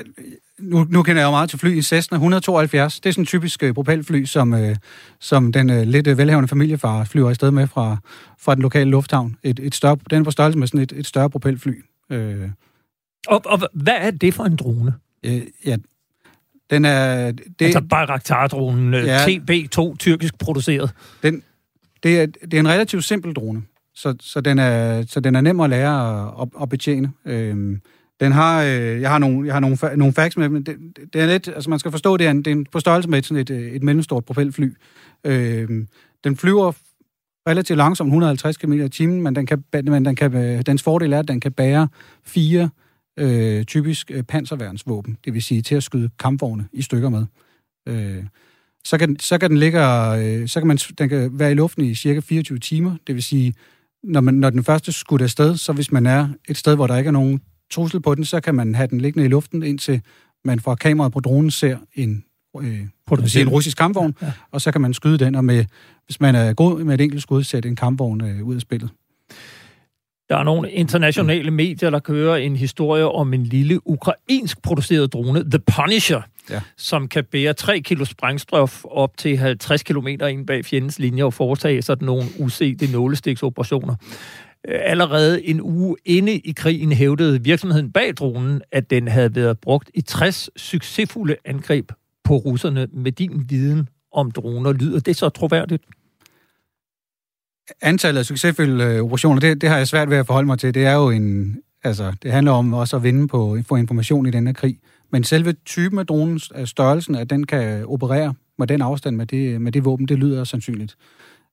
nu, 0.58 0.86
nu 0.90 1.02
kender 1.02 1.22
jeg 1.22 1.26
jo 1.26 1.30
meget 1.30 1.50
til 1.50 1.58
fly 1.58 1.76
i 1.76 1.82
Cessna 1.82 2.16
172. 2.16 3.00
Det 3.00 3.08
er 3.08 3.12
sådan 3.12 3.22
en 3.22 3.26
typisk 3.26 3.62
øh, 3.62 3.74
propelfly, 3.74 4.24
som, 4.24 4.54
øh, 4.54 4.76
som 5.20 5.52
den 5.52 5.70
øh, 5.70 5.82
lidt 5.82 6.06
øh, 6.06 6.18
velhavende 6.18 6.48
familiefar 6.48 7.04
flyver 7.04 7.28
afsted 7.28 7.50
med 7.50 7.66
fra, 7.66 7.96
fra 8.38 8.54
den 8.54 8.62
lokale 8.62 8.90
lufthavn. 8.90 9.36
Et, 9.42 9.60
et 9.62 9.74
større, 9.74 9.96
den 10.10 10.20
er 10.20 10.24
på 10.24 10.30
størrelse 10.30 10.58
med 10.58 10.66
sådan 10.66 10.80
et, 10.80 10.92
et 10.92 11.06
større 11.06 11.30
propelfly. 11.30 11.84
Øh. 12.10 12.48
Og, 13.26 13.42
og 13.44 13.60
hvad 13.74 13.96
er 13.98 14.10
det 14.10 14.34
for 14.34 14.44
en 14.44 14.56
drone? 14.56 14.94
Øh, 15.24 15.42
ja, 15.66 15.76
den 16.70 16.84
er... 16.84 17.32
Det, 17.32 17.46
altså 17.60 17.80
Bayraktar-dronen, 17.80 18.94
øh, 18.94 19.06
ja, 19.06 19.26
TB2, 19.26 19.96
tyrkisk 19.96 20.38
produceret. 20.38 20.90
Den, 21.22 21.42
det, 22.02 22.20
er, 22.20 22.26
det 22.26 22.54
er 22.54 22.60
en 22.60 22.68
relativt 22.68 23.04
simpel 23.04 23.34
drone, 23.34 23.62
så, 23.94 24.14
så, 24.20 24.40
den, 24.40 24.58
er, 24.58 25.04
så 25.06 25.20
den 25.20 25.36
er 25.36 25.40
nem 25.40 25.60
at 25.60 25.70
lære 25.70 26.26
at, 26.42 26.48
at 26.62 26.68
betjene. 26.68 27.12
Øhm, 27.24 27.80
den 28.20 28.32
har, 28.32 28.62
øh, 28.62 29.00
jeg 29.00 29.10
har 29.10 29.18
nogle, 29.18 29.46
jeg 29.46 29.54
har 29.54 29.60
nogle, 29.60 29.76
nogle 29.96 30.14
facts 30.14 30.36
med, 30.36 30.48
men 30.48 30.62
det, 30.62 30.76
det 31.12 31.20
er 31.20 31.26
lidt, 31.26 31.48
altså 31.48 31.70
man 31.70 31.78
skal 31.78 31.90
forstå, 31.90 32.16
det 32.16 32.26
er, 32.26 32.30
en, 32.30 32.38
det 32.38 32.46
er 32.46 32.52
en, 32.52 32.66
på 32.72 32.80
størrelse 32.80 33.08
med 33.08 33.22
sådan 33.22 33.40
et, 33.40 33.50
øh, 33.50 33.72
et 33.72 33.82
mellemstort 33.82 34.24
propelfly. 34.24 34.76
Øhm, 35.24 35.88
den 36.24 36.36
flyver 36.36 36.72
relativt 37.48 37.76
langsomt, 37.76 38.08
150 38.08 38.56
km 38.56 38.72
i 38.72 38.88
timen, 38.88 39.22
men, 39.22 39.36
den 39.36 39.46
kan, 39.46 39.64
men 39.72 40.04
den 40.04 40.16
kan, 40.16 40.34
øh, 40.34 40.62
dens 40.66 40.82
fordel 40.82 41.12
er, 41.12 41.18
at 41.18 41.28
den 41.28 41.40
kan 41.40 41.52
bære 41.52 41.88
fire 42.24 42.70
øh, 43.18 43.64
typisk 43.64 44.10
øh, 44.10 44.22
panserværnsvåben, 44.22 45.16
det 45.24 45.34
vil 45.34 45.42
sige 45.42 45.62
til 45.62 45.74
at 45.74 45.82
skyde 45.82 46.10
kampvogne 46.18 46.68
i 46.72 46.82
stykker 46.82 47.08
med. 47.08 47.26
Øh, 47.88 48.24
så 48.84 48.98
kan, 48.98 49.16
så 49.20 49.38
kan 49.38 49.50
den 49.50 49.58
ligge, 49.58 49.80
øh, 50.16 50.48
så 50.48 50.60
kan 50.60 50.66
man, 50.66 50.76
den 50.76 51.08
kan 51.08 51.38
være 51.38 51.50
i 51.50 51.54
luften 51.54 51.84
i 51.84 51.94
cirka 51.94 52.20
24 52.20 52.58
timer, 52.58 52.96
det 53.06 53.14
vil 53.14 53.22
sige, 53.22 53.54
når, 54.02 54.20
man, 54.20 54.34
når 54.34 54.50
den 54.50 54.64
første 54.64 54.92
skudt 54.92 55.22
afsted, 55.22 55.56
så 55.56 55.72
hvis 55.72 55.92
man 55.92 56.06
er 56.06 56.28
et 56.48 56.56
sted, 56.56 56.74
hvor 56.74 56.86
der 56.86 56.96
ikke 56.96 57.08
er 57.08 57.12
nogen 57.12 57.40
trussel 57.70 58.00
på 58.00 58.14
den, 58.14 58.24
så 58.24 58.40
kan 58.40 58.54
man 58.54 58.74
have 58.74 58.86
den 58.86 59.00
liggende 59.00 59.26
i 59.26 59.28
luften, 59.28 59.62
indtil 59.62 60.02
man 60.44 60.60
fra 60.60 60.74
kameraet 60.74 61.12
på 61.12 61.20
dronen 61.20 61.50
ser 61.50 61.78
en, 61.94 62.24
øh, 62.60 62.80
en 63.36 63.48
russisk 63.48 63.76
kampvogn, 63.76 64.14
ja. 64.22 64.32
og 64.50 64.60
så 64.60 64.72
kan 64.72 64.80
man 64.80 64.94
skyde 64.94 65.18
den, 65.18 65.34
og 65.34 65.44
med, 65.44 65.64
hvis 66.06 66.20
man 66.20 66.34
er 66.34 66.52
god 66.52 66.84
med 66.84 66.94
et 66.94 67.00
enkelt 67.00 67.22
skud, 67.22 67.42
sætte 67.42 67.68
en 67.68 67.76
kampvogn 67.76 68.24
øh, 68.24 68.46
ud 68.46 68.54
af 68.54 68.60
spillet. 68.60 68.90
Der 70.30 70.36
er 70.36 70.42
nogle 70.42 70.70
internationale 70.70 71.50
medier, 71.50 71.90
der 71.90 71.98
kører 71.98 72.36
en 72.36 72.56
historie 72.56 73.08
om 73.08 73.34
en 73.34 73.44
lille 73.44 73.88
ukrainsk 73.88 74.62
produceret 74.62 75.12
drone, 75.12 75.50
The 75.50 75.58
Punisher, 75.58 76.22
ja. 76.50 76.60
som 76.76 77.08
kan 77.08 77.24
bære 77.24 77.52
3 77.52 77.80
kilo 77.80 78.04
sprængstof 78.04 78.84
op 78.84 79.16
til 79.16 79.36
50 79.36 79.82
km 79.82 80.06
ind 80.06 80.46
bag 80.46 80.64
fjendens 80.64 80.98
linje 80.98 81.24
og 81.24 81.34
foretage 81.34 81.82
sådan 81.82 82.06
nogle 82.06 82.24
usete 82.38 82.92
nålestiksoperationer. 82.92 83.94
Allerede 84.64 85.46
en 85.46 85.60
uge 85.60 85.96
inde 86.04 86.32
i 86.32 86.52
krigen 86.56 86.92
hævdede 86.92 87.44
virksomheden 87.44 87.92
bag 87.92 88.14
dronen, 88.14 88.62
at 88.72 88.90
den 88.90 89.08
havde 89.08 89.34
været 89.34 89.58
brugt 89.58 89.90
i 89.94 90.00
60 90.00 90.50
succesfulde 90.56 91.36
angreb 91.44 91.92
på 92.24 92.36
russerne 92.36 92.86
med 92.92 93.12
din 93.12 93.44
viden 93.48 93.88
om 94.12 94.30
droner. 94.30 94.72
Lyder 94.72 95.00
det 95.00 95.16
så 95.16 95.28
troværdigt? 95.28 95.82
Antallet 97.82 98.18
af 98.18 98.26
succesfulde 98.26 98.84
øh, 98.84 99.02
operationer, 99.02 99.40
det, 99.40 99.60
det 99.60 99.68
har 99.68 99.76
jeg 99.76 99.88
svært 99.88 100.10
ved 100.10 100.16
at 100.16 100.26
forholde 100.26 100.46
mig 100.46 100.58
til. 100.58 100.74
Det 100.74 100.86
er 100.86 100.94
jo 100.94 101.10
en, 101.10 101.58
altså, 101.84 102.12
det 102.22 102.32
handler 102.32 102.52
om 102.52 102.74
også 102.74 102.96
at 102.96 103.02
vinde 103.02 103.28
på, 103.28 103.58
få 103.68 103.76
information 103.76 104.26
i 104.26 104.30
denne 104.30 104.54
krig. 104.54 104.78
Men 105.12 105.24
selve 105.24 105.52
typen 105.52 105.98
af 105.98 106.06
dronens 106.06 106.52
størrelsen, 106.64 107.14
at 107.14 107.30
den 107.30 107.46
kan 107.46 107.86
operere 107.86 108.34
med 108.58 108.66
den 108.66 108.82
afstand 108.82 109.16
med 109.16 109.26
det, 109.26 109.60
med 109.60 109.72
det 109.72 109.84
våben, 109.84 110.08
det 110.08 110.18
lyder 110.18 110.44
sandsynligt. 110.44 110.96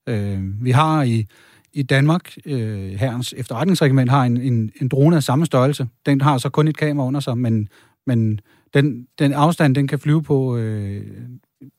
Øh, 0.10 0.40
vi 0.64 0.72
har 0.72 1.04
i, 1.04 1.26
i 1.74 1.84
Danmark, 1.84 2.34
øh, 2.46 2.92
herrens 2.92 3.34
efterretningsregiment 3.38 4.10
har 4.10 4.24
en, 4.24 4.38
en, 4.38 4.72
en 4.82 4.88
drone 4.88 5.16
af 5.16 5.24
samme 5.24 5.46
størrelse. 5.46 5.88
Den 6.06 6.22
har 6.22 6.38
så 6.38 6.50
kun 6.50 6.68
et 6.68 6.78
kamera 6.78 7.08
under 7.08 7.20
sig, 7.20 7.38
men, 7.38 7.70
men 8.08 8.40
den, 8.74 9.08
den 9.20 9.34
afstand, 9.34 9.76
den 9.76 9.88
kan 9.88 10.00
flyve 10.00 10.24
på, 10.24 10.58
øh, 10.58 11.02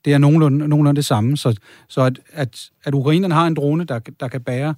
det 0.04 0.12
er 0.12 0.18
nogenlunde, 0.18 0.68
nogenlunde 0.68 0.96
det 0.96 1.04
samme. 1.04 1.36
Så, 1.36 1.56
så 1.88 2.00
at, 2.00 2.20
at, 2.32 2.70
at 2.84 2.94
ukrainerne 2.94 3.34
har 3.34 3.46
en 3.46 3.54
drone, 3.54 3.84
der, 3.84 3.98
der 3.98 4.28
kan 4.28 4.40
bære 4.40 4.74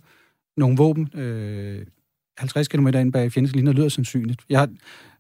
nogle 0.57 0.77
våben 0.77 1.19
øh, 1.19 1.87
50 2.39 2.69
km 2.69 2.87
ind 2.87 3.13
bag 3.13 3.33
fjendens 3.33 3.55
linjer, 3.55 3.73
lyder 3.73 3.89
sandsynligt. 3.89 4.41
Jeg, 4.49 4.69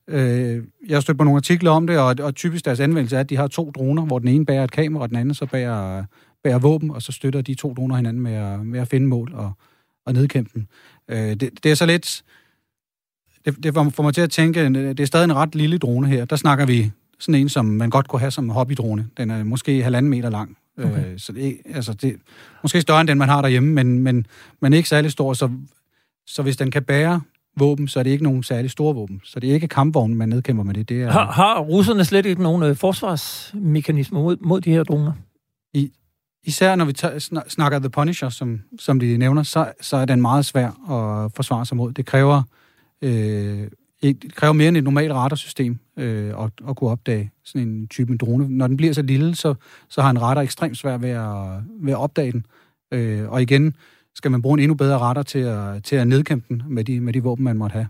øh, 0.08 0.64
jeg 0.88 0.96
har 0.96 1.00
stødt 1.00 1.18
på 1.18 1.24
nogle 1.24 1.38
artikler 1.38 1.70
om 1.70 1.86
det, 1.86 1.98
og, 1.98 2.16
og 2.20 2.34
typisk 2.34 2.64
deres 2.64 2.80
anvendelse 2.80 3.16
er, 3.16 3.20
at 3.20 3.30
de 3.30 3.36
har 3.36 3.46
to 3.46 3.70
droner, 3.70 4.04
hvor 4.04 4.18
den 4.18 4.28
ene 4.28 4.46
bærer 4.46 4.64
et 4.64 4.70
kamera, 4.70 5.02
og 5.02 5.08
den 5.08 5.16
anden 5.16 5.34
så 5.34 5.46
bærer, 5.46 6.04
bærer 6.44 6.58
våben, 6.58 6.90
og 6.90 7.02
så 7.02 7.12
støtter 7.12 7.40
de 7.40 7.54
to 7.54 7.74
droner 7.74 7.96
hinanden 7.96 8.22
med 8.22 8.32
at, 8.32 8.66
med 8.66 8.80
at 8.80 8.88
finde 8.88 9.06
mål 9.06 9.32
og, 9.34 9.52
og 10.06 10.12
nedkæmpe 10.12 10.50
dem. 10.54 10.66
Øh, 11.08 11.16
det, 11.16 11.50
det 11.62 11.70
er 11.70 11.74
så 11.74 11.86
lidt... 11.86 12.24
Det, 13.44 13.62
det 13.62 13.74
får 13.74 14.02
mig 14.02 14.14
til 14.14 14.20
at 14.20 14.30
tænke, 14.30 14.68
det 14.68 15.00
er 15.00 15.04
stadig 15.04 15.24
en 15.24 15.34
ret 15.34 15.54
lille 15.54 15.78
drone 15.78 16.06
her. 16.06 16.24
Der 16.24 16.36
snakker 16.36 16.66
vi 16.66 16.90
sådan 17.20 17.40
en, 17.40 17.48
som 17.48 17.64
man 17.64 17.90
godt 17.90 18.08
kunne 18.08 18.20
have 18.20 18.30
som 18.30 18.48
hobbydrone. 18.48 19.08
Den 19.16 19.30
er 19.30 19.44
måske 19.44 19.82
halvanden 19.82 20.10
meter 20.10 20.30
lang. 20.30 20.56
Okay. 20.78 21.12
Øh, 21.12 21.18
så 21.18 21.32
det, 21.32 21.58
altså 21.74 21.92
det, 21.92 22.16
måske 22.62 22.80
større 22.80 23.00
end 23.00 23.08
den, 23.08 23.18
man 23.18 23.28
har 23.28 23.42
derhjemme, 23.42 23.72
men, 23.72 23.98
men, 23.98 24.26
men 24.60 24.72
ikke 24.72 24.88
særlig 24.88 25.10
stor. 25.10 25.32
Så, 25.32 25.50
så 26.26 26.42
hvis 26.42 26.56
den 26.56 26.70
kan 26.70 26.82
bære 26.82 27.20
våben, 27.56 27.88
så 27.88 27.98
er 27.98 28.02
det 28.02 28.10
ikke 28.10 28.24
nogen 28.24 28.42
særlig 28.42 28.70
store 28.70 28.94
våben. 28.94 29.20
Så 29.24 29.40
det 29.40 29.50
er 29.50 29.54
ikke 29.54 29.68
kampvognen, 29.68 30.18
man 30.18 30.28
nedkæmper 30.28 30.64
med 30.64 30.74
det. 30.74 30.88
det 30.88 31.02
er, 31.02 31.10
har, 31.10 31.32
har 31.32 31.60
russerne 31.60 32.04
slet 32.04 32.26
ikke 32.26 32.42
nogen 32.42 32.62
øh, 32.62 32.76
forsvarsmekanismer 32.76 34.20
mod, 34.22 34.36
mod 34.40 34.60
de 34.60 34.70
her 34.70 34.84
droner? 34.84 35.12
I, 35.74 35.90
især 36.44 36.76
når 36.76 36.84
vi 36.84 36.92
tager, 36.92 37.42
snakker 37.48 37.78
The 37.78 37.90
Punisher, 37.90 38.28
som, 38.28 38.60
som 38.78 39.00
de 39.00 39.16
nævner, 39.16 39.42
så, 39.42 39.72
så 39.80 39.96
er 39.96 40.04
den 40.04 40.20
meget 40.20 40.46
svær 40.46 40.68
at 40.68 41.32
forsvare 41.36 41.66
sig 41.66 41.76
mod. 41.76 41.92
Det 41.92 42.06
kræver, 42.06 42.42
øh, 43.02 43.68
et, 44.02 44.22
det 44.22 44.34
kræver 44.34 44.52
mere 44.52 44.68
end 44.68 44.76
et 44.76 44.84
normalt 44.84 45.12
radarsystem 45.12 45.78
øh, 46.00 46.44
at, 46.44 46.50
at 46.68 46.76
kunne 46.76 46.90
opdage 46.90 47.30
sådan 47.44 47.68
en 47.68 47.88
type 47.88 48.16
drone. 48.16 48.48
Når 48.48 48.66
den 48.66 48.76
bliver 48.76 48.92
så 48.92 49.02
lille, 49.02 49.34
så, 49.34 49.54
så 49.88 50.02
har 50.02 50.10
en 50.10 50.22
radar 50.22 50.40
ekstremt 50.40 50.78
svært 50.78 51.02
ved 51.02 51.10
at, 51.10 51.62
ved 51.80 51.92
at 51.92 51.98
opdage 51.98 52.32
den. 52.32 52.46
Øh, 52.92 53.30
og 53.30 53.42
igen, 53.42 53.74
skal 54.14 54.30
man 54.30 54.42
bruge 54.42 54.58
en 54.58 54.62
endnu 54.62 54.74
bedre 54.74 54.98
radar 54.98 55.22
til 55.22 55.38
at, 55.38 55.84
til 55.84 55.96
at 55.96 56.08
nedkæmpe 56.08 56.46
den 56.48 56.62
med 56.68 56.84
de, 56.84 57.00
med 57.00 57.12
de 57.12 57.22
våben, 57.22 57.44
man 57.44 57.56
måtte 57.56 57.72
have. 57.72 57.88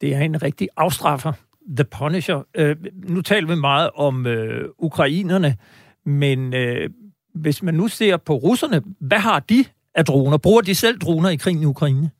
Det 0.00 0.14
er 0.14 0.20
en 0.20 0.42
rigtig 0.42 0.68
afstraffer. 0.76 1.32
The 1.76 1.84
Punisher. 1.84 2.46
Øh, 2.54 2.76
nu 2.94 3.22
taler 3.22 3.48
vi 3.48 3.54
meget 3.54 3.90
om 3.94 4.26
øh, 4.26 4.68
ukrainerne, 4.78 5.56
men 6.04 6.54
øh, 6.54 6.90
hvis 7.34 7.62
man 7.62 7.74
nu 7.74 7.88
ser 7.88 8.16
på 8.16 8.34
russerne, 8.34 8.82
hvad 9.00 9.18
har 9.18 9.40
de 9.40 9.64
af 9.94 10.04
droner? 10.04 10.36
Bruger 10.36 10.60
de 10.60 10.74
selv 10.74 10.98
droner 10.98 11.28
i 11.28 11.36
krigen 11.36 11.62
i 11.62 11.64
Ukraine? 11.64 12.10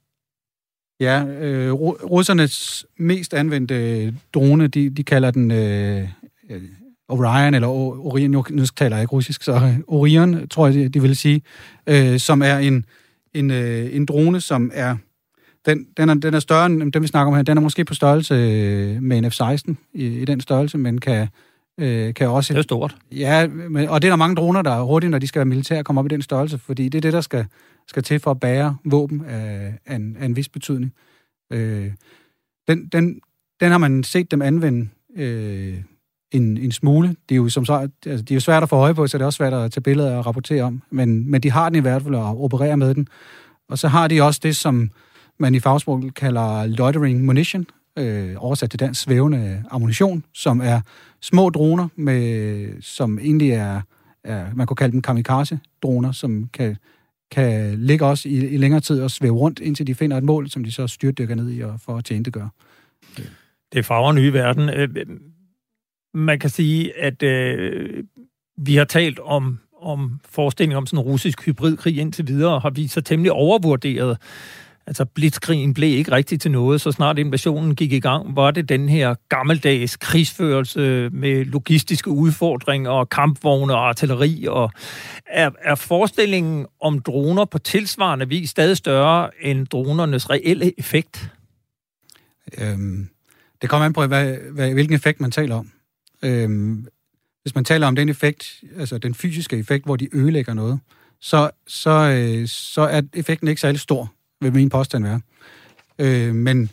Ja, 1.01 1.25
øh, 1.25 1.73
russernes 1.73 2.87
mest 2.97 3.35
anvendte 3.35 4.15
drone, 4.35 4.67
de, 4.67 4.91
de 4.91 5.05
kalder 5.05 5.31
den 5.31 5.51
øh, 5.51 6.09
Orion, 7.09 7.55
eller 7.55 7.69
Orion, 7.69 8.31
nu, 8.31 8.45
taler 8.77 8.97
jeg 8.97 9.03
ikke 9.03 9.13
russisk, 9.13 9.43
så 9.43 9.55
øh, 9.55 9.79
Orion, 9.87 10.49
tror 10.49 10.67
jeg, 10.67 10.75
de, 10.75 10.89
de 10.89 11.03
vil 11.03 11.17
sige, 11.17 11.43
øh, 11.87 12.19
som 12.19 12.43
er 12.43 12.59
en, 12.59 12.85
en, 13.35 13.51
øh, 13.51 13.97
en 13.97 14.07
drone, 14.07 14.41
som 14.41 14.71
er, 14.75 14.97
den, 15.67 15.87
den, 15.97 16.09
er, 16.09 16.15
den 16.15 16.35
er 16.35 16.41
større 16.41 16.67
end 16.67 16.93
den, 16.93 17.03
vi 17.03 17.07
snakker 17.07 17.33
om 17.33 17.37
her. 17.37 17.43
Den 17.43 17.57
er 17.57 17.63
måske 17.63 17.85
på 17.85 17.95
størrelse 17.95 18.35
øh, 18.35 19.03
med 19.03 19.19
en 19.19 19.25
F-16 19.25 19.75
i, 19.95 20.07
i 20.07 20.25
den 20.25 20.41
størrelse, 20.41 20.79
men 20.79 21.01
kan, 21.01 21.29
øh, 21.79 22.15
kan 22.15 22.29
også... 22.29 22.53
Det 22.53 22.59
er 22.59 22.63
stort. 22.63 22.97
Ja, 23.13 23.47
men, 23.47 23.89
og 23.89 24.03
det 24.03 24.09
er 24.09 24.13
der 24.13 24.17
mange 24.17 24.37
droner, 24.37 24.63
der 24.63 24.71
er 24.71 24.83
hurtigt, 24.83 25.11
når 25.11 25.19
de 25.19 25.27
skal 25.27 25.39
være 25.39 25.47
militære, 25.47 25.85
komme 25.85 25.99
op 25.99 26.07
i 26.07 26.09
den 26.09 26.23
størrelse, 26.23 26.59
fordi 26.59 26.89
det 26.89 26.99
er 26.99 27.03
det, 27.03 27.13
der 27.13 27.21
skal, 27.21 27.47
skal 27.89 28.03
til 28.03 28.21
for 28.21 28.31
at 28.31 28.41
bære 28.41 28.77
våben 28.85 29.25
af, 29.25 29.75
af, 29.87 29.97
en, 29.97 30.17
af 30.17 30.25
en 30.25 30.37
vis 30.37 30.49
betydning. 30.49 30.93
Øh, 31.53 31.93
den, 32.69 32.89
den, 32.89 33.21
den 33.61 33.71
har 33.71 33.79
man 33.79 34.05
set 34.05 34.31
dem 34.31 34.43
anvende 34.43 34.89
øh, 35.17 35.83
en, 36.33 36.57
en 36.57 36.73
smule. 36.73 37.09
Det 37.09 37.35
er 37.35 37.37
jo 37.37 37.49
som 37.49 37.65
så, 37.65 37.89
altså, 38.07 38.25
de 38.25 38.35
er 38.35 38.37
jo 38.37 38.41
svært 38.41 38.63
at 38.63 38.69
få 38.69 38.77
øje 38.77 38.95
på, 38.95 39.07
så 39.07 39.19
det 39.19 39.23
er 39.23 39.27
også 39.27 39.37
svært 39.37 39.53
at 39.53 39.73
tage 39.73 39.83
billeder 39.83 40.17
og 40.17 40.27
rapportere 40.27 40.63
om. 40.63 40.83
Men, 40.91 41.31
men 41.31 41.41
de 41.41 41.51
har 41.51 41.69
den 41.69 41.77
i 41.79 41.81
hvert 41.81 42.03
fald 42.03 42.15
og 42.15 42.45
opererer 42.45 42.77
med 42.77 42.95
den. 42.95 43.09
Og 43.69 43.79
så 43.79 43.89
har 43.89 44.09
de 44.09 44.23
også 44.23 44.41
det, 44.43 44.57
som 44.57 44.91
man 45.39 45.55
i 45.55 45.61
fagsprog 45.61 46.03
kalder 46.17 46.67
loitering 46.67 47.25
munition, 47.25 47.67
øh, 47.99 48.35
oversat 48.39 48.71
til 48.71 48.81
dansk 48.81 49.01
svævende 49.01 49.65
ammunition, 49.71 50.25
som 50.35 50.61
er 50.61 50.81
små 51.21 51.51
droner, 51.51 51.89
med, 51.97 52.83
som 52.83 53.19
egentlig 53.19 53.51
er, 53.51 53.81
er, 54.25 54.47
man 54.55 54.67
kunne 54.67 54.77
kalde 54.77 54.93
dem 54.93 55.03
kamikaze-droner, 55.03 56.13
som 56.13 56.49
kan, 56.53 56.77
kan 57.31 57.79
ligge 57.79 58.07
også 58.07 58.29
i, 58.29 58.33
i 58.33 58.57
længere 58.57 58.81
tid 58.81 59.03
og 59.03 59.11
svæve 59.11 59.37
rundt, 59.37 59.61
indtil 59.61 59.87
de 59.87 59.95
finder 59.95 60.17
et 60.17 60.25
mål, 60.25 60.51
som 60.51 60.65
de 60.65 60.73
så 60.73 60.87
styrtdykker 60.87 61.35
ned 61.35 61.53
i 61.53 61.61
og 61.61 61.81
får 61.81 61.97
at 61.97 62.33
gøre. 62.33 62.51
Det 63.73 63.79
er 63.79 63.83
farver 63.83 64.13
nye 64.13 64.33
verden. 64.33 64.69
Øh, 64.69 64.89
øh, 64.97 65.07
man 66.15 66.39
kan 66.39 66.51
sige, 66.51 66.99
at 66.99 67.23
øh, 67.23 68.05
vi 68.57 68.77
har 68.77 68.85
talt 68.85 69.19
om, 69.19 69.59
om 69.81 70.21
forestillingen 70.25 70.77
om 70.77 70.87
sådan 70.87 70.99
en 70.99 71.11
russisk 71.11 71.47
hybridkrig 71.47 71.99
indtil 71.99 72.29
videre, 72.29 72.55
og 72.55 72.63
har 72.63 72.71
vi 72.71 72.87
så 72.87 73.01
temmelig 73.01 73.33
overvurderet. 73.33 74.19
Altså, 74.89 75.05
blitzkrigen 75.05 75.75
blev 75.75 75.99
ikke 75.99 76.13
rigtig 76.13 76.41
til 76.41 76.51
noget, 76.51 76.81
så 76.81 76.93
snart 76.93 77.19
invasionen 77.19 77.75
gik 77.75 77.93
i 77.93 78.01
gang, 78.01 78.37
var 78.37 78.51
det 78.51 78.69
den 78.69 78.89
her 78.89 79.15
gammeldags 79.29 79.97
krigsførelse 79.97 81.11
med 81.13 81.45
logistiske 81.45 82.11
udfordringer 82.11 82.91
og 82.91 83.09
kampvogne 83.09 83.75
og 83.75 83.89
artilleri. 83.89 84.47
Og 84.49 84.71
er, 85.27 85.51
er 85.63 85.75
forestillingen 85.75 86.67
om 86.81 86.99
droner 86.99 87.45
på 87.45 87.59
tilsvarende 87.59 88.29
vis 88.29 88.51
stadig 88.51 88.77
større 88.77 89.31
end 89.43 89.67
dronernes 89.67 90.31
reelle 90.31 90.79
effekt? 90.79 91.33
Øhm, 92.59 93.09
det 93.63 93.71
kommer 93.71 93.87
an 93.87 93.93
på, 93.93 94.07
hvad, 94.07 94.37
hvad, 94.53 94.73
hvilken 94.73 94.95
effekt 94.95 95.21
man 95.21 95.31
taler 95.31 95.55
om. 95.55 95.71
Øhm, 96.23 96.87
hvis 97.43 97.55
man 97.55 97.65
taler 97.65 97.87
om 97.87 97.97
den 97.97 98.09
effekt, 98.09 98.65
altså 98.77 98.99
den 98.99 99.15
fysiske 99.15 99.57
effekt, 99.57 99.85
hvor 99.85 99.97
de 99.97 100.17
ødelægger 100.17 100.55
noget, 100.55 100.81
så, 101.21 101.51
så, 101.67 101.91
øh, 101.91 102.49
så 102.49 102.81
er 102.81 103.03
effekten 103.15 103.49
ikke 103.49 103.61
særlig 103.61 103.81
stor, 103.81 104.13
vil 104.41 104.53
min 104.53 104.69
påstand 104.69 105.05
være. 105.05 105.21
Øh, 105.99 106.35
men 106.35 106.71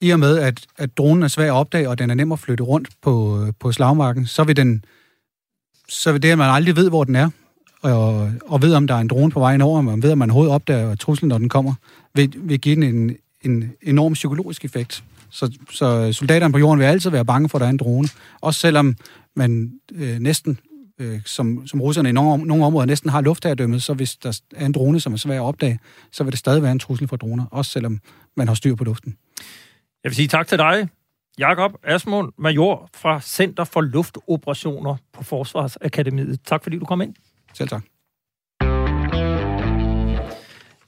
i 0.00 0.10
og 0.10 0.18
med, 0.18 0.38
at, 0.38 0.66
at 0.76 0.98
dronen 0.98 1.22
er 1.22 1.28
svær 1.28 1.52
at 1.52 1.56
opdage, 1.56 1.88
og 1.88 1.98
den 1.98 2.10
er 2.10 2.14
nem 2.14 2.32
at 2.32 2.38
flytte 2.38 2.64
rundt 2.64 2.88
på, 3.02 3.42
øh, 3.42 3.52
på 3.60 3.72
slagmarken, 3.72 4.26
så 4.26 4.44
vil, 4.44 4.56
den, 4.56 4.84
så 5.88 6.12
vil 6.12 6.22
det, 6.22 6.30
at 6.30 6.38
man 6.38 6.50
aldrig 6.50 6.76
ved, 6.76 6.88
hvor 6.88 7.04
den 7.04 7.16
er, 7.16 7.30
og, 7.82 8.30
og 8.46 8.62
ved, 8.62 8.74
om 8.74 8.86
der 8.86 8.94
er 8.94 8.98
en 8.98 9.08
drone 9.08 9.30
på 9.30 9.40
vejen 9.40 9.62
over, 9.62 9.76
og 9.76 9.84
man 9.84 10.02
ved, 10.02 10.12
om 10.12 10.18
man 10.18 10.30
overhovedet 10.30 10.54
opdager 10.54 10.94
truslen, 10.94 11.28
når 11.28 11.38
den 11.38 11.48
kommer, 11.48 11.74
vil, 12.14 12.34
vil 12.36 12.60
give 12.60 12.74
den 12.74 12.82
en, 12.82 13.16
en 13.42 13.72
enorm 13.82 14.12
psykologisk 14.12 14.64
effekt. 14.64 15.04
Så, 15.30 15.58
så 15.70 16.12
soldaterne 16.12 16.52
på 16.52 16.58
jorden 16.58 16.80
vil 16.80 16.86
altid 16.86 17.10
være 17.10 17.24
bange 17.24 17.48
for, 17.48 17.58
at 17.58 17.60
der 17.60 17.66
er 17.66 17.70
en 17.70 17.76
drone. 17.76 18.08
Også 18.40 18.60
selvom 18.60 18.96
man 19.34 19.72
øh, 19.94 20.18
næsten, 20.18 20.58
øh, 20.98 21.20
som, 21.24 21.66
som 21.66 21.80
russerne 21.80 22.08
i 22.08 22.12
nogle, 22.12 22.44
nogle 22.44 22.64
områder 22.64 22.86
næsten 22.86 23.10
har 23.10 23.20
luftherredømmet, 23.20 23.82
så 23.82 23.94
hvis 23.94 24.16
der 24.16 24.40
er 24.56 24.66
en 24.66 24.72
drone, 24.72 25.00
som 25.00 25.12
er 25.12 25.16
svær 25.16 25.36
at 25.36 25.44
opdage, 25.44 25.78
så 26.12 26.24
vil 26.24 26.30
det 26.30 26.38
stadig 26.38 26.62
være 26.62 26.72
en 26.72 26.78
trussel 26.78 27.08
for 27.08 27.16
droner, 27.16 27.44
også 27.50 27.70
selvom 27.70 28.00
man 28.36 28.48
har 28.48 28.54
styr 28.54 28.74
på 28.74 28.84
luften. 28.84 29.16
Jeg 30.04 30.10
vil 30.10 30.14
sige 30.14 30.28
tak 30.28 30.46
til 30.46 30.58
dig, 30.58 30.88
Jakob 31.38 31.72
Asmund, 31.82 32.32
major 32.38 32.88
fra 32.94 33.20
Center 33.20 33.64
for 33.64 33.80
Luftoperationer 33.80 34.96
på 35.12 35.24
Forsvarsakademiet. 35.24 36.40
Tak 36.44 36.62
fordi 36.62 36.78
du 36.78 36.84
kom 36.84 37.00
ind. 37.00 37.14
Selv 37.54 37.68
tak. 37.68 37.82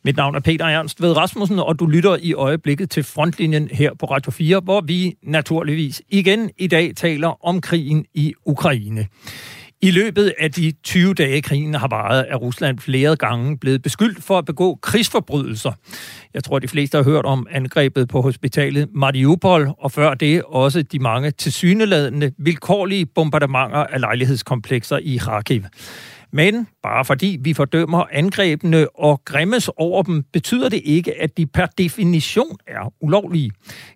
Mit 0.04 0.16
navn 0.16 0.34
er 0.34 0.40
Peter 0.40 0.64
Ernst 0.64 1.02
ved 1.02 1.16
Rasmussen, 1.16 1.58
og 1.58 1.78
du 1.78 1.86
lytter 1.86 2.16
i 2.20 2.32
øjeblikket 2.32 2.90
til 2.90 3.02
Frontlinjen 3.02 3.68
her 3.68 3.94
på 3.94 4.06
Radio 4.06 4.30
4, 4.30 4.60
hvor 4.60 4.80
vi 4.80 5.16
naturligvis 5.22 6.02
igen 6.08 6.50
i 6.58 6.66
dag 6.66 6.96
taler 6.96 7.46
om 7.46 7.60
krigen 7.60 8.06
i 8.14 8.34
Ukraine. 8.44 9.06
I 9.82 9.90
løbet 9.90 10.34
af 10.38 10.52
de 10.52 10.72
20 10.84 11.14
dage, 11.14 11.42
krigen 11.42 11.74
har 11.74 11.88
varet, 11.88 12.26
er 12.28 12.36
Rusland 12.36 12.78
flere 12.78 13.16
gange 13.16 13.58
blevet 13.58 13.82
beskyldt 13.82 14.24
for 14.24 14.38
at 14.38 14.44
begå 14.44 14.78
krigsforbrydelser. 14.82 15.72
Jeg 16.34 16.44
tror, 16.44 16.58
de 16.58 16.68
fleste 16.68 16.96
har 16.96 17.04
hørt 17.04 17.24
om 17.24 17.46
angrebet 17.50 18.08
på 18.08 18.20
hospitalet 18.20 18.88
Mariupol, 18.94 19.70
og 19.78 19.92
før 19.92 20.14
det 20.14 20.42
også 20.42 20.82
de 20.82 20.98
mange 20.98 21.30
tilsyneladende 21.30 22.32
vilkårlige 22.38 23.06
bombardementer 23.06 23.78
af 23.78 24.00
lejlighedskomplekser 24.00 24.98
i 24.98 25.16
Kharkiv. 25.16 25.62
Men 26.30 26.66
bare 26.82 27.04
fordi 27.04 27.38
vi 27.40 27.54
fordømmer 27.54 28.04
angrebene 28.12 28.88
og 28.96 29.24
grimmes 29.24 29.70
over 29.76 30.02
dem, 30.02 30.24
betyder 30.32 30.68
det 30.68 30.80
ikke, 30.84 31.22
at 31.22 31.36
de 31.36 31.46
per 31.46 31.66
definition 31.66 32.56
er 32.66 32.92
ulovlige. 33.00 33.50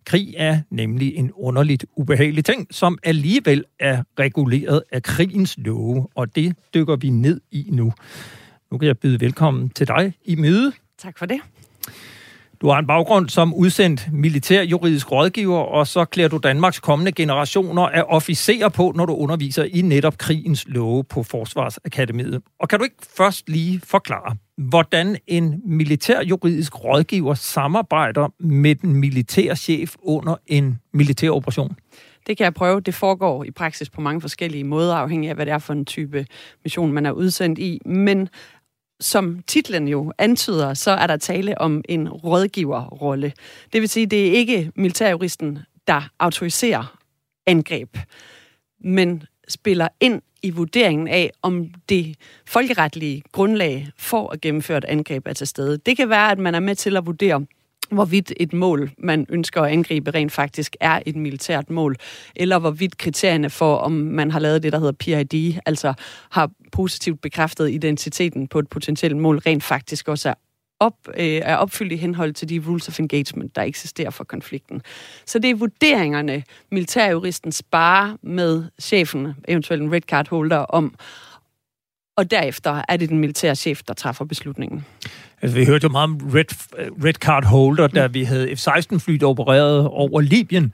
Krig 0.05 0.35
er 0.37 0.61
nemlig 0.70 1.16
en 1.16 1.33
underligt 1.33 1.87
ubehagelig 1.97 2.45
ting, 2.45 2.66
som 2.70 2.99
alligevel 3.03 3.64
er 3.80 4.03
reguleret 4.18 4.83
af 4.93 5.03
krigens 5.03 5.55
love, 5.59 6.09
og 6.14 6.37
det 6.37 6.57
dykker 6.74 6.97
vi 6.97 7.11
ned 7.11 7.41
i 7.51 7.68
nu. 7.72 7.93
Nu 8.70 8.78
kan 8.78 8.87
jeg 8.87 8.99
byde 8.99 9.20
velkommen 9.20 9.68
til 9.68 9.89
dig 9.89 10.12
i 10.24 10.35
møde. 10.35 10.72
Tak 10.99 11.18
for 11.18 11.26
det. 11.26 11.41
Du 12.63 12.69
har 12.69 12.79
en 12.79 12.87
baggrund 12.87 13.29
som 13.29 13.55
udsendt 13.55 14.09
militær 14.13 14.63
juridisk 14.63 15.13
rådgiver, 15.13 15.59
og 15.59 15.87
så 15.87 16.05
klæder 16.05 16.29
du 16.29 16.39
Danmarks 16.39 16.81
kommende 16.81 17.13
generationer 17.13 17.83
af 17.83 18.05
officerer 18.09 18.69
på, 18.69 18.93
når 18.97 19.07
du 19.07 19.15
underviser 19.15 19.65
i 19.65 19.83
netop 19.83 20.19
krigens 20.19 20.65
love 20.69 21.05
på 21.05 21.23
Forsvarsakademiet. 21.23 22.43
Og 22.61 22.69
kan 22.69 22.79
du 22.79 22.85
ikke 22.85 22.97
først 23.17 23.49
lige 23.49 23.81
forklare, 23.85 24.37
hvordan 24.57 25.17
en 25.27 25.61
militær 25.65 26.23
juridisk 26.23 26.85
rådgiver 26.85 27.35
samarbejder 27.35 28.29
med 28.41 28.75
den 28.75 28.95
militære 28.95 29.57
chef 29.57 29.95
under 30.03 30.37
en 30.47 30.79
militær 30.93 31.31
operation? 31.31 31.77
Det 32.27 32.37
kan 32.37 32.45
jeg 32.45 32.55
prøve. 32.55 32.81
Det 32.81 32.95
foregår 32.95 33.45
i 33.45 33.51
praksis 33.51 33.91
på 33.91 34.01
mange 34.01 34.21
forskellige 34.21 34.65
måder, 34.65 34.95
afhængig 34.95 35.29
af, 35.31 35.35
hvad 35.35 35.47
det 35.47 35.53
er 35.53 35.59
for 35.59 35.73
en 35.73 35.85
type 35.85 36.27
mission, 36.65 36.93
man 36.93 37.07
er 37.07 37.13
udsendt 37.13 37.59
i. 37.59 37.81
Men 37.87 38.29
som 39.03 39.43
titlen 39.47 39.89
jo 39.89 40.13
antyder, 40.19 40.75
så 40.75 40.91
er 40.91 41.07
der 41.07 41.17
tale 41.17 41.61
om 41.61 41.83
en 41.89 42.09
rådgiverrolle. 42.09 43.33
Det 43.73 43.81
vil 43.81 43.89
sige, 43.89 44.07
det 44.07 44.29
er 44.29 44.33
ikke 44.33 44.73
militærjuristen, 44.75 45.59
der 45.87 46.03
autoriserer 46.19 46.99
angreb. 47.47 47.99
Men 48.85 49.23
spiller 49.49 49.89
ind 50.01 50.23
i 50.43 50.51
vurderingen 50.51 51.09
af, 51.09 51.31
om 51.43 51.71
det 51.89 52.17
folkeretlige 52.47 53.23
grundlag 53.33 53.89
for 53.99 54.29
at 54.29 54.41
gennemføre 54.41 54.79
et 54.79 54.85
angreb 54.85 55.27
er 55.27 55.33
til 55.33 55.47
stede. 55.47 55.79
Det 55.79 55.97
kan 55.97 56.09
være, 56.09 56.31
at 56.31 56.39
man 56.39 56.55
er 56.55 56.61
med 56.61 56.75
til 56.75 56.97
at 56.97 57.07
vurdere, 57.07 57.47
hvorvidt 57.95 58.32
et 58.36 58.53
mål, 58.53 58.90
man 58.99 59.26
ønsker 59.28 59.62
at 59.62 59.72
angribe, 59.72 60.11
rent 60.11 60.32
faktisk 60.32 60.76
er 60.80 61.01
et 61.07 61.16
militært 61.16 61.70
mål, 61.70 61.97
eller 62.36 62.59
hvorvidt 62.59 62.99
kriterierne 62.99 63.51
for, 63.51 63.76
om 63.76 63.93
man 63.93 64.30
har 64.30 64.38
lavet 64.38 64.62
det, 64.62 64.72
der 64.72 64.78
hedder 64.78 64.93
PID, 64.93 65.59
altså 65.66 65.95
har 66.30 66.51
positivt 66.72 67.20
bekræftet 67.20 67.70
identiteten 67.70 68.49
på 68.49 68.59
et 68.59 68.68
potentielt 68.68 69.16
mål, 69.16 69.38
rent 69.38 69.62
faktisk 69.64 70.09
også 70.09 70.28
er 70.28 70.34
op, 70.82 70.95
øh, 71.09 71.40
er 71.45 71.57
opfyldt 71.57 71.93
i 71.93 71.97
henhold 71.97 72.32
til 72.32 72.49
de 72.49 72.62
rules 72.68 72.88
of 72.88 73.01
engagement, 73.01 73.57
der 73.57 73.62
eksisterer 73.62 74.11
for 74.11 74.24
konflikten. 74.24 74.82
Så 75.26 75.38
det 75.38 75.51
er 75.51 75.55
vurderingerne, 75.55 76.43
militærjuristen 76.70 77.53
sparer 77.53 78.16
med 78.22 78.64
chefen, 78.80 79.28
eventuelt 79.49 79.82
en 79.82 79.93
red 79.93 80.01
card 80.01 80.28
holder, 80.28 80.57
om, 80.59 80.95
og 82.17 82.31
derefter 82.31 82.83
er 82.89 82.97
det 82.97 83.09
den 83.09 83.19
militære 83.19 83.55
chef, 83.55 83.83
der 83.89 83.95
træffer 83.95 84.25
beslutningen. 84.25 84.85
Altså, 85.43 85.59
vi 85.59 85.65
hørte 85.65 85.85
jo 85.85 85.89
meget 85.89 86.05
om 86.05 86.21
Red, 86.35 86.45
red 87.05 87.13
Card 87.13 87.45
Holder, 87.45 87.87
da 87.87 88.07
vi 88.07 88.25
havde 88.25 88.57
F-16-fly, 88.57 89.15
der 89.15 89.27
opererede 89.27 89.91
over 89.91 90.21
Libyen, 90.21 90.73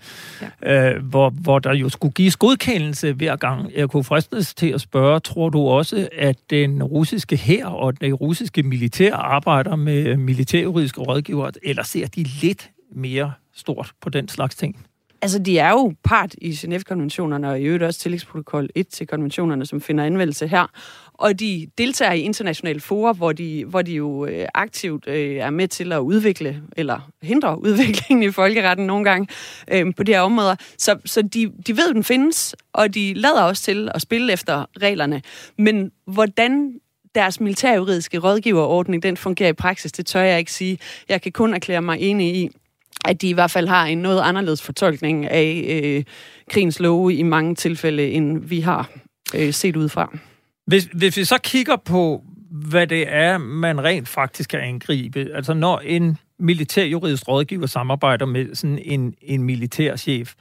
ja. 0.62 0.94
øh, 0.94 1.04
hvor, 1.04 1.30
hvor 1.30 1.58
der 1.58 1.74
jo 1.74 1.88
skulle 1.88 2.12
gives 2.12 2.36
godkendelse 2.36 3.12
hver 3.12 3.36
gang. 3.36 3.72
Jeg 3.76 3.88
kunne 3.88 4.04
fristes 4.04 4.54
til 4.54 4.68
at 4.68 4.80
spørge, 4.80 5.20
tror 5.20 5.48
du 5.48 5.60
også, 5.60 6.08
at 6.12 6.36
den 6.50 6.82
russiske 6.82 7.36
hær 7.36 7.66
og 7.66 8.00
den 8.00 8.14
russiske 8.14 8.62
militær 8.62 9.14
arbejder 9.14 9.76
med 9.76 10.16
militærjuridiske 10.16 11.00
rådgiver, 11.00 11.50
eller 11.62 11.82
ser 11.82 12.06
de 12.06 12.22
lidt 12.42 12.70
mere 12.94 13.32
stort 13.54 13.92
på 14.00 14.08
den 14.08 14.28
slags 14.28 14.56
ting? 14.56 14.76
Altså, 15.22 15.38
de 15.38 15.58
er 15.58 15.70
jo 15.70 15.94
part 16.04 16.34
i 16.38 16.50
Genève-konventionerne, 16.50 17.50
og 17.50 17.60
i 17.60 17.64
øvrigt 17.64 17.82
også 17.82 18.00
tillægsprotokol 18.00 18.68
1 18.74 18.88
til 18.88 19.06
konventionerne, 19.06 19.66
som 19.66 19.80
finder 19.80 20.04
anvendelse 20.04 20.48
her. 20.48 20.66
Og 21.18 21.40
de 21.40 21.66
deltager 21.78 22.12
i 22.12 22.20
internationale 22.20 22.80
forer, 22.80 23.12
hvor 23.12 23.32
de, 23.32 23.64
hvor 23.64 23.82
de 23.82 23.92
jo 23.92 24.26
øh, 24.26 24.46
aktivt 24.54 25.08
øh, 25.08 25.36
er 25.36 25.50
med 25.50 25.68
til 25.68 25.92
at 25.92 25.98
udvikle, 25.98 26.62
eller 26.76 27.10
hindre 27.22 27.58
udviklingen 27.64 28.22
i 28.22 28.30
folkeretten 28.30 28.86
nogle 28.86 29.04
gange 29.04 29.28
øh, 29.72 29.94
på 29.96 30.02
de 30.02 30.12
her 30.12 30.20
områder. 30.20 30.56
Så, 30.78 30.98
så 31.04 31.22
de, 31.22 31.52
de 31.66 31.76
ved, 31.76 31.88
at 31.88 31.94
den 31.94 32.04
findes, 32.04 32.54
og 32.72 32.94
de 32.94 33.14
lader 33.14 33.42
også 33.42 33.62
til 33.62 33.90
at 33.94 34.02
spille 34.02 34.32
efter 34.32 34.64
reglerne. 34.82 35.22
Men 35.58 35.92
hvordan 36.06 36.80
deres 37.14 37.40
militærjuridiske 37.40 38.18
rådgiverordning, 38.18 39.02
den 39.02 39.16
fungerer 39.16 39.50
i 39.50 39.52
praksis, 39.52 39.92
det 39.92 40.06
tør 40.06 40.20
jeg 40.20 40.38
ikke 40.38 40.52
sige. 40.52 40.78
Jeg 41.08 41.22
kan 41.22 41.32
kun 41.32 41.54
erklære 41.54 41.82
mig 41.82 42.00
enig 42.00 42.36
i, 42.36 42.50
at 43.04 43.22
de 43.22 43.28
i 43.28 43.32
hvert 43.32 43.50
fald 43.50 43.68
har 43.68 43.86
en 43.86 43.98
noget 43.98 44.20
anderledes 44.20 44.62
fortolkning 44.62 45.26
af 45.26 45.80
øh, 45.84 46.04
krigens 46.50 46.80
love 46.80 47.14
i 47.14 47.22
mange 47.22 47.54
tilfælde, 47.54 48.10
end 48.10 48.38
vi 48.38 48.60
har 48.60 48.90
øh, 49.34 49.52
set 49.52 49.76
udefra. 49.76 50.18
Hvis, 50.68 50.88
hvis 50.92 51.16
vi 51.16 51.24
så 51.24 51.38
kigger 51.38 51.76
på, 51.76 52.24
hvad 52.50 52.86
det 52.86 53.04
er, 53.08 53.38
man 53.38 53.84
rent 53.84 54.08
faktisk 54.08 54.50
kan 54.50 54.60
angribe, 54.60 55.30
altså 55.34 55.54
når 55.54 55.78
en 55.78 56.18
militærjuridisk 56.38 57.28
rådgiver 57.28 57.66
samarbejder 57.66 58.26
med 58.26 58.54
sådan 58.54 58.78
en, 58.78 59.14
en 59.22 59.42
militærchef, 59.42 60.34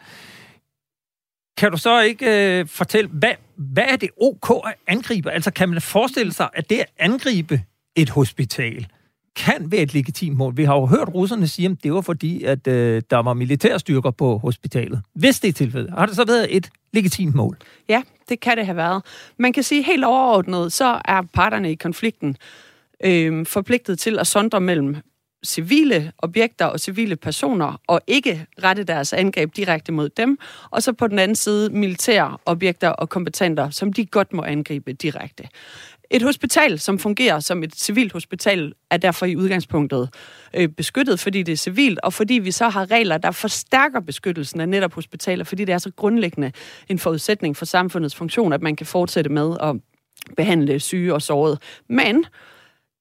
kan 1.58 1.72
du 1.72 1.78
så 1.78 2.02
ikke 2.02 2.60
øh, 2.60 2.68
fortælle, 2.68 3.10
hvad, 3.10 3.34
hvad 3.56 3.84
er 3.84 3.96
det 3.96 4.10
OK 4.22 4.68
at 4.68 4.74
angribe? 4.88 5.32
Altså 5.32 5.52
kan 5.52 5.70
man 5.70 5.82
forestille 5.82 6.34
sig, 6.34 6.50
at 6.54 6.70
det 6.70 6.80
at 6.80 6.90
angribe 7.00 7.62
et 7.96 8.10
hospital, 8.10 8.88
kan 9.38 9.72
være 9.72 9.82
et 9.82 9.94
legitimt 9.94 10.38
mål. 10.38 10.58
Vi 10.58 10.64
har 10.64 10.76
jo 10.76 10.86
hørt 10.86 11.10
russerne 11.14 11.48
sige, 11.48 11.70
at 11.70 11.84
det 11.84 11.94
var 11.94 12.02
fordi, 12.02 12.44
at 12.44 12.68
øh, 12.68 13.02
der 13.10 13.18
var 13.18 13.34
militærstyrker 13.34 14.12
på 14.12 14.38
hospitalet. 14.38 15.02
Hvis 15.14 15.40
det 15.40 15.48
er 15.48 15.54
tilfældet, 15.54 15.94
har 15.98 16.06
det 16.06 16.16
så 16.16 16.26
været 16.26 16.56
et 16.56 16.70
legitimt 16.94 17.36
mål? 17.36 17.58
Ja, 17.90 18.02
det 18.30 18.40
kan 18.40 18.58
det 18.58 18.66
have 18.66 18.76
været. 18.76 19.04
Man 19.40 19.54
kan 19.54 19.64
sige 19.64 19.84
helt 19.84 20.06
overordnet, 20.06 20.74
så 20.74 21.02
er 21.06 21.22
parterne 21.34 21.72
i 21.72 21.76
konflikten 21.76 22.38
øh, 23.04 23.46
forpligtet 23.46 24.00
til 24.00 24.20
at 24.20 24.28
sondre 24.28 24.62
mellem 24.62 24.96
civile 25.46 26.12
objekter 26.18 26.66
og 26.66 26.80
civile 26.80 27.16
personer, 27.16 27.82
og 27.88 28.02
ikke 28.08 28.46
rette 28.64 28.84
deres 28.84 29.14
angreb 29.14 29.56
direkte 29.56 29.92
mod 29.92 30.10
dem, 30.10 30.38
og 30.70 30.84
så 30.84 30.94
på 30.94 31.08
den 31.08 31.20
anden 31.20 31.36
side 31.36 31.70
militære 31.70 32.38
objekter 32.46 32.90
og 32.90 33.10
kompetenter, 33.10 33.70
som 33.70 33.94
de 33.94 34.06
godt 34.06 34.34
må 34.34 34.42
angribe 34.42 34.94
direkte. 34.94 35.44
Et 36.12 36.22
hospital, 36.22 36.80
som 36.80 37.00
fungerer 37.00 37.40
som 37.40 37.64
et 37.64 37.76
civilt 37.76 38.14
hospital, 38.14 38.74
er 38.92 38.98
derfor 38.98 39.26
i 39.26 39.36
udgangspunktet 39.36 40.10
øh, 40.54 40.68
beskyttet, 40.68 41.20
fordi 41.20 41.44
det 41.44 41.52
er 41.52 41.58
civilt, 41.58 42.00
og 42.00 42.14
fordi 42.14 42.34
vi 42.34 42.52
så 42.52 42.70
har 42.70 42.92
regler, 42.92 43.18
der 43.18 43.32
forstærker 43.32 44.00
beskyttelsen 44.00 44.62
af 44.62 44.70
netop 44.70 44.94
hospitaler, 44.94 45.44
fordi 45.44 45.66
det 45.66 45.74
er 45.74 45.78
så 45.78 45.92
grundlæggende 45.96 46.52
en 46.90 47.00
forudsætning 47.00 47.58
for 47.58 47.66
samfundets 47.66 48.16
funktion, 48.16 48.54
at 48.54 48.62
man 48.62 48.76
kan 48.76 48.86
fortsætte 48.86 49.30
med 49.30 49.58
at 49.62 49.76
behandle 50.36 50.80
syge 50.80 51.14
og 51.14 51.22
sårede. 51.22 51.58
Men 51.90 52.26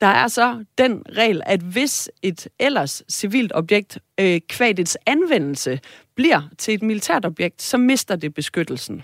der 0.01 0.07
er 0.07 0.29
så 0.29 0.65
den 0.79 1.03
regel, 1.17 1.43
at 1.47 1.61
hvis 1.61 2.11
et 2.23 2.49
ellers 2.59 3.03
civilt 3.09 3.53
objekt 3.55 3.99
øh, 4.21 4.41
kvad 4.49 4.97
anvendelse 5.07 5.81
bliver 6.15 6.43
til 6.59 6.75
et 6.75 6.83
militært 6.83 7.25
objekt, 7.25 7.63
så 7.63 7.79
mister 7.79 8.17
det 8.17 8.35
beskyttelsen. 8.35 9.03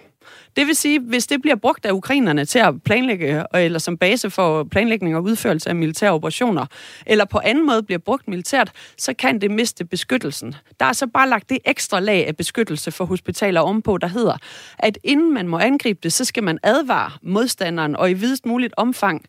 Det 0.56 0.66
vil 0.66 0.76
sige, 0.76 1.00
hvis 1.00 1.26
det 1.26 1.42
bliver 1.42 1.56
brugt 1.56 1.86
af 1.86 1.92
ukrainerne 1.92 2.44
til 2.44 2.58
at 2.58 2.82
planlægge, 2.82 3.38
øh, 3.40 3.44
eller 3.54 3.78
som 3.78 3.98
base 3.98 4.30
for 4.30 4.64
planlægning 4.64 5.16
og 5.16 5.22
udførelse 5.22 5.68
af 5.68 5.76
militære 5.76 6.10
operationer, 6.10 6.66
eller 7.06 7.24
på 7.24 7.40
anden 7.44 7.66
måde 7.66 7.82
bliver 7.82 7.98
brugt 7.98 8.28
militært, 8.28 8.72
så 8.98 9.14
kan 9.14 9.40
det 9.40 9.50
miste 9.50 9.84
beskyttelsen. 9.84 10.54
Der 10.80 10.86
er 10.86 10.92
så 10.92 11.06
bare 11.06 11.28
lagt 11.28 11.50
det 11.50 11.58
ekstra 11.64 12.00
lag 12.00 12.26
af 12.26 12.36
beskyttelse 12.36 12.90
for 12.90 13.04
hospitaler 13.04 13.60
ovenpå, 13.60 13.98
der 13.98 14.06
hedder, 14.06 14.36
at 14.78 14.98
inden 15.04 15.34
man 15.34 15.48
må 15.48 15.58
angribe 15.58 16.00
det, 16.02 16.12
så 16.12 16.24
skal 16.24 16.42
man 16.42 16.58
advare 16.62 17.10
modstanderen, 17.22 17.96
og 17.96 18.10
i 18.10 18.12
videst 18.12 18.46
muligt 18.46 18.74
omfang 18.76 19.26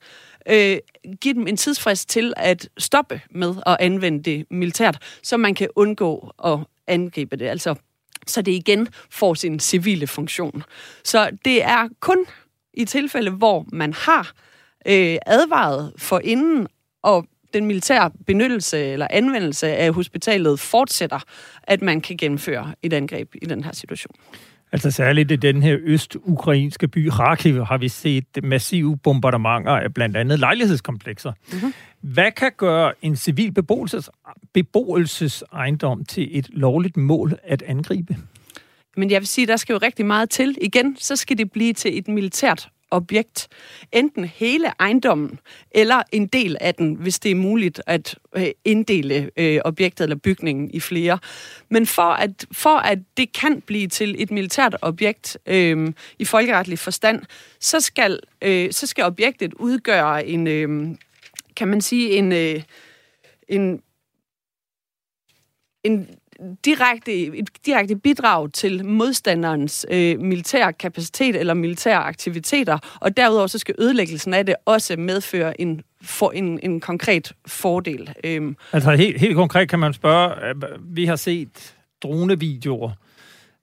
øh, 0.49 0.77
give 1.21 1.33
dem 1.33 1.47
en 1.47 1.57
tidsfrist 1.57 2.09
til 2.09 2.33
at 2.37 2.69
stoppe 2.77 3.21
med 3.31 3.55
at 3.65 3.77
anvende 3.79 4.23
det 4.23 4.45
militært, 4.51 4.97
så 5.23 5.37
man 5.37 5.55
kan 5.55 5.67
undgå 5.75 6.31
at 6.45 6.59
angribe 6.87 7.35
det. 7.35 7.45
Altså 7.45 7.75
så 8.27 8.41
det 8.41 8.51
igen 8.51 8.87
får 9.09 9.33
sin 9.33 9.59
civile 9.59 10.07
funktion. 10.07 10.63
Så 11.03 11.29
det 11.45 11.63
er 11.63 11.87
kun 11.99 12.25
i 12.73 12.85
tilfælde, 12.85 13.31
hvor 13.31 13.65
man 13.71 13.93
har 13.93 14.33
øh, 14.87 15.17
advaret 15.25 15.93
for 15.97 16.19
inden, 16.23 16.67
og 17.03 17.25
den 17.53 17.65
militære 17.65 18.11
benyttelse 18.27 18.85
eller 18.85 19.07
anvendelse 19.09 19.67
af 19.67 19.93
hospitalet 19.93 20.59
fortsætter, 20.59 21.19
at 21.63 21.81
man 21.81 22.01
kan 22.01 22.17
gennemføre 22.17 22.75
et 22.81 22.93
angreb 22.93 23.35
i 23.41 23.45
den 23.45 23.63
her 23.63 23.71
situation. 23.71 24.15
Altså 24.73 24.91
særligt 24.91 25.31
i 25.31 25.35
den 25.35 25.63
her 25.63 25.77
øst-ukrainske 25.81 26.87
by 26.87 27.09
Kharkiv 27.09 27.65
har 27.65 27.77
vi 27.77 27.89
set 27.89 28.43
massive 28.43 28.97
bombardementer 28.97 29.71
af 29.71 29.93
blandt 29.93 30.17
andet 30.17 30.39
lejlighedskomplekser. 30.39 31.33
Mm-hmm. 31.51 31.73
Hvad 32.01 32.31
kan 32.31 32.51
gøre 32.57 32.93
en 33.01 33.15
civil 33.15 33.51
beboelses, 33.51 34.09
beboelsesejendom 34.53 36.05
til 36.05 36.37
et 36.37 36.49
lovligt 36.49 36.97
mål 36.97 37.37
at 37.43 37.61
angribe? 37.61 38.17
Men 38.97 39.11
jeg 39.11 39.19
vil 39.21 39.27
sige, 39.27 39.47
der 39.47 39.55
skal 39.55 39.73
jo 39.73 39.79
rigtig 39.81 40.05
meget 40.05 40.29
til. 40.29 40.57
Igen, 40.61 40.97
så 40.99 41.15
skal 41.15 41.37
det 41.37 41.51
blive 41.51 41.73
til 41.73 41.97
et 41.97 42.07
militært 42.07 42.69
objekt. 42.93 43.47
Enten 43.91 44.25
hele 44.25 44.71
ejendommen, 44.79 45.39
eller 45.71 46.03
en 46.11 46.27
del 46.27 46.57
af 46.61 46.75
den, 46.75 46.93
hvis 46.93 47.19
det 47.19 47.31
er 47.31 47.35
muligt 47.35 47.81
at 47.87 48.15
øh, 48.35 48.47
inddele 48.65 49.29
øh, 49.37 49.59
objektet 49.65 50.03
eller 50.03 50.15
bygningen 50.15 50.71
i 50.71 50.79
flere. 50.79 51.19
Men 51.69 51.87
for 51.87 52.01
at, 52.01 52.45
for 52.51 52.77
at 52.77 52.99
det 53.17 53.33
kan 53.33 53.61
blive 53.61 53.87
til 53.87 54.15
et 54.21 54.31
militært 54.31 54.75
objekt 54.81 55.37
øh, 55.45 55.93
i 56.19 56.25
folkeretlig 56.25 56.79
forstand, 56.79 57.21
så 57.59 57.79
skal, 57.79 58.19
øh, 58.41 58.71
så 58.71 58.87
skal 58.87 59.03
objektet 59.03 59.53
udgøre 59.53 60.27
en, 60.27 60.47
øh, 60.47 60.95
kan 61.55 61.67
man 61.67 61.81
sige, 61.81 62.09
en, 62.09 62.31
øh, 62.31 62.63
en, 63.47 63.81
en 65.83 66.07
direkte, 66.65 67.37
et 67.37 67.49
direkte 67.65 67.95
bidrag 67.95 68.53
til 68.53 68.85
modstanderens 68.85 69.85
øh, 69.89 70.19
militære 70.19 70.73
kapacitet 70.73 71.35
eller 71.35 71.53
militære 71.53 71.97
aktiviteter, 71.97 72.97
og 73.01 73.17
derudover 73.17 73.47
så 73.47 73.57
skal 73.57 73.75
ødelæggelsen 73.79 74.33
af 74.33 74.45
det 74.45 74.55
også 74.65 74.97
medføre 74.97 75.61
en 75.61 75.81
for 76.01 76.31
en, 76.31 76.59
en 76.63 76.79
konkret 76.79 77.31
fordel. 77.47 78.13
Øhm. 78.23 78.57
Altså 78.71 78.91
helt, 78.91 79.19
helt 79.19 79.35
konkret 79.35 79.69
kan 79.69 79.79
man 79.79 79.93
spørge, 79.93 80.47
øh, 80.49 80.55
vi 80.95 81.05
har 81.05 81.15
set 81.15 81.75
dronevideoer, 82.03 82.91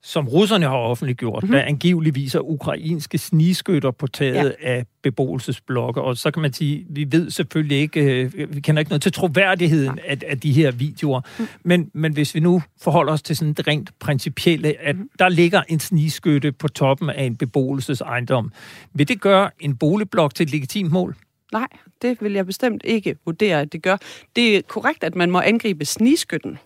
som 0.03 0.27
russerne 0.27 0.65
har 0.65 0.75
offentliggjort, 0.75 1.43
mm-hmm. 1.43 1.57
der 1.57 1.63
angiveligt 1.63 2.15
viser 2.15 2.39
ukrainske 2.39 3.17
snigskytter 3.17 3.91
på 3.91 4.07
taget 4.07 4.55
ja. 4.61 4.69
af 4.69 4.85
beboelsesblokke. 5.03 6.01
Og 6.01 6.17
så 6.17 6.31
kan 6.31 6.41
man 6.41 6.53
sige, 6.53 6.85
vi 6.89 7.07
ved 7.11 7.29
selvfølgelig 7.29 7.77
ikke, 7.77 8.01
øh, 8.01 8.55
vi 8.55 8.59
kender 8.59 8.79
ikke 8.79 8.89
noget 8.89 9.01
til 9.01 9.13
troværdigheden 9.13 9.99
ja. 10.05 10.11
af, 10.11 10.17
af 10.27 10.39
de 10.39 10.51
her 10.51 10.71
videoer. 10.71 11.21
Mm. 11.39 11.47
Men, 11.63 11.89
men 11.93 12.13
hvis 12.13 12.35
vi 12.35 12.39
nu 12.39 12.61
forholder 12.81 13.13
os 13.13 13.21
til 13.21 13.35
sådan 13.35 13.53
det 13.53 13.67
rent 13.67 13.99
principielle, 13.99 14.81
at 14.81 14.97
mm. 14.97 15.09
der 15.19 15.29
ligger 15.29 15.61
en 15.69 15.79
snigskytte 15.79 16.51
på 16.51 16.67
toppen 16.67 17.09
af 17.09 17.23
en 17.23 17.35
beboelsesejendom, 17.35 18.51
vil 18.93 19.07
det 19.07 19.21
gøre 19.21 19.49
en 19.59 19.75
boligblok 19.75 20.35
til 20.35 20.43
et 20.43 20.51
legitimt 20.51 20.91
mål? 20.91 21.15
Nej, 21.51 21.67
det 22.01 22.17
vil 22.21 22.33
jeg 22.33 22.45
bestemt 22.45 22.81
ikke 22.85 23.15
vurdere, 23.25 23.61
at 23.61 23.73
det 23.73 23.83
gør. 23.83 23.97
Det 24.35 24.55
er 24.55 24.61
korrekt, 24.67 25.03
at 25.03 25.15
man 25.15 25.31
må 25.31 25.39
angribe 25.39 25.85
snigskytten. 25.85 26.57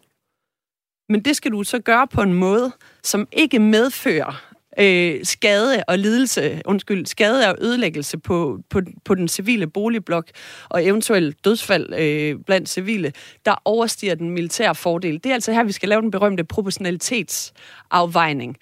Men 1.09 1.21
det 1.21 1.35
skal 1.35 1.51
du 1.51 1.63
så 1.63 1.79
gøre 1.79 2.07
på 2.07 2.21
en 2.21 2.33
måde, 2.33 2.71
som 3.03 3.27
ikke 3.31 3.59
medfører 3.59 4.55
øh, 4.79 5.19
skade 5.23 5.83
og 5.87 5.99
lidelse, 5.99 6.61
undskyld, 6.65 7.05
skade 7.05 7.49
og 7.49 7.55
ødelæggelse 7.61 8.17
på, 8.17 8.59
på, 8.69 8.81
på 9.05 9.15
den 9.15 9.27
civile 9.27 9.67
boligblok 9.67 10.29
og 10.69 10.85
eventuelt 10.85 11.45
dødsfald 11.45 11.93
øh, 11.93 12.35
blandt 12.45 12.69
civile, 12.69 13.13
der 13.45 13.55
overstiger 13.65 14.15
den 14.15 14.29
militære 14.29 14.75
fordel. 14.75 15.13
Det 15.13 15.25
er 15.25 15.33
altså 15.33 15.51
her, 15.51 15.63
vi 15.63 15.71
skal 15.71 15.89
lave 15.89 16.01
den 16.01 16.11
berømte 16.11 16.43
proportionalitetsafvejning. 16.43 18.57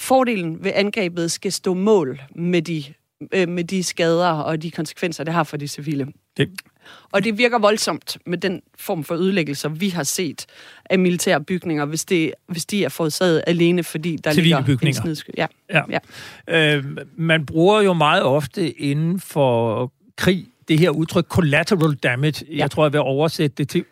Fordelen 0.00 0.64
ved 0.64 0.72
angrebet 0.74 1.32
skal 1.32 1.52
stå 1.52 1.74
mål 1.74 2.20
med 2.36 2.62
de, 2.62 2.84
øh, 3.34 3.48
med 3.48 3.64
de 3.64 3.82
skader 3.82 4.30
og 4.30 4.62
de 4.62 4.70
konsekvenser, 4.70 5.24
det 5.24 5.34
har 5.34 5.44
for 5.44 5.56
de 5.56 5.68
civile. 5.68 6.06
Det. 6.36 6.50
Og 7.12 7.24
det 7.24 7.38
virker 7.38 7.58
voldsomt 7.58 8.18
med 8.26 8.38
den 8.38 8.62
form 8.78 9.04
for 9.04 9.14
ødelæggelser, 9.14 9.68
vi 9.68 9.88
har 9.88 10.02
set 10.02 10.46
af 10.84 10.98
militære 10.98 11.40
bygninger, 11.40 11.84
hvis, 11.84 12.04
det, 12.04 12.32
hvis 12.48 12.66
de 12.66 12.84
er 12.84 12.88
forårsaget 12.88 13.42
alene, 13.46 13.84
fordi 13.84 14.16
der 14.16 14.32
Civile 14.32 14.44
ligger 14.44 14.64
bygninger. 14.64 15.00
en 15.00 15.06
snedsky. 15.06 15.30
Ja. 15.36 15.46
Ja. 15.70 15.82
ja. 16.48 16.76
Øh, 16.76 16.84
man 17.16 17.46
bruger 17.46 17.80
jo 17.80 17.92
meget 17.92 18.22
ofte 18.22 18.70
inden 18.70 19.20
for 19.20 19.92
krig 20.16 20.46
det 20.68 20.78
her 20.78 20.90
udtryk 20.90 21.26
collateral 21.28 21.94
damage. 21.94 22.46
Ja. 22.50 22.56
Jeg 22.56 22.70
tror, 22.70 22.84
jeg 22.84 22.92
vil 22.92 23.00
oversætte 23.00 23.56
det 23.56 23.68
til 23.68 23.84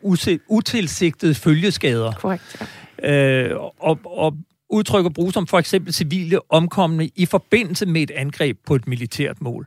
utilsigtede 0.49 1.35
følgeskader. 1.35 2.13
Korrekt, 2.13 2.63
ja. 3.03 3.11
Øh, 3.11 3.61
og, 3.79 4.01
og 4.05 4.37
udtrykker 4.71 5.11
bruges 5.11 5.35
som 5.35 5.47
for 5.47 5.59
eksempel 5.59 5.93
civile 5.93 6.53
omkomne 6.53 7.11
i 7.17 7.27
forbindelse 7.27 7.87
med 7.87 8.03
et 8.03 8.11
angreb 8.11 8.59
på 8.67 8.75
et 8.75 8.89
militært 8.89 9.41
mål. 9.41 9.67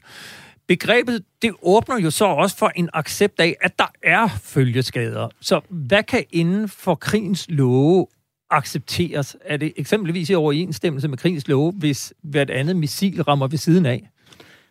Begrebet, 0.72 1.24
det 1.42 1.52
åbner 1.62 2.00
jo 2.00 2.12
så 2.12 2.26
også 2.26 2.58
for 2.58 2.72
en 2.76 2.90
accept 2.94 3.40
af, 3.40 3.56
at 3.62 3.80
der 3.80 3.92
er 4.04 4.28
følgeskader. 4.44 5.30
Så 5.42 5.62
hvad 5.70 6.04
kan 6.04 6.24
inden 6.32 6.70
for 6.70 6.96
krigens 6.96 7.46
love 7.50 8.08
accepteres? 8.50 9.38
Er 9.46 9.58
det 9.58 9.74
eksempelvis 9.78 10.30
i 10.30 10.34
overensstemmelse 10.34 11.08
med 11.08 11.18
krigens 11.18 11.48
love, 11.48 11.72
hvis 11.72 12.14
hvert 12.24 12.50
andet 12.50 12.76
missil 12.76 13.24
rammer 13.24 13.48
ved 13.48 13.58
siden 13.58 13.86
af? 13.86 14.10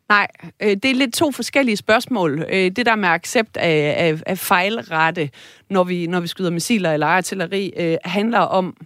Nej, 0.09 0.27
øh, 0.63 0.69
det 0.69 0.85
er 0.85 0.95
lidt 0.95 1.15
to 1.15 1.31
forskellige 1.31 1.77
spørgsmål. 1.77 2.45
Øh, 2.53 2.71
det 2.71 2.87
der 2.87 2.97
med 2.97 3.09
accept 3.09 3.57
af, 3.57 3.95
af, 3.99 4.23
af 4.27 4.39
fejlrette, 4.39 5.31
når 5.71 5.85
vi, 5.85 6.07
når 6.07 6.21
vi 6.21 6.27
skyder 6.27 6.51
missiler 6.51 6.93
eller 6.93 7.07
artilleri, 7.07 7.73
øh, 7.77 7.97
handler 8.05 8.39
om, 8.39 8.77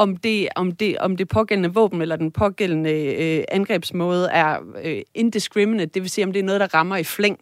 om 0.00 0.16
det, 0.16 0.48
om 0.56 0.72
det, 0.72 0.98
om 0.98 1.16
det 1.16 1.28
pågældende 1.28 1.74
våben 1.74 2.02
eller 2.02 2.16
den 2.16 2.30
pågældende 2.30 2.92
øh, 2.92 3.44
angrebsmåde 3.48 4.28
er 4.32 4.56
øh, 4.84 5.02
indiscriminate, 5.14 5.90
det 5.94 6.02
vil 6.02 6.10
sige, 6.10 6.24
om 6.24 6.32
det 6.32 6.40
er 6.40 6.44
noget, 6.44 6.60
der 6.60 6.74
rammer 6.74 6.96
i 6.96 7.04
flæng. 7.04 7.38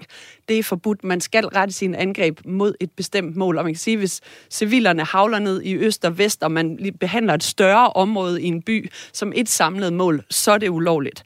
Det 0.49 0.59
er 0.59 0.63
forbudt. 0.63 1.05
Man 1.05 1.21
skal 1.21 1.47
rette 1.47 1.75
sin 1.75 1.95
angreb 1.95 2.41
mod 2.45 2.75
et 2.81 2.91
bestemt 2.91 3.37
mål. 3.37 3.59
Og 3.59 3.65
man 3.65 3.73
kan 3.73 3.79
sige, 3.79 3.97
hvis 3.97 4.21
civilerne 4.51 5.05
havler 5.05 5.39
ned 5.39 5.63
i 5.63 5.75
øst 5.75 6.05
og 6.05 6.19
vest, 6.19 6.43
og 6.43 6.53
man 6.53 6.79
behandler 7.01 7.35
et 7.35 7.43
større 7.43 7.89
område 7.89 8.43
i 8.43 8.47
en 8.47 8.63
by 8.63 8.91
som 9.13 9.33
et 9.37 9.49
samlet 9.49 9.93
mål, 9.93 10.23
så 10.31 10.53
er 10.53 10.59
det 10.59 10.69
ulovligt. 10.69 11.23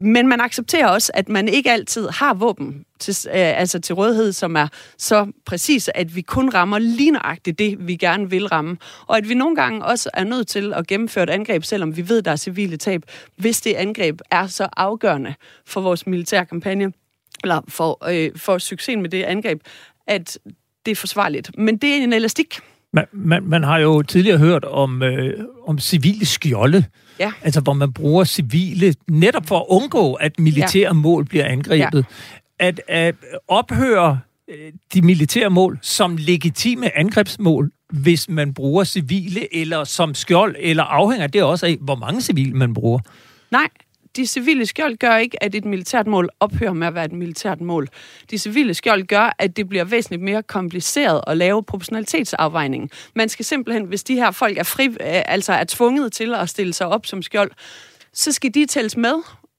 Men 0.00 0.28
man 0.28 0.40
accepterer 0.40 0.88
også, 0.88 1.12
at 1.14 1.28
man 1.28 1.48
ikke 1.48 1.72
altid 1.72 2.08
har 2.08 2.34
våben 2.34 2.84
til, 2.98 3.16
øh, 3.28 3.60
altså 3.60 3.80
til 3.80 3.94
rådighed, 3.94 4.32
som 4.32 4.56
er 4.56 4.68
så 4.98 5.32
præcis, 5.46 5.90
at 5.94 6.16
vi 6.16 6.20
kun 6.20 6.48
rammer 6.48 6.78
lige 6.78 7.10
nøjagtigt 7.10 7.58
det, 7.58 7.88
vi 7.88 7.96
gerne 7.96 8.30
vil 8.30 8.46
ramme. 8.46 8.76
Og 9.06 9.16
at 9.16 9.28
vi 9.28 9.34
nogle 9.34 9.56
gange 9.56 9.84
også 9.84 10.10
er 10.14 10.24
nødt 10.24 10.48
til 10.48 10.74
at 10.74 10.86
gennemføre 10.86 11.24
et 11.24 11.30
angreb, 11.30 11.64
selvom 11.64 11.96
vi 11.96 12.08
ved, 12.08 12.22
der 12.22 12.30
er 12.30 12.36
civile 12.36 12.76
tab, 12.76 13.02
hvis 13.36 13.60
det 13.60 13.74
angreb 13.74 14.20
er 14.30 14.46
så 14.46 14.68
afgørende 14.76 15.34
for 15.66 15.80
vores 15.80 16.06
militære 16.06 16.46
kampagne, 16.46 16.92
eller 17.42 17.60
for, 17.68 18.08
øh, 18.10 18.30
for 18.36 18.58
succesen 18.58 19.02
med 19.02 19.10
det 19.10 19.22
angreb, 19.22 19.60
at 20.06 20.38
det 20.86 20.92
er 20.92 20.96
forsvarligt. 20.96 21.58
Men 21.58 21.76
det 21.76 21.90
er 21.90 21.96
en 21.96 22.12
elastik. 22.12 22.60
Man, 22.92 23.04
man, 23.12 23.42
man 23.44 23.62
har 23.62 23.78
jo 23.78 24.02
tidligere 24.02 24.38
hørt 24.38 24.64
om, 24.64 25.02
øh, 25.02 25.44
om 25.66 25.78
civile 25.78 26.26
skjolde, 26.26 26.84
Ja. 27.18 27.32
Altså, 27.42 27.60
hvor 27.60 27.72
man 27.72 27.92
bruger 27.92 28.24
civile 28.24 28.94
netop 29.08 29.46
for 29.46 29.58
at 29.58 29.64
undgå, 29.68 30.14
at 30.14 30.38
militære 30.38 30.86
ja. 30.88 30.92
mål 30.92 31.24
bliver 31.24 31.44
angrebet. 31.44 32.06
Ja. 32.60 32.66
At, 32.66 32.80
at 32.88 33.14
ophøre 33.48 34.20
øh, 34.48 34.72
de 34.94 35.02
militære 35.02 35.50
mål 35.50 35.78
som 35.82 36.16
legitime 36.16 36.98
angrebsmål, 36.98 37.72
hvis 37.92 38.28
man 38.28 38.54
bruger 38.54 38.84
civile 38.84 39.56
eller 39.56 39.84
som 39.84 40.14
skjold, 40.14 40.56
eller 40.58 40.82
afhænger 40.82 41.26
det 41.26 41.42
også 41.42 41.66
af, 41.66 41.76
hvor 41.80 41.94
mange 41.94 42.20
civile 42.20 42.54
man 42.54 42.74
bruger? 42.74 43.00
Nej, 43.50 43.68
de 44.18 44.26
civile 44.26 44.66
skjold 44.66 44.96
gør 44.96 45.16
ikke, 45.16 45.42
at 45.42 45.54
et 45.54 45.64
militært 45.64 46.06
mål 46.06 46.28
ophører 46.40 46.72
med 46.72 46.86
at 46.86 46.94
være 46.94 47.04
et 47.04 47.12
militært 47.12 47.60
mål. 47.60 47.88
De 48.30 48.38
civile 48.38 48.74
skjold 48.74 49.06
gør, 49.06 49.34
at 49.38 49.56
det 49.56 49.68
bliver 49.68 49.84
væsentligt 49.84 50.22
mere 50.22 50.42
kompliceret 50.42 51.20
at 51.26 51.36
lave 51.36 51.62
proportionalitetsafvejning. 51.62 52.90
Man 53.14 53.28
skal 53.28 53.44
simpelthen, 53.44 53.84
hvis 53.84 54.04
de 54.04 54.14
her 54.14 54.30
folk 54.30 54.58
er 54.58 54.62
fri, 54.62 54.86
øh, 54.86 54.96
altså 55.00 55.52
er 55.52 55.64
tvunget 55.68 56.12
til 56.12 56.34
at 56.34 56.48
stille 56.48 56.72
sig 56.72 56.86
op 56.86 57.06
som 57.06 57.22
skjold, 57.22 57.50
så 58.12 58.32
skal 58.32 58.54
de 58.54 58.66
tælles 58.66 58.96
med 58.96 59.14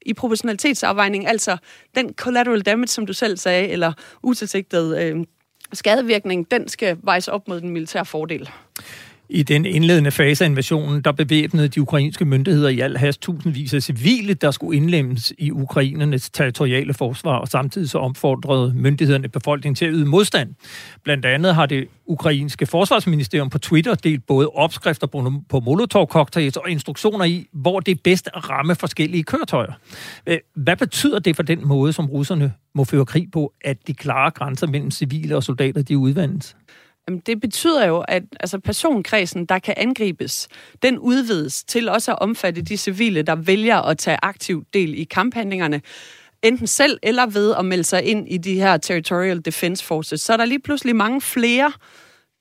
i 0.06 0.14
proportionalitetsafvejning, 0.14 1.28
altså 1.28 1.58
den 1.96 2.14
collateral 2.14 2.62
damage, 2.62 2.88
som 2.88 3.06
du 3.06 3.14
selv 3.14 3.38
sagde, 3.38 3.68
eller 3.68 3.94
utilsigtet 4.24 5.02
øh, 5.02 5.26
skadevirkning, 5.74 6.52
den 6.52 6.68
skal 6.68 6.98
vejes 7.04 7.28
op 7.28 7.48
mod 7.48 7.62
den 7.62 7.70
militære 7.70 8.06
fordel. 8.06 8.50
I 9.32 9.44
den 9.44 9.66
indledende 9.66 10.12
fase 10.12 10.44
af 10.44 10.50
invasionen, 10.50 11.02
der 11.02 11.12
bevæbnede 11.12 11.68
de 11.68 11.82
ukrainske 11.82 12.26
myndigheder 12.26 12.70
i 12.70 12.80
al 12.80 12.98
hast 12.98 13.22
tusindvis 13.22 13.74
af 13.74 13.84
civile, 13.84 14.34
der 14.34 14.52
skulle 14.52 14.78
indlemmes 14.78 15.34
i 15.38 15.52
ukrainernes 15.52 16.30
territoriale 16.30 16.94
forsvar, 16.94 17.38
og 17.38 17.48
samtidig 17.48 17.90
så 17.90 17.98
omfordrede 17.98 18.74
myndighederne 18.76 19.30
befolkningen 19.30 19.76
til 19.76 19.86
at 19.86 19.92
yde 19.94 20.06
modstand. 20.06 20.56
Blandt 21.04 21.26
andet 21.26 21.56
har 21.56 21.66
det 21.66 21.88
ukrainske 22.06 22.66
forsvarsministerium 22.66 23.50
på 23.50 23.58
Twitter 23.58 23.96
delt 23.96 24.28
både 24.28 24.50
opskrifter 24.50 25.08
på 25.50 25.60
molotov-cocktails 25.60 26.58
og 26.58 26.70
instruktioner 26.70 27.26
i, 27.26 27.48
hvor 27.54 27.80
det 27.80 27.92
er 27.92 28.00
bedst 28.04 28.30
at 28.36 28.50
ramme 28.50 28.76
forskellige 28.76 29.24
køretøjer. 29.24 29.74
Hvad 30.56 30.76
betyder 30.76 31.20
det 31.20 31.36
for 31.36 31.44
den 31.44 31.68
måde, 31.68 31.94
som 31.94 32.06
russerne 32.06 32.54
må 32.76 32.84
føre 32.84 33.06
krig 33.06 33.28
på, 33.34 33.54
at 33.62 33.78
de 33.88 33.94
klare 33.94 34.32
grænser 34.32 34.68
mellem 34.68 34.92
civile 34.92 35.36
og 35.36 35.44
soldater, 35.44 35.82
de 35.82 35.98
udvandes? 35.98 36.56
Jamen, 37.10 37.22
det 37.26 37.42
betyder 37.42 37.88
jo, 37.88 38.00
at 38.08 38.24
altså, 38.40 38.60
personkredsen, 38.60 39.46
der 39.46 39.60
kan 39.60 39.74
angribes, 39.78 40.48
den 40.84 41.00
udvides 41.00 41.64
til 41.64 41.90
også 41.90 42.12
at 42.12 42.20
omfatte 42.22 42.62
de 42.62 42.78
civile, 42.78 43.22
der 43.22 43.36
vælger 43.36 43.78
at 43.78 43.98
tage 43.98 44.18
aktiv 44.24 44.66
del 44.74 45.00
i 45.00 45.04
kamphandlingerne 45.04 45.82
enten 46.42 46.68
selv 46.68 47.00
eller 47.04 47.26
ved 47.26 47.56
at 47.56 47.66
melde 47.66 47.84
sig 47.84 48.04
ind 48.04 48.28
i 48.30 48.38
de 48.38 48.56
her 48.56 48.78
Territorial 48.78 49.40
Defense 49.46 49.86
Forces. 49.86 50.22
Så 50.22 50.34
er 50.34 50.38
der 50.38 50.46
lige 50.46 50.60
pludselig 50.60 50.96
mange 50.96 51.22
flere, 51.22 51.72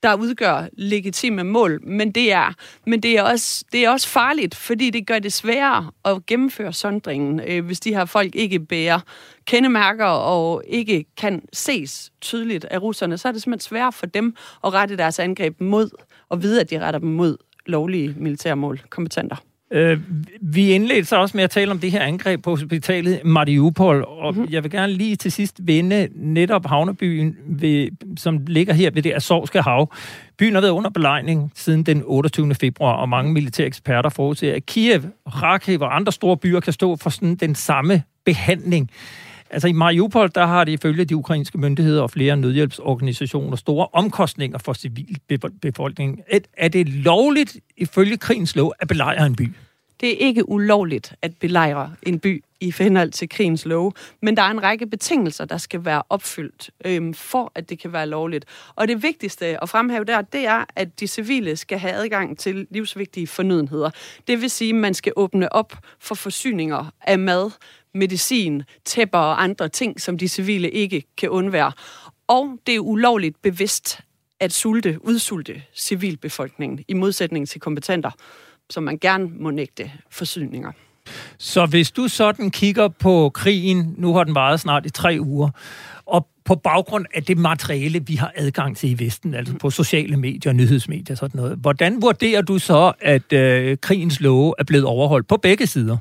der 0.03 0.15
udgør 0.15 0.69
legitime 0.73 1.45
mål, 1.45 1.81
men 1.83 2.11
det 2.13 2.33
er, 2.33 2.53
men 2.87 3.03
det 3.03 3.19
er, 3.19 3.23
også, 3.23 3.65
det 3.73 3.85
er 3.85 3.91
også 3.91 4.09
farligt, 4.09 4.55
fordi 4.55 4.91
det 4.91 5.07
gør 5.07 5.19
det 5.19 5.33
sværere 5.33 5.91
at 6.05 6.27
gennemføre 6.27 6.73
sondringen, 6.73 7.41
øh, 7.41 7.65
hvis 7.65 7.81
de 7.81 7.95
her 7.95 8.05
folk 8.05 8.35
ikke 8.35 8.61
bærer 8.61 9.01
kendemærker 9.45 10.05
og 10.05 10.63
ikke 10.67 11.05
kan 11.17 11.43
ses 11.53 12.13
tydeligt 12.21 12.65
af 12.65 12.83
russerne, 12.83 13.19
så 13.19 13.29
er 13.29 13.33
det 13.33 13.43
simpelthen 13.43 13.69
sværere 13.69 13.93
for 13.93 14.07
dem 14.07 14.35
at 14.65 14.73
rette 14.73 14.97
deres 14.97 15.19
angreb 15.19 15.61
mod, 15.61 15.91
og 16.29 16.43
vide, 16.43 16.61
at 16.61 16.71
de 16.71 16.79
retter 16.79 17.01
dem 17.01 17.09
mod 17.09 17.37
lovlige 17.67 18.15
militærmål, 18.19 18.81
kompetenter. 18.91 19.37
Øh, 19.71 20.01
vi 20.41 20.71
indledte 20.71 21.05
så 21.05 21.17
også 21.17 21.37
med 21.37 21.45
at 21.45 21.51
tale 21.51 21.71
om 21.71 21.79
det 21.79 21.91
her 21.91 22.01
angreb 22.01 22.43
på 22.43 22.51
hospitalet 22.51 23.21
Mariupol, 23.25 24.05
og 24.09 24.35
mm-hmm. 24.35 24.53
jeg 24.53 24.63
vil 24.63 24.71
gerne 24.71 24.93
lige 24.93 25.17
til 25.17 25.33
sidst 25.33 25.61
vende 25.63 26.09
netop 26.15 26.67
havnebyen, 26.67 27.37
ved, 27.47 27.89
som 28.17 28.41
ligger 28.47 28.75
her 28.75 28.91
ved 28.91 29.03
det 29.03 29.13
Azovske 29.15 29.63
hav. 29.63 29.93
Byen 30.39 30.55
har 30.55 30.61
været 30.61 30.73
under 30.73 30.91
belejning 30.91 31.53
siden 31.55 31.83
den 31.83 32.03
28. 32.05 32.55
februar, 32.55 32.93
og 32.93 33.09
mange 33.09 33.33
militære 33.33 33.67
eksperter 33.67 34.11
forudser, 34.11 34.55
at 34.55 34.67
Kiev, 34.67 35.03
Kharkiv 35.33 35.81
og 35.81 35.97
andre 35.97 36.13
store 36.13 36.37
byer 36.37 36.61
kan 36.61 36.73
stå 36.73 36.97
for 36.97 37.11
sådan 37.11 37.35
den 37.35 37.55
samme 37.55 38.03
behandling. 38.25 38.91
Altså 39.51 39.69
i 39.69 39.73
Mariupol, 39.73 40.31
der 40.35 40.47
har 40.47 40.65
det 40.65 40.73
ifølge 40.73 41.05
de 41.05 41.17
ukrainske 41.17 41.59
myndigheder 41.59 42.03
og 42.03 42.11
flere 42.11 42.37
nødhjælpsorganisationer 42.37 43.57
store 43.57 43.87
omkostninger 43.93 44.59
for 44.59 44.73
civilbefolkningen. 44.73 46.21
Er 46.57 46.69
det 46.69 46.89
lovligt 46.89 47.57
ifølge 47.77 48.17
krigens 48.17 48.57
lov 48.57 48.73
at 48.81 48.89
belejre 48.89 49.27
en 49.27 49.37
by? 49.37 49.53
Det 50.01 50.09
er 50.13 50.27
ikke 50.27 50.49
ulovligt 50.49 51.15
at 51.23 51.33
belejre 51.41 51.95
en 52.03 52.19
by 52.19 52.45
i 52.61 52.75
henhold 52.79 53.11
til 53.11 53.29
krigens 53.29 53.67
lov, 53.67 53.95
men 54.23 54.37
der 54.37 54.43
er 54.43 54.51
en 54.51 54.63
række 54.63 54.87
betingelser, 54.87 55.45
der 55.45 55.59
skal 55.59 55.85
være 55.85 56.03
opfyldt, 56.09 56.71
øhm, 56.85 57.15
for 57.15 57.53
at 57.55 57.71
det 57.71 57.79
kan 57.79 57.93
være 57.93 58.07
lovligt. 58.07 58.45
Og 58.75 58.89
det 58.89 59.03
vigtigste 59.03 59.63
at 59.63 59.69
fremhæve 59.69 60.05
der, 60.05 60.23
det 60.23 60.47
er, 60.47 60.65
at 60.77 61.01
de 61.01 61.07
civile 61.07 61.57
skal 61.57 61.79
have 61.79 61.93
adgang 61.93 62.39
til 62.39 62.67
livsvigtige 62.71 63.27
fornødenheder. 63.27 63.91
Det 64.29 64.41
vil 64.41 64.51
sige, 64.51 64.69
at 64.69 64.75
man 64.75 64.95
skal 64.95 65.13
åbne 65.17 65.53
op 65.53 65.77
for 66.01 66.15
forsyninger 66.15 66.93
af 67.01 67.19
mad, 67.19 67.51
medicin, 67.95 68.63
tæpper 68.85 69.19
og 69.19 69.43
andre 69.43 69.69
ting, 69.69 70.01
som 70.01 70.19
de 70.19 70.29
civile 70.29 70.71
ikke 70.71 71.03
kan 71.17 71.29
undvære. 71.29 71.73
Og 72.29 72.59
det 72.67 72.75
er 72.75 72.81
ulovligt 72.81 73.43
bevidst 73.43 74.01
at 74.41 74.53
sulte, 74.53 74.99
udsulte 75.01 75.63
civilbefolkningen, 75.77 76.85
i 76.89 76.95
modsætning 76.95 77.49
til 77.49 77.61
kompetenter, 77.61 78.11
som 78.71 78.83
man 78.83 78.99
gerne 78.99 79.29
må 79.41 79.51
nægte 79.51 79.93
forsyninger. 80.11 80.73
Så 81.39 81.67
hvis 81.67 81.91
du 81.91 82.09
sådan 82.09 82.51
kigger 82.51 82.89
på 82.89 83.31
krigen, 83.35 83.95
nu 83.97 84.15
har 84.15 84.25
den 84.25 84.35
varet 84.35 84.61
snart 84.61 84.87
i 84.87 84.91
tre 84.91 85.17
uger, 85.21 85.51
og 86.07 86.29
på 86.45 86.55
baggrund 86.55 87.07
af 87.15 87.23
det 87.23 87.39
materiale, 87.39 88.07
vi 88.07 88.15
har 88.15 88.33
adgang 88.37 88.77
til 88.77 88.91
i 88.91 89.05
Vesten, 89.05 89.35
altså 89.35 89.55
på 89.55 89.71
sociale 89.71 90.17
medier, 90.17 90.53
nyhedsmedier 90.53 91.15
og 91.15 91.19
sådan 91.19 91.41
noget. 91.41 91.59
Hvordan 91.59 92.03
vurderer 92.03 92.43
du 92.43 92.59
så, 92.59 92.93
at 93.01 93.33
øh, 93.33 93.77
krigens 93.79 94.21
love 94.21 94.55
er 94.59 94.65
blevet 94.65 94.85
overholdt 94.85 95.29
på 95.29 95.37
begge 95.37 95.67
sider? 95.67 95.97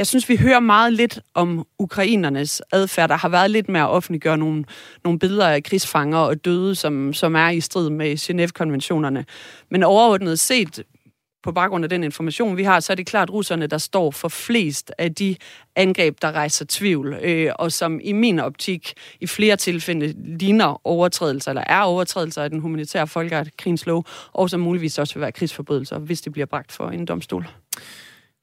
Jeg 0.00 0.06
synes, 0.06 0.28
vi 0.28 0.36
hører 0.36 0.60
meget 0.60 0.92
lidt 0.92 1.20
om 1.34 1.66
ukrainernes 1.78 2.62
adfærd. 2.72 3.08
Der 3.08 3.16
har 3.16 3.28
været 3.28 3.50
lidt 3.50 3.68
med 3.68 3.80
at 3.80 3.88
offentliggøre 3.88 4.38
nogle, 4.38 4.64
nogle 5.04 5.18
billeder 5.18 5.48
af 5.48 5.62
krigsfanger 5.62 6.18
og 6.18 6.44
døde, 6.44 6.74
som, 6.74 7.12
som 7.12 7.36
er 7.36 7.48
i 7.48 7.60
strid 7.60 7.90
med 7.90 8.16
Genève-konventionerne. 8.16 9.24
Men 9.70 9.82
overordnet 9.82 10.38
set, 10.38 10.82
på 11.42 11.52
baggrund 11.52 11.84
af 11.84 11.88
den 11.88 12.04
information, 12.04 12.56
vi 12.56 12.62
har, 12.62 12.80
så 12.80 12.92
er 12.92 12.94
det 12.94 13.06
klart 13.06 13.30
russerne, 13.30 13.66
der 13.66 13.78
står 13.78 14.10
for 14.10 14.28
flest 14.28 14.92
af 14.98 15.14
de 15.14 15.36
angreb, 15.76 16.22
der 16.22 16.32
rejser 16.32 16.64
tvivl, 16.68 17.18
øh, 17.22 17.52
og 17.58 17.72
som 17.72 18.00
i 18.02 18.12
min 18.12 18.38
optik 18.38 18.92
i 19.20 19.26
flere 19.26 19.56
tilfælde 19.56 20.14
ligner 20.38 20.86
overtrædelser, 20.86 21.50
eller 21.50 21.64
er 21.66 21.80
overtrædelser 21.80 22.42
af 22.42 22.50
den 22.50 22.60
humanitære 22.60 23.06
folkeret, 23.06 23.56
krigens 23.56 23.86
lov, 23.86 24.04
og 24.32 24.50
som 24.50 24.60
muligvis 24.60 24.98
også 24.98 25.14
vil 25.14 25.20
være 25.20 25.32
krigsforbrydelser, 25.32 25.98
hvis 25.98 26.20
det 26.20 26.32
bliver 26.32 26.46
bragt 26.46 26.72
for 26.72 26.90
en 26.90 27.04
domstol. 27.04 27.46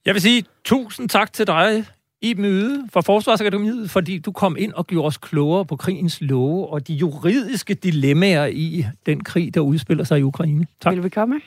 Jeg 0.07 0.13
vil 0.13 0.21
sige 0.21 0.43
tusind 0.63 1.09
tak 1.09 1.33
til 1.33 1.47
dig, 1.47 1.85
i 2.21 2.33
møde 2.33 2.87
for 2.93 3.01
Forsvarsakademiet, 3.01 3.89
fordi 3.91 4.19
du 4.19 4.31
kom 4.31 4.55
ind 4.59 4.73
og 4.73 4.87
gjorde 4.87 5.07
os 5.07 5.17
klogere 5.17 5.65
på 5.65 5.75
krigens 5.75 6.21
love 6.21 6.69
og 6.69 6.87
de 6.87 6.93
juridiske 6.93 7.73
dilemmaer 7.73 8.45
i 8.45 8.85
den 9.05 9.23
krig, 9.23 9.53
der 9.53 9.61
udspiller 9.61 10.03
sig 10.03 10.19
i 10.19 10.23
Ukraine. 10.23 10.67
Tak. 10.81 10.93
Velbekomme. 10.93 11.41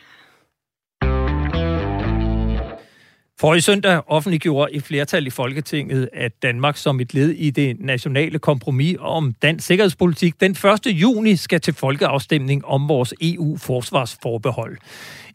For 3.41 3.55
i 3.55 3.61
søndag 3.61 4.03
offentliggjorde 4.07 4.73
et 4.73 4.83
flertal 4.83 5.27
i 5.27 5.31
Folketinget, 5.31 6.09
at 6.13 6.43
Danmark 6.43 6.77
som 6.77 7.01
et 7.01 7.15
led 7.15 7.31
i 7.31 7.51
det 7.51 7.81
nationale 7.81 8.39
kompromis 8.39 8.97
om 9.01 9.35
dansk 9.43 9.67
sikkerhedspolitik 9.67 10.41
den 10.41 10.51
1. 10.51 10.87
juni 10.87 11.37
skal 11.37 11.61
til 11.61 11.75
folkeafstemning 11.75 12.65
om 12.65 12.89
vores 12.89 13.15
EU-forsvarsforbehold. 13.21 14.79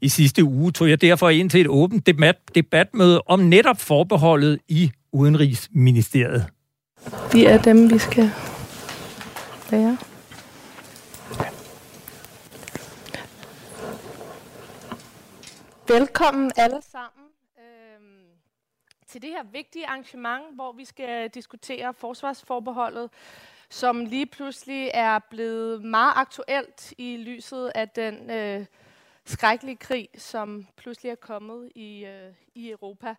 I 0.06 0.10
sidste 0.10 0.43
uge 0.43 0.72
tog 0.72 0.89
jeg 0.89 1.01
derfor 1.01 1.30
ind 1.30 1.49
til 1.49 1.62
et 1.62 1.68
åbent 1.68 2.06
debat, 2.06 2.56
debatmøde 2.56 3.22
om 3.22 3.39
netop 3.39 3.80
forbeholdet 3.80 4.60
i 4.68 4.91
Udenrigsministeriet. 5.12 6.45
Vi 7.34 7.45
er 7.45 7.62
dem, 7.62 7.89
vi 7.89 7.97
skal 7.97 8.32
være. 9.72 9.97
Velkommen 15.88 16.51
alle 16.58 16.82
sammen 16.91 17.26
øhm, 17.60 18.26
til 19.08 19.22
det 19.22 19.30
her 19.30 19.43
vigtige 19.51 19.88
arrangement, 19.88 20.43
hvor 20.56 20.74
vi 20.78 20.86
skal 20.86 21.30
diskutere 21.30 21.93
forsvarsforbeholdet, 21.93 23.10
som 23.70 24.06
lige 24.06 24.26
pludselig 24.26 24.91
er 24.93 25.20
blevet 25.30 25.84
meget 25.84 26.14
aktuelt 26.16 26.93
i 26.97 27.18
lyset 27.18 27.72
af 27.76 27.89
den 27.89 28.30
øh, 28.32 28.66
skrækkelige 29.26 29.76
krig, 29.76 30.09
som 30.17 30.67
pludselig 30.78 31.09
er 31.09 31.15
kommet 31.15 31.71
i, 31.76 32.05
øh, 32.05 32.34
i 32.55 32.71
Europa. 32.71 33.15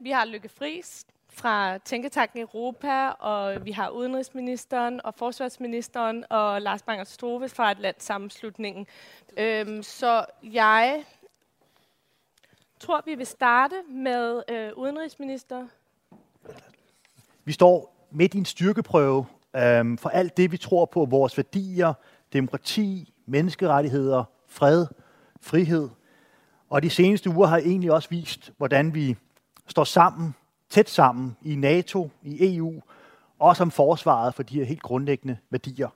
Vi 0.00 0.10
har 0.10 0.24
Lykke 0.24 0.48
Friis 0.48 1.06
fra 1.32 1.78
Tænketanken 1.78 2.40
Europa, 2.40 3.08
og 3.08 3.64
vi 3.64 3.72
har 3.72 3.88
udenrigsministeren 3.88 5.00
og 5.04 5.14
forsvarsministeren 5.14 6.24
og 6.30 6.62
Lars 6.62 6.82
Banger 6.82 7.04
Strove 7.04 7.48
fra 7.48 7.70
Atlantsammenslutningen. 7.70 8.86
Øhm, 9.36 9.82
så 9.82 10.24
jeg 10.42 11.04
tror, 12.80 13.02
vi 13.06 13.14
vil 13.14 13.26
starte 13.26 13.74
med 13.88 14.42
øh, 14.48 14.70
udenrigsminister. 14.76 15.66
Vi 17.44 17.52
står 17.52 18.06
midt 18.10 18.34
i 18.34 18.38
en 18.38 18.44
styrkeprøve 18.44 19.26
øhm, 19.56 19.98
for 19.98 20.08
alt 20.08 20.36
det, 20.36 20.52
vi 20.52 20.56
tror 20.56 20.84
på, 20.84 21.04
vores 21.04 21.36
værdier, 21.36 21.94
demokrati, 22.32 23.12
menneskerettigheder, 23.26 24.24
fred, 24.48 24.86
frihed. 25.40 25.88
Og 26.70 26.82
de 26.82 26.90
seneste 26.90 27.30
uger 27.30 27.46
har 27.46 27.58
egentlig 27.58 27.92
også 27.92 28.08
vist, 28.10 28.52
hvordan 28.56 28.94
vi 28.94 29.16
står 29.66 29.84
sammen, 29.84 30.34
tæt 30.70 30.90
sammen 30.90 31.36
i 31.42 31.54
NATO, 31.54 32.10
i 32.22 32.56
EU, 32.56 32.82
og 33.38 33.56
som 33.56 33.70
forsvaret 33.70 34.34
for 34.34 34.42
de 34.42 34.54
her 34.54 34.64
helt 34.64 34.82
grundlæggende 34.82 35.36
værdier. 35.50 35.88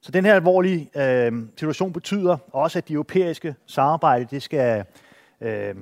Så 0.00 0.12
den 0.12 0.24
her 0.24 0.34
alvorlige 0.34 0.90
øh, 0.96 1.32
situation 1.56 1.92
betyder 1.92 2.36
også, 2.52 2.78
at 2.78 2.88
de 2.88 2.92
europæiske 2.92 3.54
samarbejde 3.66 4.26
det 4.30 4.42
skal, 4.42 4.84
øh, 5.40 5.74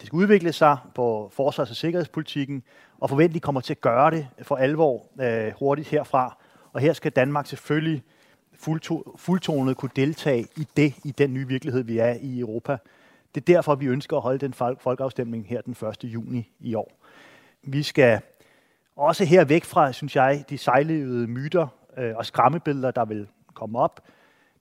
det 0.00 0.06
skal 0.06 0.16
udvikle 0.16 0.52
sig 0.52 0.76
på 0.94 1.30
forsvars- 1.32 1.70
og 1.70 1.76
sikkerhedspolitikken, 1.76 2.62
og 3.00 3.08
forventeligt 3.08 3.44
kommer 3.44 3.60
til 3.60 3.74
at 3.74 3.80
gøre 3.80 4.10
det 4.10 4.26
for 4.42 4.56
alvor 4.56 5.06
øh, 5.20 5.52
hurtigt 5.58 5.88
herfra. 5.88 6.36
Og 6.72 6.80
her 6.80 6.92
skal 6.92 7.12
Danmark 7.12 7.46
selvfølgelig 7.46 8.02
fuldtonet 9.16 9.76
kunne 9.76 9.90
deltage 9.96 10.46
i 10.56 10.66
det, 10.76 10.94
i 11.04 11.10
den 11.10 11.34
nye 11.34 11.48
virkelighed, 11.48 11.82
vi 11.82 11.98
er 11.98 12.16
i 12.20 12.40
Europa. 12.40 12.76
Det 13.34 13.40
er 13.40 13.54
derfor, 13.54 13.74
vi 13.74 13.86
ønsker 13.86 14.16
at 14.16 14.22
holde 14.22 14.38
den 14.38 14.54
folkeafstemning 14.80 15.46
her 15.46 15.60
den 15.60 15.76
1. 15.88 16.04
juni 16.04 16.50
i 16.60 16.74
år. 16.74 16.92
Vi 17.62 17.82
skal 17.82 18.20
også 18.96 19.24
her 19.24 19.44
væk 19.44 19.64
fra, 19.64 19.92
synes 19.92 20.16
jeg, 20.16 20.44
de 20.50 20.58
sejlevede 20.58 21.26
myter 21.26 21.66
øh, 21.98 22.16
og 22.16 22.26
skræmmebilleder, 22.26 22.90
der 22.90 23.04
vil 23.04 23.28
komme 23.54 23.78
op. 23.78 24.00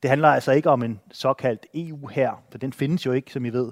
Det 0.04 0.10
handler 0.10 0.28
altså 0.28 0.52
ikke 0.52 0.70
om 0.70 0.84
en 0.84 1.00
såkaldt 1.12 1.66
EU 1.74 2.08
her, 2.08 2.44
for 2.52 2.58
den 2.58 2.74
findes 2.74 3.06
jo 3.06 3.12
ikke, 3.12 3.32
som 3.32 3.46
I 3.46 3.50
ved. 3.50 3.72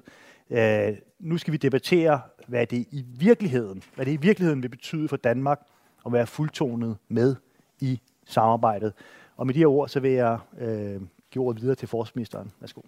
Øh, 0.50 0.98
nu 1.20 1.38
skal 1.38 1.52
vi 1.52 1.58
debattere, 1.58 2.22
hvad 2.48 2.68
det 2.68 2.78
i 2.78 3.06
virkeligheden, 3.08 3.84
hvad 3.96 4.06
det 4.06 4.12
i 4.12 4.16
virkeligheden 4.18 4.64
vil 4.64 4.70
betyde 4.70 5.08
for 5.08 5.18
Danmark 5.18 5.62
at 6.06 6.14
være 6.14 6.28
fuldtonet 6.28 6.98
med 7.08 7.36
i 7.80 8.02
samarbejdet. 8.26 8.94
Og 9.38 9.46
med 9.46 9.54
de 9.54 9.60
her 9.60 9.68
ord, 9.68 9.90
så 9.90 10.00
vil 10.00 10.12
jeg 10.12 10.38
øh, 10.62 11.02
give 11.32 11.44
ordet 11.46 11.62
videre 11.62 11.76
til 11.76 11.88
forsvarsministeren. 11.88 12.52
Værsgo. 12.60 12.82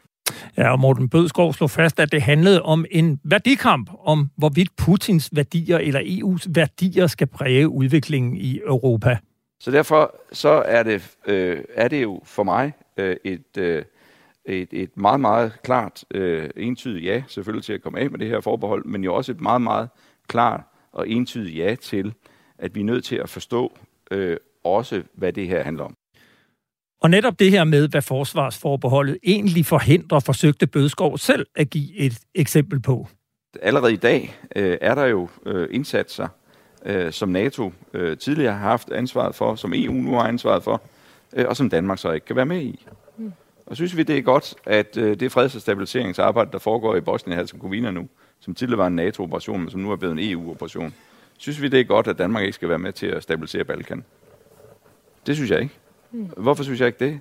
Ja, 0.57 0.71
og 0.71 0.79
Morten 0.79 1.09
Bødskov 1.09 1.53
slog 1.53 1.69
fast, 1.69 1.99
at 1.99 2.11
det 2.11 2.21
handlede 2.21 2.61
om 2.61 2.85
en 2.91 3.19
værdikamp 3.23 3.89
om, 3.99 4.29
hvorvidt 4.37 4.75
Putins 4.75 5.29
værdier 5.33 5.77
eller 5.77 5.99
EU's 5.99 6.51
værdier 6.55 7.07
skal 7.07 7.27
præge 7.27 7.69
udviklingen 7.69 8.37
i 8.37 8.59
Europa. 8.59 9.17
Så 9.59 9.71
derfor 9.71 10.15
så 10.31 10.49
er 10.49 10.83
det, 10.83 11.17
øh, 11.27 11.63
er 11.73 11.87
det 11.87 12.03
jo 12.03 12.21
for 12.23 12.43
mig 12.43 12.73
øh, 12.97 13.15
et, 13.23 13.57
øh, 13.57 13.83
et, 14.45 14.69
et 14.71 14.97
meget, 14.97 15.19
meget 15.19 15.57
klart 15.63 16.05
øh, 16.11 16.49
entydigt 16.57 17.05
ja, 17.05 17.23
selvfølgelig 17.27 17.63
til 17.63 17.73
at 17.73 17.81
komme 17.81 17.99
af 17.99 18.11
med 18.11 18.19
det 18.19 18.27
her 18.27 18.41
forbehold, 18.41 18.85
men 18.85 19.03
jo 19.03 19.15
også 19.15 19.31
et 19.31 19.41
meget, 19.41 19.61
meget 19.61 19.89
klart 20.27 20.61
og 20.91 21.09
entydigt 21.09 21.57
ja 21.57 21.75
til, 21.75 22.13
at 22.57 22.75
vi 22.75 22.79
er 22.79 22.85
nødt 22.85 23.05
til 23.05 23.15
at 23.15 23.29
forstå 23.29 23.77
øh, 24.11 24.37
også, 24.63 25.03
hvad 25.13 25.33
det 25.33 25.47
her 25.47 25.63
handler 25.63 25.83
om. 25.83 25.95
Og 27.01 27.09
netop 27.09 27.39
det 27.39 27.51
her 27.51 27.63
med, 27.63 27.87
hvad 27.87 28.01
forsvarsforbeholdet 28.01 29.17
egentlig 29.23 29.65
forhindrer, 29.65 30.19
forsøgte 30.19 30.67
Bødskov 30.67 31.17
selv 31.17 31.47
at 31.55 31.69
give 31.69 31.95
et 31.95 32.19
eksempel 32.35 32.81
på. 32.81 33.07
Allerede 33.61 33.93
i 33.93 33.97
dag 33.97 34.35
øh, 34.55 34.77
er 34.81 34.95
der 34.95 35.05
jo 35.05 35.29
øh, 35.45 35.67
indsatser, 35.71 36.27
øh, 36.85 37.11
som 37.11 37.29
NATO 37.29 37.73
øh, 37.93 38.17
tidligere 38.17 38.53
har 38.53 38.69
haft 38.69 38.89
ansvaret 38.91 39.35
for, 39.35 39.55
som 39.55 39.73
EU 39.75 39.93
nu 39.93 40.11
har 40.11 40.27
ansvaret 40.27 40.63
for, 40.63 40.81
øh, 41.33 41.45
og 41.47 41.57
som 41.57 41.69
Danmark 41.69 41.99
så 41.99 42.11
ikke 42.11 42.25
kan 42.25 42.35
være 42.35 42.45
med 42.45 42.61
i. 42.61 42.85
Mm. 43.17 43.33
Og 43.65 43.75
synes 43.75 43.97
vi, 43.97 44.03
det 44.03 44.17
er 44.17 44.21
godt, 44.21 44.55
at 44.65 44.97
øh, 44.97 45.19
det 45.19 45.31
freds- 45.31 45.55
og 45.55 45.61
stabiliseringsarbejde, 45.61 46.51
der 46.51 46.59
foregår 46.59 46.95
i 46.95 47.01
Bosnien-Herzegovina 47.01 47.91
nu, 47.91 48.09
som 48.39 48.55
tidligere 48.55 48.77
var 48.77 48.87
en 48.87 48.95
NATO-operation, 48.95 49.59
men 49.59 49.69
som 49.69 49.79
nu 49.79 49.91
er 49.91 49.95
blevet 49.95 50.19
en 50.19 50.31
EU-operation, 50.31 50.93
synes 51.37 51.61
vi, 51.61 51.67
det 51.67 51.79
er 51.79 51.83
godt, 51.83 52.07
at 52.07 52.17
Danmark 52.17 52.43
ikke 52.43 52.53
skal 52.53 52.69
være 52.69 52.79
med 52.79 52.93
til 52.93 53.07
at 53.07 53.23
stabilisere 53.23 53.63
Balkan. 53.63 54.03
Det 55.27 55.35
synes 55.35 55.51
jeg 55.51 55.61
ikke. 55.61 55.73
Mm. 56.11 56.29
Hvorfor 56.37 56.63
synes 56.63 56.79
jeg 56.79 56.87
ikke 56.87 57.05
det? 57.05 57.19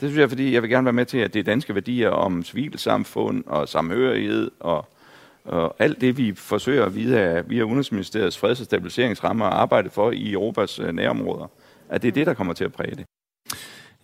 Det 0.00 0.08
synes 0.08 0.18
jeg, 0.20 0.28
fordi 0.28 0.54
jeg 0.54 0.62
vil 0.62 0.70
gerne 0.70 0.84
være 0.84 0.92
med 0.92 1.06
til, 1.06 1.18
at 1.18 1.34
det 1.34 1.40
er 1.40 1.44
danske 1.44 1.74
værdier 1.74 2.10
om 2.10 2.42
civilsamfund 2.42 3.44
og 3.46 3.68
samhørighed 3.68 4.50
og, 4.60 4.88
og 5.44 5.76
alt 5.78 6.00
det, 6.00 6.18
vi 6.18 6.34
forsøger 6.34 6.88
via, 6.88 7.40
via 7.40 7.62
Udenrigsministeriets 7.62 8.38
freds- 8.38 8.60
og 8.60 8.64
stabiliseringsrammer 8.64 9.46
at 9.46 9.52
arbejde 9.52 9.90
for 9.90 10.10
i 10.10 10.32
Europas 10.32 10.78
øh, 10.78 10.92
nærområder, 10.92 11.50
at 11.88 12.02
det 12.02 12.08
er 12.08 12.12
det, 12.12 12.26
der 12.26 12.34
kommer 12.34 12.52
til 12.52 12.64
at 12.64 12.72
præge 12.72 12.96
det. 12.96 13.04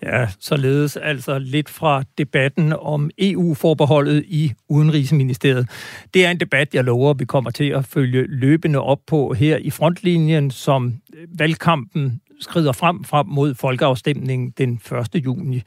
Ja, 0.02 0.28
således 0.38 0.96
altså 0.96 1.38
lidt 1.38 1.68
fra 1.68 2.02
debatten 2.18 2.72
om 2.72 3.10
EU-forbeholdet 3.18 4.24
i 4.26 4.52
Udenrigsministeriet. 4.68 5.68
Det 6.14 6.26
er 6.26 6.30
en 6.30 6.40
debat, 6.40 6.74
jeg 6.74 6.84
lover, 6.84 7.14
vi 7.14 7.24
kommer 7.24 7.50
til 7.50 7.68
at 7.68 7.84
følge 7.84 8.26
løbende 8.26 8.78
op 8.78 9.00
på 9.06 9.32
her 9.32 9.56
i 9.56 9.70
frontlinjen, 9.70 10.50
som 10.50 10.94
valgkampen 11.38 12.20
skrider 12.40 12.72
frem 12.72 13.04
frem 13.04 13.26
mod 13.26 13.54
folkeafstemningen 13.54 14.50
den 14.58 14.80
1. 15.14 15.24
juni. 15.24 15.62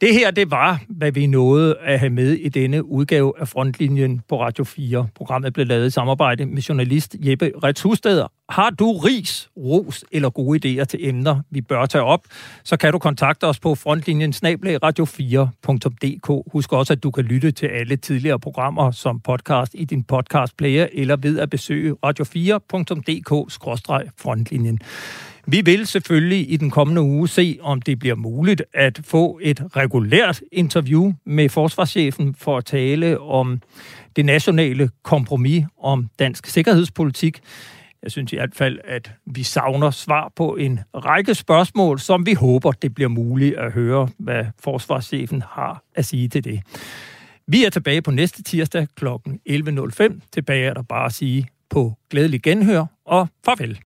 Det 0.00 0.14
her, 0.14 0.30
det 0.30 0.50
var, 0.50 0.80
hvad 0.88 1.12
vi 1.12 1.26
nåede 1.26 1.76
at 1.78 1.98
have 1.98 2.10
med 2.10 2.32
i 2.32 2.48
denne 2.48 2.84
udgave 2.84 3.32
af 3.40 3.48
Frontlinjen 3.48 4.20
på 4.28 4.40
Radio 4.40 4.64
4. 4.64 5.06
Programmet 5.14 5.52
blev 5.52 5.66
lavet 5.66 5.86
i 5.86 5.90
samarbejde 5.90 6.46
med 6.46 6.62
journalist 6.62 7.16
Jeppe 7.20 7.52
Retshusted. 7.64 8.24
Har 8.48 8.70
du 8.70 8.92
ris, 8.92 9.50
ros 9.56 10.04
eller 10.12 10.30
gode 10.30 10.80
idéer 10.80 10.84
til 10.84 11.08
emner, 11.08 11.42
vi 11.50 11.60
bør 11.60 11.86
tage 11.86 12.04
op, 12.04 12.20
så 12.64 12.76
kan 12.76 12.92
du 12.92 12.98
kontakte 12.98 13.44
os 13.44 13.60
på 13.60 13.74
frontlinjen 13.74 14.32
radio4.dk. 14.32 16.52
Husk 16.52 16.72
også, 16.72 16.92
at 16.92 17.02
du 17.02 17.10
kan 17.10 17.24
lytte 17.24 17.50
til 17.50 17.66
alle 17.66 17.96
tidligere 17.96 18.40
programmer 18.40 18.90
som 18.90 19.20
podcast 19.20 19.74
i 19.74 19.84
din 19.84 20.04
podcastplayer 20.04 20.86
eller 20.92 21.16
ved 21.16 21.38
at 21.38 21.50
besøge 21.50 21.94
radio4.dk-frontlinjen. 22.06 24.78
Vi 25.50 25.60
vil 25.64 25.86
selvfølgelig 25.86 26.52
i 26.52 26.56
den 26.56 26.70
kommende 26.70 27.02
uge 27.02 27.28
se, 27.28 27.58
om 27.60 27.82
det 27.82 27.98
bliver 27.98 28.14
muligt 28.14 28.62
at 28.74 29.00
få 29.04 29.40
et 29.42 29.76
regulært 29.76 30.40
interview 30.52 31.12
med 31.26 31.48
forsvarschefen 31.48 32.34
for 32.34 32.56
at 32.56 32.64
tale 32.64 33.20
om 33.20 33.62
det 34.16 34.24
nationale 34.24 34.90
kompromis 35.02 35.64
om 35.78 36.10
dansk 36.18 36.46
sikkerhedspolitik. 36.46 37.40
Jeg 38.02 38.10
synes 38.10 38.32
i 38.32 38.36
hvert 38.36 38.54
fald, 38.54 38.78
at 38.84 39.12
vi 39.26 39.42
savner 39.42 39.90
svar 39.90 40.32
på 40.36 40.56
en 40.56 40.80
række 40.94 41.34
spørgsmål, 41.34 41.98
som 41.98 42.26
vi 42.26 42.32
håber, 42.32 42.72
det 42.72 42.94
bliver 42.94 43.08
muligt 43.08 43.56
at 43.56 43.72
høre, 43.72 44.08
hvad 44.18 44.44
forsvarschefen 44.60 45.42
har 45.50 45.82
at 45.94 46.04
sige 46.04 46.28
til 46.28 46.44
det. 46.44 46.60
Vi 47.46 47.64
er 47.64 47.70
tilbage 47.70 48.02
på 48.02 48.10
næste 48.10 48.42
tirsdag 48.42 48.86
kl. 48.96 49.06
11.05. 49.50 50.20
Tilbage 50.32 50.64
er 50.64 50.74
der 50.74 50.82
bare 50.82 51.06
at 51.06 51.12
sige 51.12 51.48
på 51.70 51.94
glædelig 52.10 52.42
genhør 52.42 52.84
og 53.04 53.28
farvel. 53.44 53.78